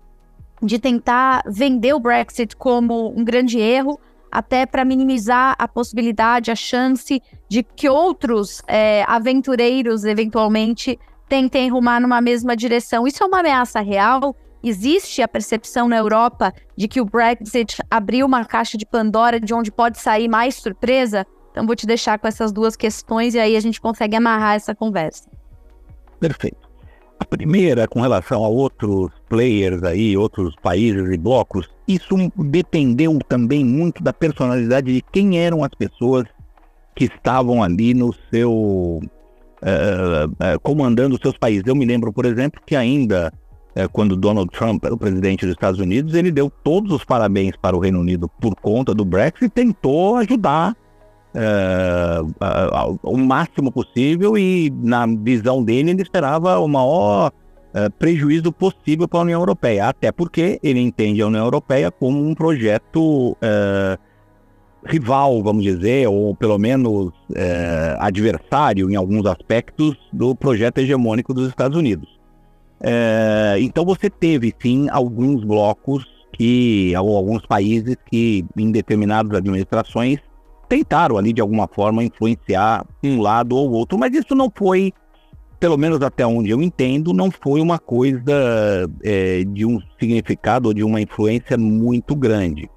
de 0.62 0.78
tentar 0.78 1.42
vender 1.46 1.94
o 1.94 2.00
Brexit 2.00 2.54
como 2.56 3.08
um 3.16 3.24
grande 3.24 3.58
erro, 3.58 3.98
até 4.30 4.66
para 4.66 4.84
minimizar 4.84 5.56
a 5.58 5.66
possibilidade, 5.66 6.50
a 6.50 6.54
chance 6.54 7.20
de 7.48 7.62
que 7.62 7.88
outros 7.88 8.62
é, 8.68 9.04
aventureiros, 9.08 10.04
eventualmente, 10.04 10.98
tentem 11.28 11.68
rumar 11.68 12.00
numa 12.00 12.20
mesma 12.20 12.56
direção. 12.56 13.06
Isso 13.06 13.22
é 13.22 13.26
uma 13.26 13.40
ameaça 13.40 13.80
real? 13.80 14.36
Existe 14.62 15.22
a 15.22 15.28
percepção 15.28 15.88
na 15.88 15.96
Europa 15.96 16.52
de 16.76 16.86
que 16.86 17.00
o 17.00 17.04
Brexit 17.04 17.82
abriu 17.90 18.26
uma 18.26 18.44
caixa 18.44 18.76
de 18.76 18.84
Pandora 18.84 19.40
de 19.40 19.54
onde 19.54 19.72
pode 19.72 19.98
sair 19.98 20.28
mais 20.28 20.56
surpresa? 20.56 21.26
Então, 21.50 21.66
vou 21.66 21.74
te 21.74 21.86
deixar 21.86 22.18
com 22.18 22.28
essas 22.28 22.52
duas 22.52 22.76
questões 22.76 23.34
e 23.34 23.40
aí 23.40 23.56
a 23.56 23.60
gente 23.60 23.80
consegue 23.80 24.14
amarrar 24.14 24.54
essa 24.54 24.74
conversa. 24.74 25.28
Perfeito. 26.20 26.69
A 27.20 27.24
primeira, 27.26 27.86
com 27.86 28.00
relação 28.00 28.42
a 28.42 28.48
outros 28.48 29.10
players 29.28 29.82
aí, 29.82 30.16
outros 30.16 30.56
países 30.62 31.06
e 31.12 31.18
blocos, 31.18 31.68
isso 31.86 32.16
dependeu 32.34 33.18
também 33.28 33.62
muito 33.62 34.02
da 34.02 34.10
personalidade 34.10 34.92
de 34.92 35.02
quem 35.12 35.38
eram 35.38 35.62
as 35.62 35.70
pessoas 35.70 36.24
que 36.96 37.04
estavam 37.04 37.62
ali 37.62 37.92
no 37.92 38.14
seu. 38.30 38.50
Uh, 39.62 40.24
uh, 40.26 40.58
comandando 40.62 41.16
os 41.16 41.20
seus 41.20 41.36
países. 41.36 41.64
Eu 41.66 41.74
me 41.74 41.84
lembro, 41.84 42.10
por 42.10 42.24
exemplo, 42.24 42.58
que 42.64 42.74
ainda 42.74 43.30
uh, 43.76 43.86
quando 43.92 44.16
Donald 44.16 44.50
Trump 44.50 44.82
era 44.82 44.94
o 44.94 44.98
presidente 44.98 45.44
dos 45.44 45.52
Estados 45.52 45.78
Unidos, 45.78 46.14
ele 46.14 46.30
deu 46.30 46.50
todos 46.64 46.90
os 46.90 47.04
parabéns 47.04 47.54
para 47.60 47.76
o 47.76 47.78
Reino 47.78 48.00
Unido 48.00 48.26
por 48.40 48.56
conta 48.56 48.94
do 48.94 49.04
Brexit 49.04 49.44
e 49.44 49.50
tentou 49.50 50.16
ajudar 50.16 50.74
uh, 51.34 52.98
o 53.02 53.16
máximo 53.16 53.70
possível 53.70 54.36
e, 54.36 54.70
na 54.70 55.06
visão 55.06 55.62
dele, 55.62 55.90
ele 55.90 56.02
esperava 56.02 56.58
o 56.58 56.68
maior 56.68 57.28
uh, 57.28 57.90
prejuízo 57.98 58.52
possível 58.52 59.06
para 59.08 59.20
a 59.20 59.22
União 59.22 59.40
Europeia, 59.40 59.88
até 59.88 60.10
porque 60.10 60.58
ele 60.62 60.80
entende 60.80 61.22
a 61.22 61.26
União 61.26 61.44
Europeia 61.44 61.90
como 61.90 62.22
um 62.22 62.34
projeto 62.34 63.32
uh, 63.32 63.98
rival, 64.84 65.42
vamos 65.42 65.62
dizer, 65.62 66.08
ou 66.08 66.34
pelo 66.34 66.58
menos 66.58 67.12
adversário 67.98 68.90
em 68.90 68.96
alguns 68.96 69.26
aspectos 69.26 69.94
do 70.10 70.34
projeto 70.34 70.78
hegemônico 70.78 71.34
dos 71.34 71.48
Estados 71.48 71.76
Unidos. 71.76 72.08
então 73.60 73.84
você 73.84 74.08
teve, 74.08 74.54
sim, 74.58 74.88
alguns 74.88 75.44
blocos 75.44 76.06
que, 76.32 76.94
ou 76.98 77.14
alguns 77.14 77.44
países 77.44 77.94
que, 78.06 78.42
em 78.56 78.72
determinadas 78.72 79.36
administrações, 79.36 80.18
tentaram 80.70 81.18
ali 81.18 81.32
de 81.32 81.40
alguma 81.40 81.66
forma 81.66 82.04
influenciar 82.04 82.86
um 83.02 83.20
lado 83.20 83.56
ou 83.56 83.72
outro, 83.72 83.98
mas 83.98 84.14
isso 84.14 84.36
não 84.36 84.48
foi, 84.56 84.92
pelo 85.58 85.76
menos 85.76 86.00
até 86.00 86.24
onde 86.24 86.50
eu 86.50 86.62
entendo, 86.62 87.12
não 87.12 87.28
foi 87.28 87.60
uma 87.60 87.76
coisa 87.76 88.88
é, 89.02 89.42
de 89.42 89.66
um 89.66 89.80
significado 89.98 90.68
ou 90.68 90.74
de 90.74 90.84
uma 90.84 91.00
influência 91.00 91.58
muito 91.58 92.14
grande. 92.14 92.70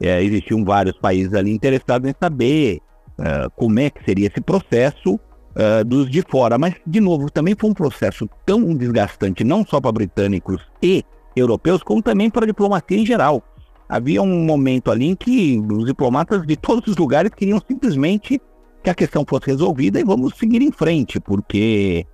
É, 0.00 0.20
existiam 0.20 0.64
vários 0.64 0.98
países 0.98 1.32
ali 1.32 1.52
interessados 1.52 2.10
em 2.10 2.14
saber 2.20 2.80
uh, 3.18 3.48
como 3.54 3.78
é 3.78 3.88
que 3.88 4.04
seria 4.04 4.26
esse 4.26 4.40
processo 4.40 5.14
uh, 5.14 5.84
dos 5.84 6.10
de 6.10 6.22
fora, 6.22 6.58
mas 6.58 6.74
de 6.84 7.00
novo 7.00 7.30
também 7.30 7.54
foi 7.56 7.70
um 7.70 7.74
processo 7.74 8.28
tão 8.44 8.74
desgastante 8.74 9.44
não 9.44 9.64
só 9.64 9.80
para 9.80 9.92
britânicos 9.92 10.60
e 10.82 11.04
europeus, 11.36 11.84
como 11.84 12.02
também 12.02 12.30
para 12.30 12.44
a 12.44 12.48
diplomacia 12.48 12.98
em 12.98 13.06
geral 13.06 13.42
havia 13.88 14.20
um 14.20 14.44
momento 14.44 14.90
ali 14.90 15.06
em 15.06 15.14
que 15.14 15.58
os 15.58 15.86
diplomatas 15.86 16.46
de 16.46 16.56
todos 16.56 16.86
os 16.88 16.96
lugares 16.96 17.32
queriam 17.34 17.60
simplesmente 17.66 18.40
que 18.82 18.90
a 18.90 18.94
questão 18.94 19.24
fosse 19.26 19.46
resolvida 19.46 19.98
e 19.98 20.04
vamos 20.04 20.34
seguir 20.36 20.62
em 20.62 20.70
frente, 20.70 21.18
porque 21.18 22.06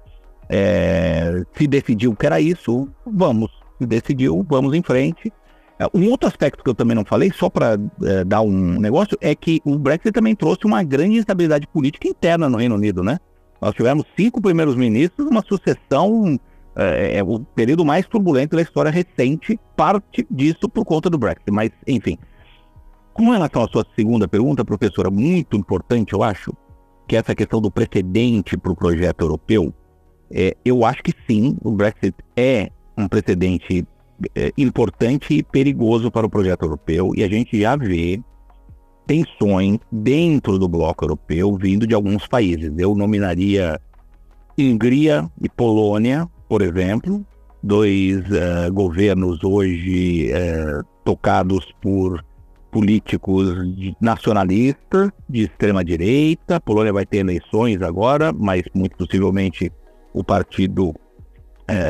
é, 0.49 1.43
se 1.57 1.67
decidiu 1.67 2.15
que 2.15 2.27
era 2.27 2.41
isso, 2.41 2.89
vamos. 3.07 3.51
Se 3.79 3.87
decidiu, 3.87 4.45
vamos 4.49 4.73
em 4.75 4.83
frente. 4.83 5.33
É, 5.79 5.87
um 5.93 6.09
outro 6.11 6.29
aspecto 6.29 6.63
que 6.63 6.71
eu 6.71 6.75
também 6.75 6.95
não 6.95 7.05
falei, 7.05 7.33
só 7.33 7.51
para 7.51 7.77
é, 8.03 8.25
dar 8.25 8.41
um 8.43 8.79
negócio, 8.79 9.19
é 9.21 9.35
que 9.35 9.61
o 9.65 9.77
Brexit 9.79 10.13
também 10.13 10.35
trouxe 10.35 10.65
uma 10.65 10.83
grande 10.83 11.19
instabilidade 11.19 11.67
política 11.67 12.07
interna 12.07 12.49
no 12.49 12.57
Reino 12.57 12.77
Unido, 12.77 13.03
né? 13.03 13.19
Nós 13.61 13.75
tivemos 13.75 14.05
cinco 14.17 14.41
primeiros 14.41 14.77
ministros, 14.77 15.29
uma 15.29 15.43
sucessão 15.43 16.39
é, 16.77 17.19
é, 17.19 17.23
o 17.23 17.41
período 17.41 17.85
mais 17.85 18.07
turbulento 18.07 18.57
da 18.57 18.63
história 18.63 18.91
recente, 18.91 19.59
parte 19.77 20.27
disso 20.31 20.69
por 20.69 20.85
conta 20.85 21.09
do 21.09 21.19
Brexit. 21.19 21.51
Mas, 21.51 21.71
enfim. 21.87 22.19
Com 23.13 23.31
relação 23.31 23.63
à 23.63 23.69
sua 23.69 23.87
segunda 23.95 24.27
pergunta, 24.27 24.65
professora, 24.65 25.09
muito 25.09 25.57
importante, 25.57 26.15
eu 26.15 26.23
acho, 26.23 26.53
que 27.07 27.17
essa 27.17 27.35
questão 27.35 27.61
do 27.61 27.71
precedente 27.71 28.57
para 28.57 28.73
o 28.73 28.77
projeto 28.77 29.21
europeu, 29.21 29.73
é, 30.31 30.57
eu 30.65 30.85
acho 30.85 31.03
que 31.03 31.13
sim, 31.29 31.57
o 31.63 31.71
Brexit 31.71 32.15
é 32.37 32.71
um 32.97 33.07
precedente 33.07 33.87
é, 34.35 34.53
importante 34.57 35.35
e 35.35 35.43
perigoso 35.43 36.11
para 36.11 36.27
o 36.27 36.31
projeto 36.31 36.63
europeu, 36.63 37.13
e 37.15 37.23
a 37.23 37.29
gente 37.29 37.61
já 37.61 37.77
vê 37.77 38.21
tensões 39.07 39.79
dentro 39.93 40.59
do 40.59 40.67
bloco 40.67 41.05
europeu 41.05 41.57
vindo 41.57 41.87
de 41.87 41.95
alguns 41.95 42.27
países. 42.27 42.73
Eu 42.79 42.95
nominaria 42.95 43.81
Hungria 44.59 45.31
e 45.43 45.49
Polônia 45.49 46.29
por 46.49 46.63
exemplo, 46.63 47.25
dois 47.63 48.19
uh, 48.27 48.73
governos 48.73 49.43
hoje 49.43 50.31
uh, 50.33 50.85
tocados 51.05 51.73
por 51.81 52.25
políticos 52.71 53.55
nacionalistas 54.01 55.11
de 55.29 55.45
extrema 55.45 55.85
direita. 55.85 56.57
A 56.57 56.61
Polônia 56.61 56.93
vai 56.93 57.07
ter 57.07 57.19
eleições 57.19 57.81
agora, 57.83 58.33
mas 58.33 58.63
muito 58.75 58.97
possivelmente 58.97 59.73
o 60.13 60.25
partido 60.25 60.89
uh, 60.89 60.95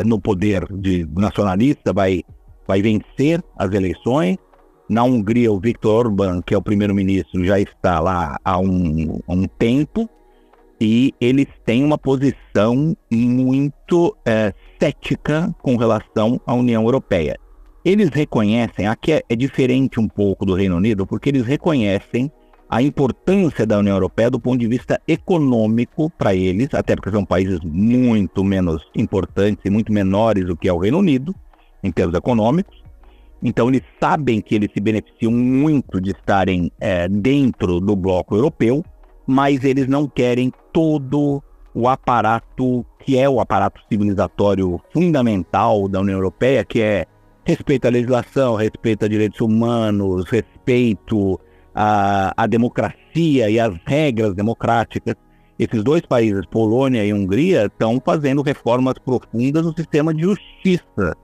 no 0.06 0.20
poder 0.20 0.66
de 0.70 1.06
nacionalista 1.16 1.92
vai, 1.92 2.22
vai 2.66 2.82
vencer 2.82 3.42
as 3.56 3.72
eleições. 3.72 4.36
Na 4.88 5.02
Hungria, 5.02 5.50
o 5.50 5.58
Viktor 5.58 6.06
Orban, 6.06 6.42
que 6.42 6.52
é 6.52 6.58
o 6.58 6.62
primeiro-ministro, 6.62 7.42
já 7.44 7.58
está 7.58 7.98
lá 7.98 8.38
há 8.44 8.58
um, 8.58 9.18
há 9.26 9.32
um 9.32 9.46
tempo 9.58 10.08
e 10.80 11.14
eles 11.20 11.46
têm 11.64 11.84
uma 11.84 11.98
posição 11.98 12.96
muito 13.10 14.16
é, 14.24 14.52
cética 14.78 15.54
com 15.62 15.76
relação 15.76 16.40
à 16.46 16.54
União 16.54 16.82
Europeia. 16.84 17.38
Eles 17.84 18.08
reconhecem, 18.10 18.86
aqui 18.86 19.12
é, 19.12 19.22
é 19.28 19.36
diferente 19.36 20.00
um 20.00 20.08
pouco 20.08 20.46
do 20.46 20.54
Reino 20.54 20.76
Unido, 20.76 21.06
porque 21.06 21.28
eles 21.28 21.46
reconhecem 21.46 22.30
a 22.68 22.82
importância 22.82 23.66
da 23.66 23.78
União 23.78 23.94
Europeia 23.94 24.30
do 24.30 24.40
ponto 24.40 24.58
de 24.58 24.66
vista 24.66 25.00
econômico 25.06 26.10
para 26.10 26.34
eles, 26.34 26.68
até 26.72 26.96
porque 26.96 27.10
são 27.10 27.24
países 27.24 27.60
muito 27.62 28.42
menos 28.42 28.82
importantes 28.96 29.64
e 29.64 29.70
muito 29.70 29.92
menores 29.92 30.46
do 30.46 30.56
que 30.56 30.68
é 30.68 30.72
o 30.72 30.78
Reino 30.78 30.98
Unido, 30.98 31.34
em 31.82 31.92
termos 31.92 32.16
econômicos. 32.16 32.82
Então, 33.42 33.68
eles 33.68 33.82
sabem 34.00 34.40
que 34.40 34.54
eles 34.54 34.70
se 34.72 34.80
beneficiam 34.80 35.30
muito 35.30 36.00
de 36.00 36.12
estarem 36.12 36.72
é, 36.80 37.06
dentro 37.06 37.78
do 37.78 37.94
bloco 37.94 38.34
europeu, 38.34 38.82
mas 39.26 39.64
eles 39.64 39.86
não 39.88 40.08
querem 40.08 40.52
todo 40.72 41.42
o 41.74 41.88
aparato 41.88 42.84
que 43.00 43.18
é 43.18 43.28
o 43.28 43.40
aparato 43.40 43.80
civilizatório 43.88 44.80
fundamental 44.92 45.88
da 45.88 46.00
União 46.00 46.16
Europeia, 46.16 46.64
que 46.64 46.80
é 46.80 47.06
respeito 47.44 47.86
à 47.86 47.90
legislação, 47.90 48.54
respeito 48.54 49.04
a 49.04 49.08
direitos 49.08 49.40
humanos, 49.40 50.24
respeito 50.24 51.38
à, 51.74 52.32
à 52.36 52.46
democracia 52.46 53.50
e 53.50 53.60
às 53.60 53.74
regras 53.84 54.34
democráticas. 54.34 55.14
Esses 55.58 55.84
dois 55.84 56.02
países, 56.02 56.46
Polônia 56.46 57.04
e 57.04 57.12
Hungria, 57.12 57.66
estão 57.66 58.00
fazendo 58.04 58.42
reformas 58.42 58.94
profundas 59.04 59.64
no 59.64 59.74
sistema 59.74 60.14
de 60.14 60.22
justiça 60.22 61.16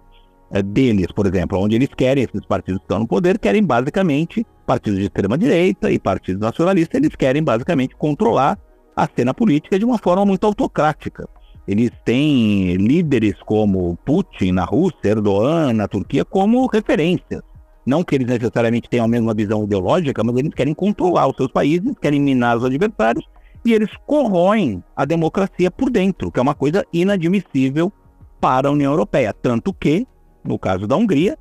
é, 0.53 0.62
deles, 0.62 1.07
por 1.12 1.26
exemplo, 1.26 1.59
onde 1.59 1.76
eles 1.76 1.88
querem, 1.96 2.24
esses 2.24 2.44
partidos 2.46 2.80
que 2.80 2.84
estão 2.84 3.01
no 3.01 3.09
poder, 3.09 3.38
querem 3.38 3.64
basicamente, 3.64 4.46
partidos 4.71 5.01
de 5.01 5.07
extrema-direita 5.07 5.91
e 5.91 5.99
partidos 5.99 6.41
nacionalistas, 6.41 6.97
eles 7.01 7.16
querem 7.16 7.43
basicamente 7.43 7.97
controlar 7.97 8.57
a 8.95 9.09
cena 9.16 9.35
política 9.35 9.77
de 9.77 9.85
uma 9.85 9.99
forma 9.99 10.25
muito 10.25 10.47
autocrática. 10.47 11.29
Eles 11.66 11.91
têm 12.05 12.77
líderes 12.77 13.35
como 13.45 13.99
Putin 14.05 14.53
na 14.53 14.64
Rússia, 14.64 15.09
Erdogan 15.11 15.73
na 15.73 15.89
Turquia 15.89 16.25
como 16.25 16.68
referências. 16.68 17.43
Não 17.85 18.05
que 18.05 18.14
eles 18.14 18.29
necessariamente 18.29 18.89
tenham 18.89 19.07
a 19.07 19.09
mesma 19.09 19.35
visão 19.35 19.64
ideológica, 19.64 20.23
mas 20.23 20.37
eles 20.37 20.55
querem 20.55 20.73
controlar 20.73 21.27
os 21.27 21.35
seus 21.35 21.51
países, 21.51 21.93
querem 22.01 22.21
minar 22.21 22.57
os 22.57 22.64
adversários 22.64 23.27
e 23.64 23.73
eles 23.73 23.91
corroem 24.07 24.85
a 24.95 25.05
democracia 25.05 25.68
por 25.68 25.91
dentro, 25.91 26.31
que 26.31 26.39
é 26.39 26.43
uma 26.43 26.55
coisa 26.55 26.87
inadmissível 26.93 27.93
para 28.41 28.68
a 28.68 28.71
União 28.71 28.93
Europeia. 28.93 29.35
Tanto 29.35 29.75
que 29.75 30.07
No 30.43 30.59
caso 30.59 30.87
da 30.87 30.97
Hungria, 30.97 31.37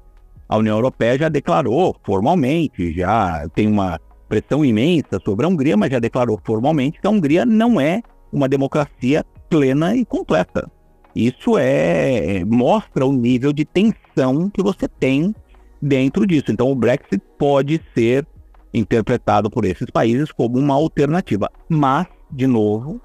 a 0.50 0.58
União 0.58 0.76
Europeia 0.76 1.18
já 1.18 1.30
declarou 1.30 1.96
formalmente, 2.04 2.92
já 2.92 3.48
tem 3.54 3.68
uma 3.68 4.00
pressão 4.28 4.66
imensa 4.66 5.20
sobre 5.24 5.46
a 5.46 5.50
Hungria, 5.50 5.78
mas 5.78 5.92
já 5.92 6.00
declarou 6.00 6.40
formalmente 6.44 7.00
que 7.00 7.06
a 7.06 7.10
Hungria 7.10 7.46
não 7.46 7.80
é 7.80 8.02
uma 8.34 8.50
democracia 8.50 9.24
plena 9.48 9.96
e 9.96 10.04
completa. 10.04 10.70
Isso 11.16 11.58
é 11.58 12.44
mostra 12.46 13.06
o 13.06 13.14
nível 13.14 13.54
de 13.54 13.64
tensão 13.64 14.50
que 14.50 14.62
você 14.62 14.88
tem 14.88 15.36
dentro 15.82 16.26
disso. 16.26 16.52
Então 16.52 16.72
o 16.72 16.76
Brexit 16.76 17.22
pode 17.38 17.82
ser 17.94 18.26
interpretado 18.74 19.50
por 19.50 19.66
esses 19.66 19.90
países 19.92 20.32
como 20.32 20.58
uma 20.58 20.76
alternativa. 20.76 21.50
Mas, 21.68 22.08
de 22.32 22.48
novo, 22.48 23.02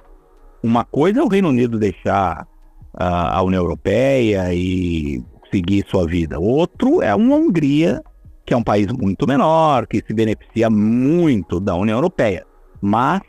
uma 0.62 0.84
coisa 0.84 1.20
é 1.20 1.22
o 1.22 1.28
Reino 1.28 1.48
Unido 1.48 1.78
deixar 1.78 2.46
a, 2.94 3.38
a 3.38 3.42
União 3.42 3.62
Europeia 3.62 4.52
e 4.54 5.22
seguir 5.54 5.84
sua 5.88 6.04
vida. 6.04 6.40
Outro 6.40 7.00
é 7.00 7.14
uma 7.14 7.36
Hungria, 7.36 8.02
que 8.44 8.52
é 8.52 8.56
um 8.56 8.62
país 8.62 8.88
muito 8.88 9.26
menor, 9.26 9.86
que 9.86 10.02
se 10.04 10.12
beneficia 10.12 10.68
muito 10.68 11.60
da 11.60 11.76
União 11.76 11.98
Europeia. 11.98 12.44
Mas, 12.80 13.20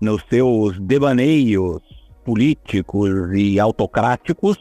nos 0.00 0.22
seus 0.28 0.78
devaneios 0.80 1.80
políticos 2.24 3.10
e 3.34 3.60
autocráticos, 3.60 4.58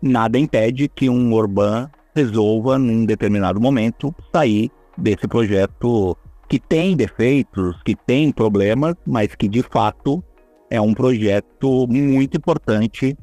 nada 0.00 0.38
impede 0.38 0.88
que 0.88 1.10
um 1.10 1.34
Orbán 1.34 1.90
resolva, 2.14 2.78
num 2.78 3.04
determinado 3.04 3.60
momento, 3.60 4.14
sair 4.34 4.70
desse 4.96 5.28
projeto 5.28 6.16
que 6.48 6.58
tem 6.58 6.96
defeitos, 6.96 7.76
que 7.84 7.94
tem 7.94 8.32
problemas, 8.32 8.94
mas 9.06 9.34
que 9.34 9.46
de 9.46 9.62
fato 9.62 10.24
é 10.70 10.80
um 10.80 10.94
projeto 10.94 11.86
muito 11.86 12.38
importante 12.38 13.16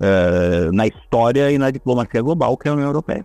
uh, 0.00 0.72
na 0.72 0.86
história 0.86 1.50
e 1.50 1.58
na 1.58 1.70
diplomacia 1.70 2.22
global 2.22 2.56
que 2.56 2.68
é 2.68 2.70
a 2.70 2.74
União 2.74 2.88
Europeia. 2.88 3.24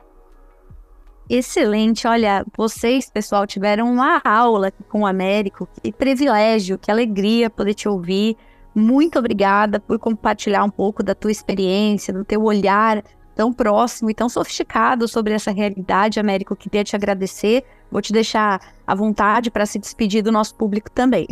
Excelente, 1.30 2.07
olha, 2.07 2.43
vocês, 2.57 3.09
pessoal, 3.11 3.45
tiveram 3.45 3.91
uma 3.91 4.20
aula 4.26 4.72
com 4.89 5.01
o 5.01 5.05
Américo, 5.05 5.67
que 5.84 5.91
privilégio, 5.91 6.80
que 6.80 6.89
alegria 6.89 7.51
poder 7.51 7.76
te 7.76 7.88
ouvir. 7.88 8.36
Muito 8.74 9.20
obrigada 9.20 9.80
por 9.80 9.99
compartilhar 9.99 10.63
um 10.63 10.70
pouco 10.72 11.03
da 11.03 11.13
tua 11.13 11.32
experiência, 11.32 12.11
do 12.11 12.26
teu 12.26 12.43
olhar 12.43 13.03
tão 13.36 13.53
próximo 13.53 14.09
e 14.09 14.13
tão 14.13 14.28
sofisticado 14.28 15.07
sobre 15.07 15.34
essa 15.34 15.51
realidade, 15.51 16.20
Américo. 16.20 16.55
Queria 16.55 16.84
te 16.84 16.95
agradecer. 16.95 17.63
Vou 17.91 18.01
te 18.01 18.11
deixar 18.11 18.59
à 18.86 18.93
vontade 18.93 19.49
para 19.49 19.65
se 19.65 19.80
despedir 19.80 20.24
do 20.24 20.32
nosso 20.32 20.55
público 20.55 20.91
também. 20.91 21.26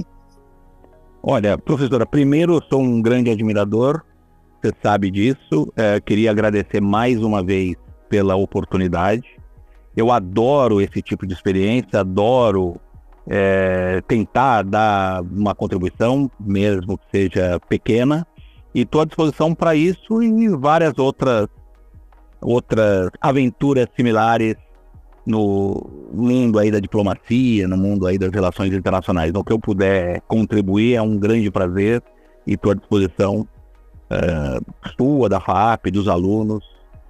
Olha, 1.22 1.58
professora, 1.58 2.06
primeiro 2.06 2.54
eu 2.54 2.62
sou 2.70 2.82
um 2.82 3.02
grande 3.02 3.30
admirador, 3.30 4.04
você 4.62 4.74
sabe 4.82 5.12
disso. 5.12 5.72
É, 5.76 5.99
queria 5.99 6.32
agradecer 6.32 6.82
mais 6.82 7.22
uma 7.22 7.43
vez 7.43 7.76
pela 8.10 8.36
oportunidade. 8.36 9.24
Eu 9.95 10.12
adoro 10.12 10.82
esse 10.82 11.01
tipo 11.01 11.26
de 11.26 11.34
experiência, 11.34 11.99
adoro 11.99 12.80
é, 13.28 14.01
tentar 14.08 14.64
dar 14.64 15.22
uma 15.22 15.53
contribuição, 15.53 16.30
mesmo 16.39 16.97
que 16.97 17.05
seja 17.12 17.60
pequena, 17.68 18.26
e 18.74 18.82
estou 18.82 19.01
à 19.01 19.05
disposição 19.05 19.53
para 19.53 19.76
isso 19.76 20.22
e 20.22 20.49
várias 20.49 20.97
outras 20.97 21.47
outras 22.39 23.10
aventuras 23.20 23.88
similares 23.95 24.55
no 25.26 25.89
mundo 26.14 26.60
aí 26.60 26.72
da 26.72 26.80
diplomacia, 26.80 27.68
no 27.68 27.76
mundo 27.76 28.05
aí 28.05 28.18
das 28.18 28.32
relações 28.32 28.72
internacionais. 28.72 29.34
No 29.34 29.43
que 29.43 29.51
eu 29.51 29.60
puder 29.60 30.22
contribuir 30.22 30.93
é 30.93 31.01
um 31.01 31.18
grande 31.18 31.49
prazer 31.49 32.01
e 32.45 32.53
estou 32.53 32.72
à 32.72 32.76
disposição 32.76 33.47
uh, 34.12 34.91
sua, 34.97 35.30
da 35.30 35.39
FAP, 35.39 35.91
dos 35.91 36.08
alunos, 36.08 36.64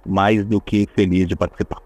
mais 0.06 0.44
do 0.44 0.60
que 0.60 0.88
feliz 0.94 1.26
de 1.26 1.36
participar. 1.36 1.80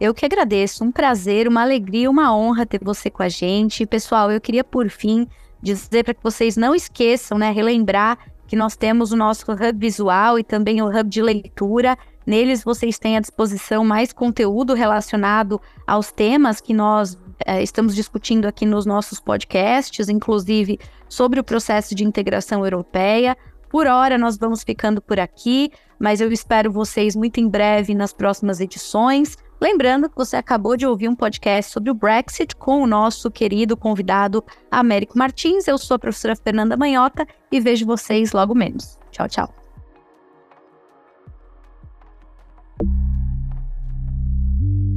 Eu 0.00 0.12
que 0.12 0.26
agradeço, 0.26 0.82
um 0.82 0.90
prazer, 0.90 1.46
uma 1.46 1.62
alegria, 1.62 2.10
uma 2.10 2.36
honra 2.36 2.66
ter 2.66 2.80
você 2.82 3.08
com 3.08 3.22
a 3.22 3.28
gente. 3.28 3.86
Pessoal, 3.86 4.32
eu 4.32 4.40
queria 4.40 4.64
por 4.64 4.88
fim 4.88 5.28
dizer 5.62 6.02
para 6.04 6.14
que 6.14 6.22
vocês 6.22 6.56
não 6.56 6.74
esqueçam, 6.74 7.38
né, 7.38 7.52
relembrar 7.52 8.18
que 8.48 8.56
nós 8.56 8.76
temos 8.76 9.12
o 9.12 9.16
nosso 9.16 9.50
hub 9.50 9.78
visual 9.78 10.38
e 10.38 10.42
também 10.42 10.82
o 10.82 10.88
hub 10.88 11.08
de 11.08 11.22
leitura. 11.22 11.96
Neles 12.26 12.64
vocês 12.64 12.98
têm 12.98 13.16
à 13.16 13.20
disposição 13.20 13.84
mais 13.84 14.12
conteúdo 14.12 14.74
relacionado 14.74 15.60
aos 15.86 16.10
temas 16.10 16.60
que 16.60 16.74
nós 16.74 17.16
é, 17.46 17.62
estamos 17.62 17.94
discutindo 17.94 18.46
aqui 18.46 18.66
nos 18.66 18.84
nossos 18.84 19.20
podcasts, 19.20 20.08
inclusive 20.08 20.78
sobre 21.08 21.40
o 21.40 21.44
processo 21.44 21.94
de 21.94 22.04
integração 22.04 22.64
europeia. 22.64 23.36
Por 23.72 23.86
hora, 23.86 24.18
nós 24.18 24.36
vamos 24.36 24.62
ficando 24.62 25.00
por 25.00 25.18
aqui, 25.18 25.70
mas 25.98 26.20
eu 26.20 26.30
espero 26.30 26.70
vocês 26.70 27.16
muito 27.16 27.40
em 27.40 27.48
breve 27.48 27.94
nas 27.94 28.12
próximas 28.12 28.60
edições. 28.60 29.38
Lembrando 29.58 30.10
que 30.10 30.14
você 30.14 30.36
acabou 30.36 30.76
de 30.76 30.86
ouvir 30.86 31.08
um 31.08 31.16
podcast 31.16 31.72
sobre 31.72 31.90
o 31.90 31.94
Brexit 31.94 32.54
com 32.54 32.82
o 32.82 32.86
nosso 32.86 33.30
querido 33.30 33.74
convidado 33.74 34.44
Américo 34.70 35.16
Martins. 35.16 35.66
Eu 35.66 35.78
sou 35.78 35.94
a 35.94 35.98
professora 35.98 36.36
Fernanda 36.36 36.76
Manhota 36.76 37.26
e 37.50 37.60
vejo 37.60 37.86
vocês 37.86 38.32
logo 38.32 38.54
menos. 38.54 38.98
Tchau, 39.10 39.26
tchau. 39.26 39.54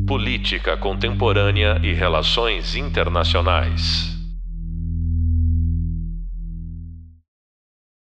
Política 0.05 0.75
Contemporânea 0.75 1.79
e 1.81 1.93
Relações 1.93 2.75
Internacionais. 2.75 4.14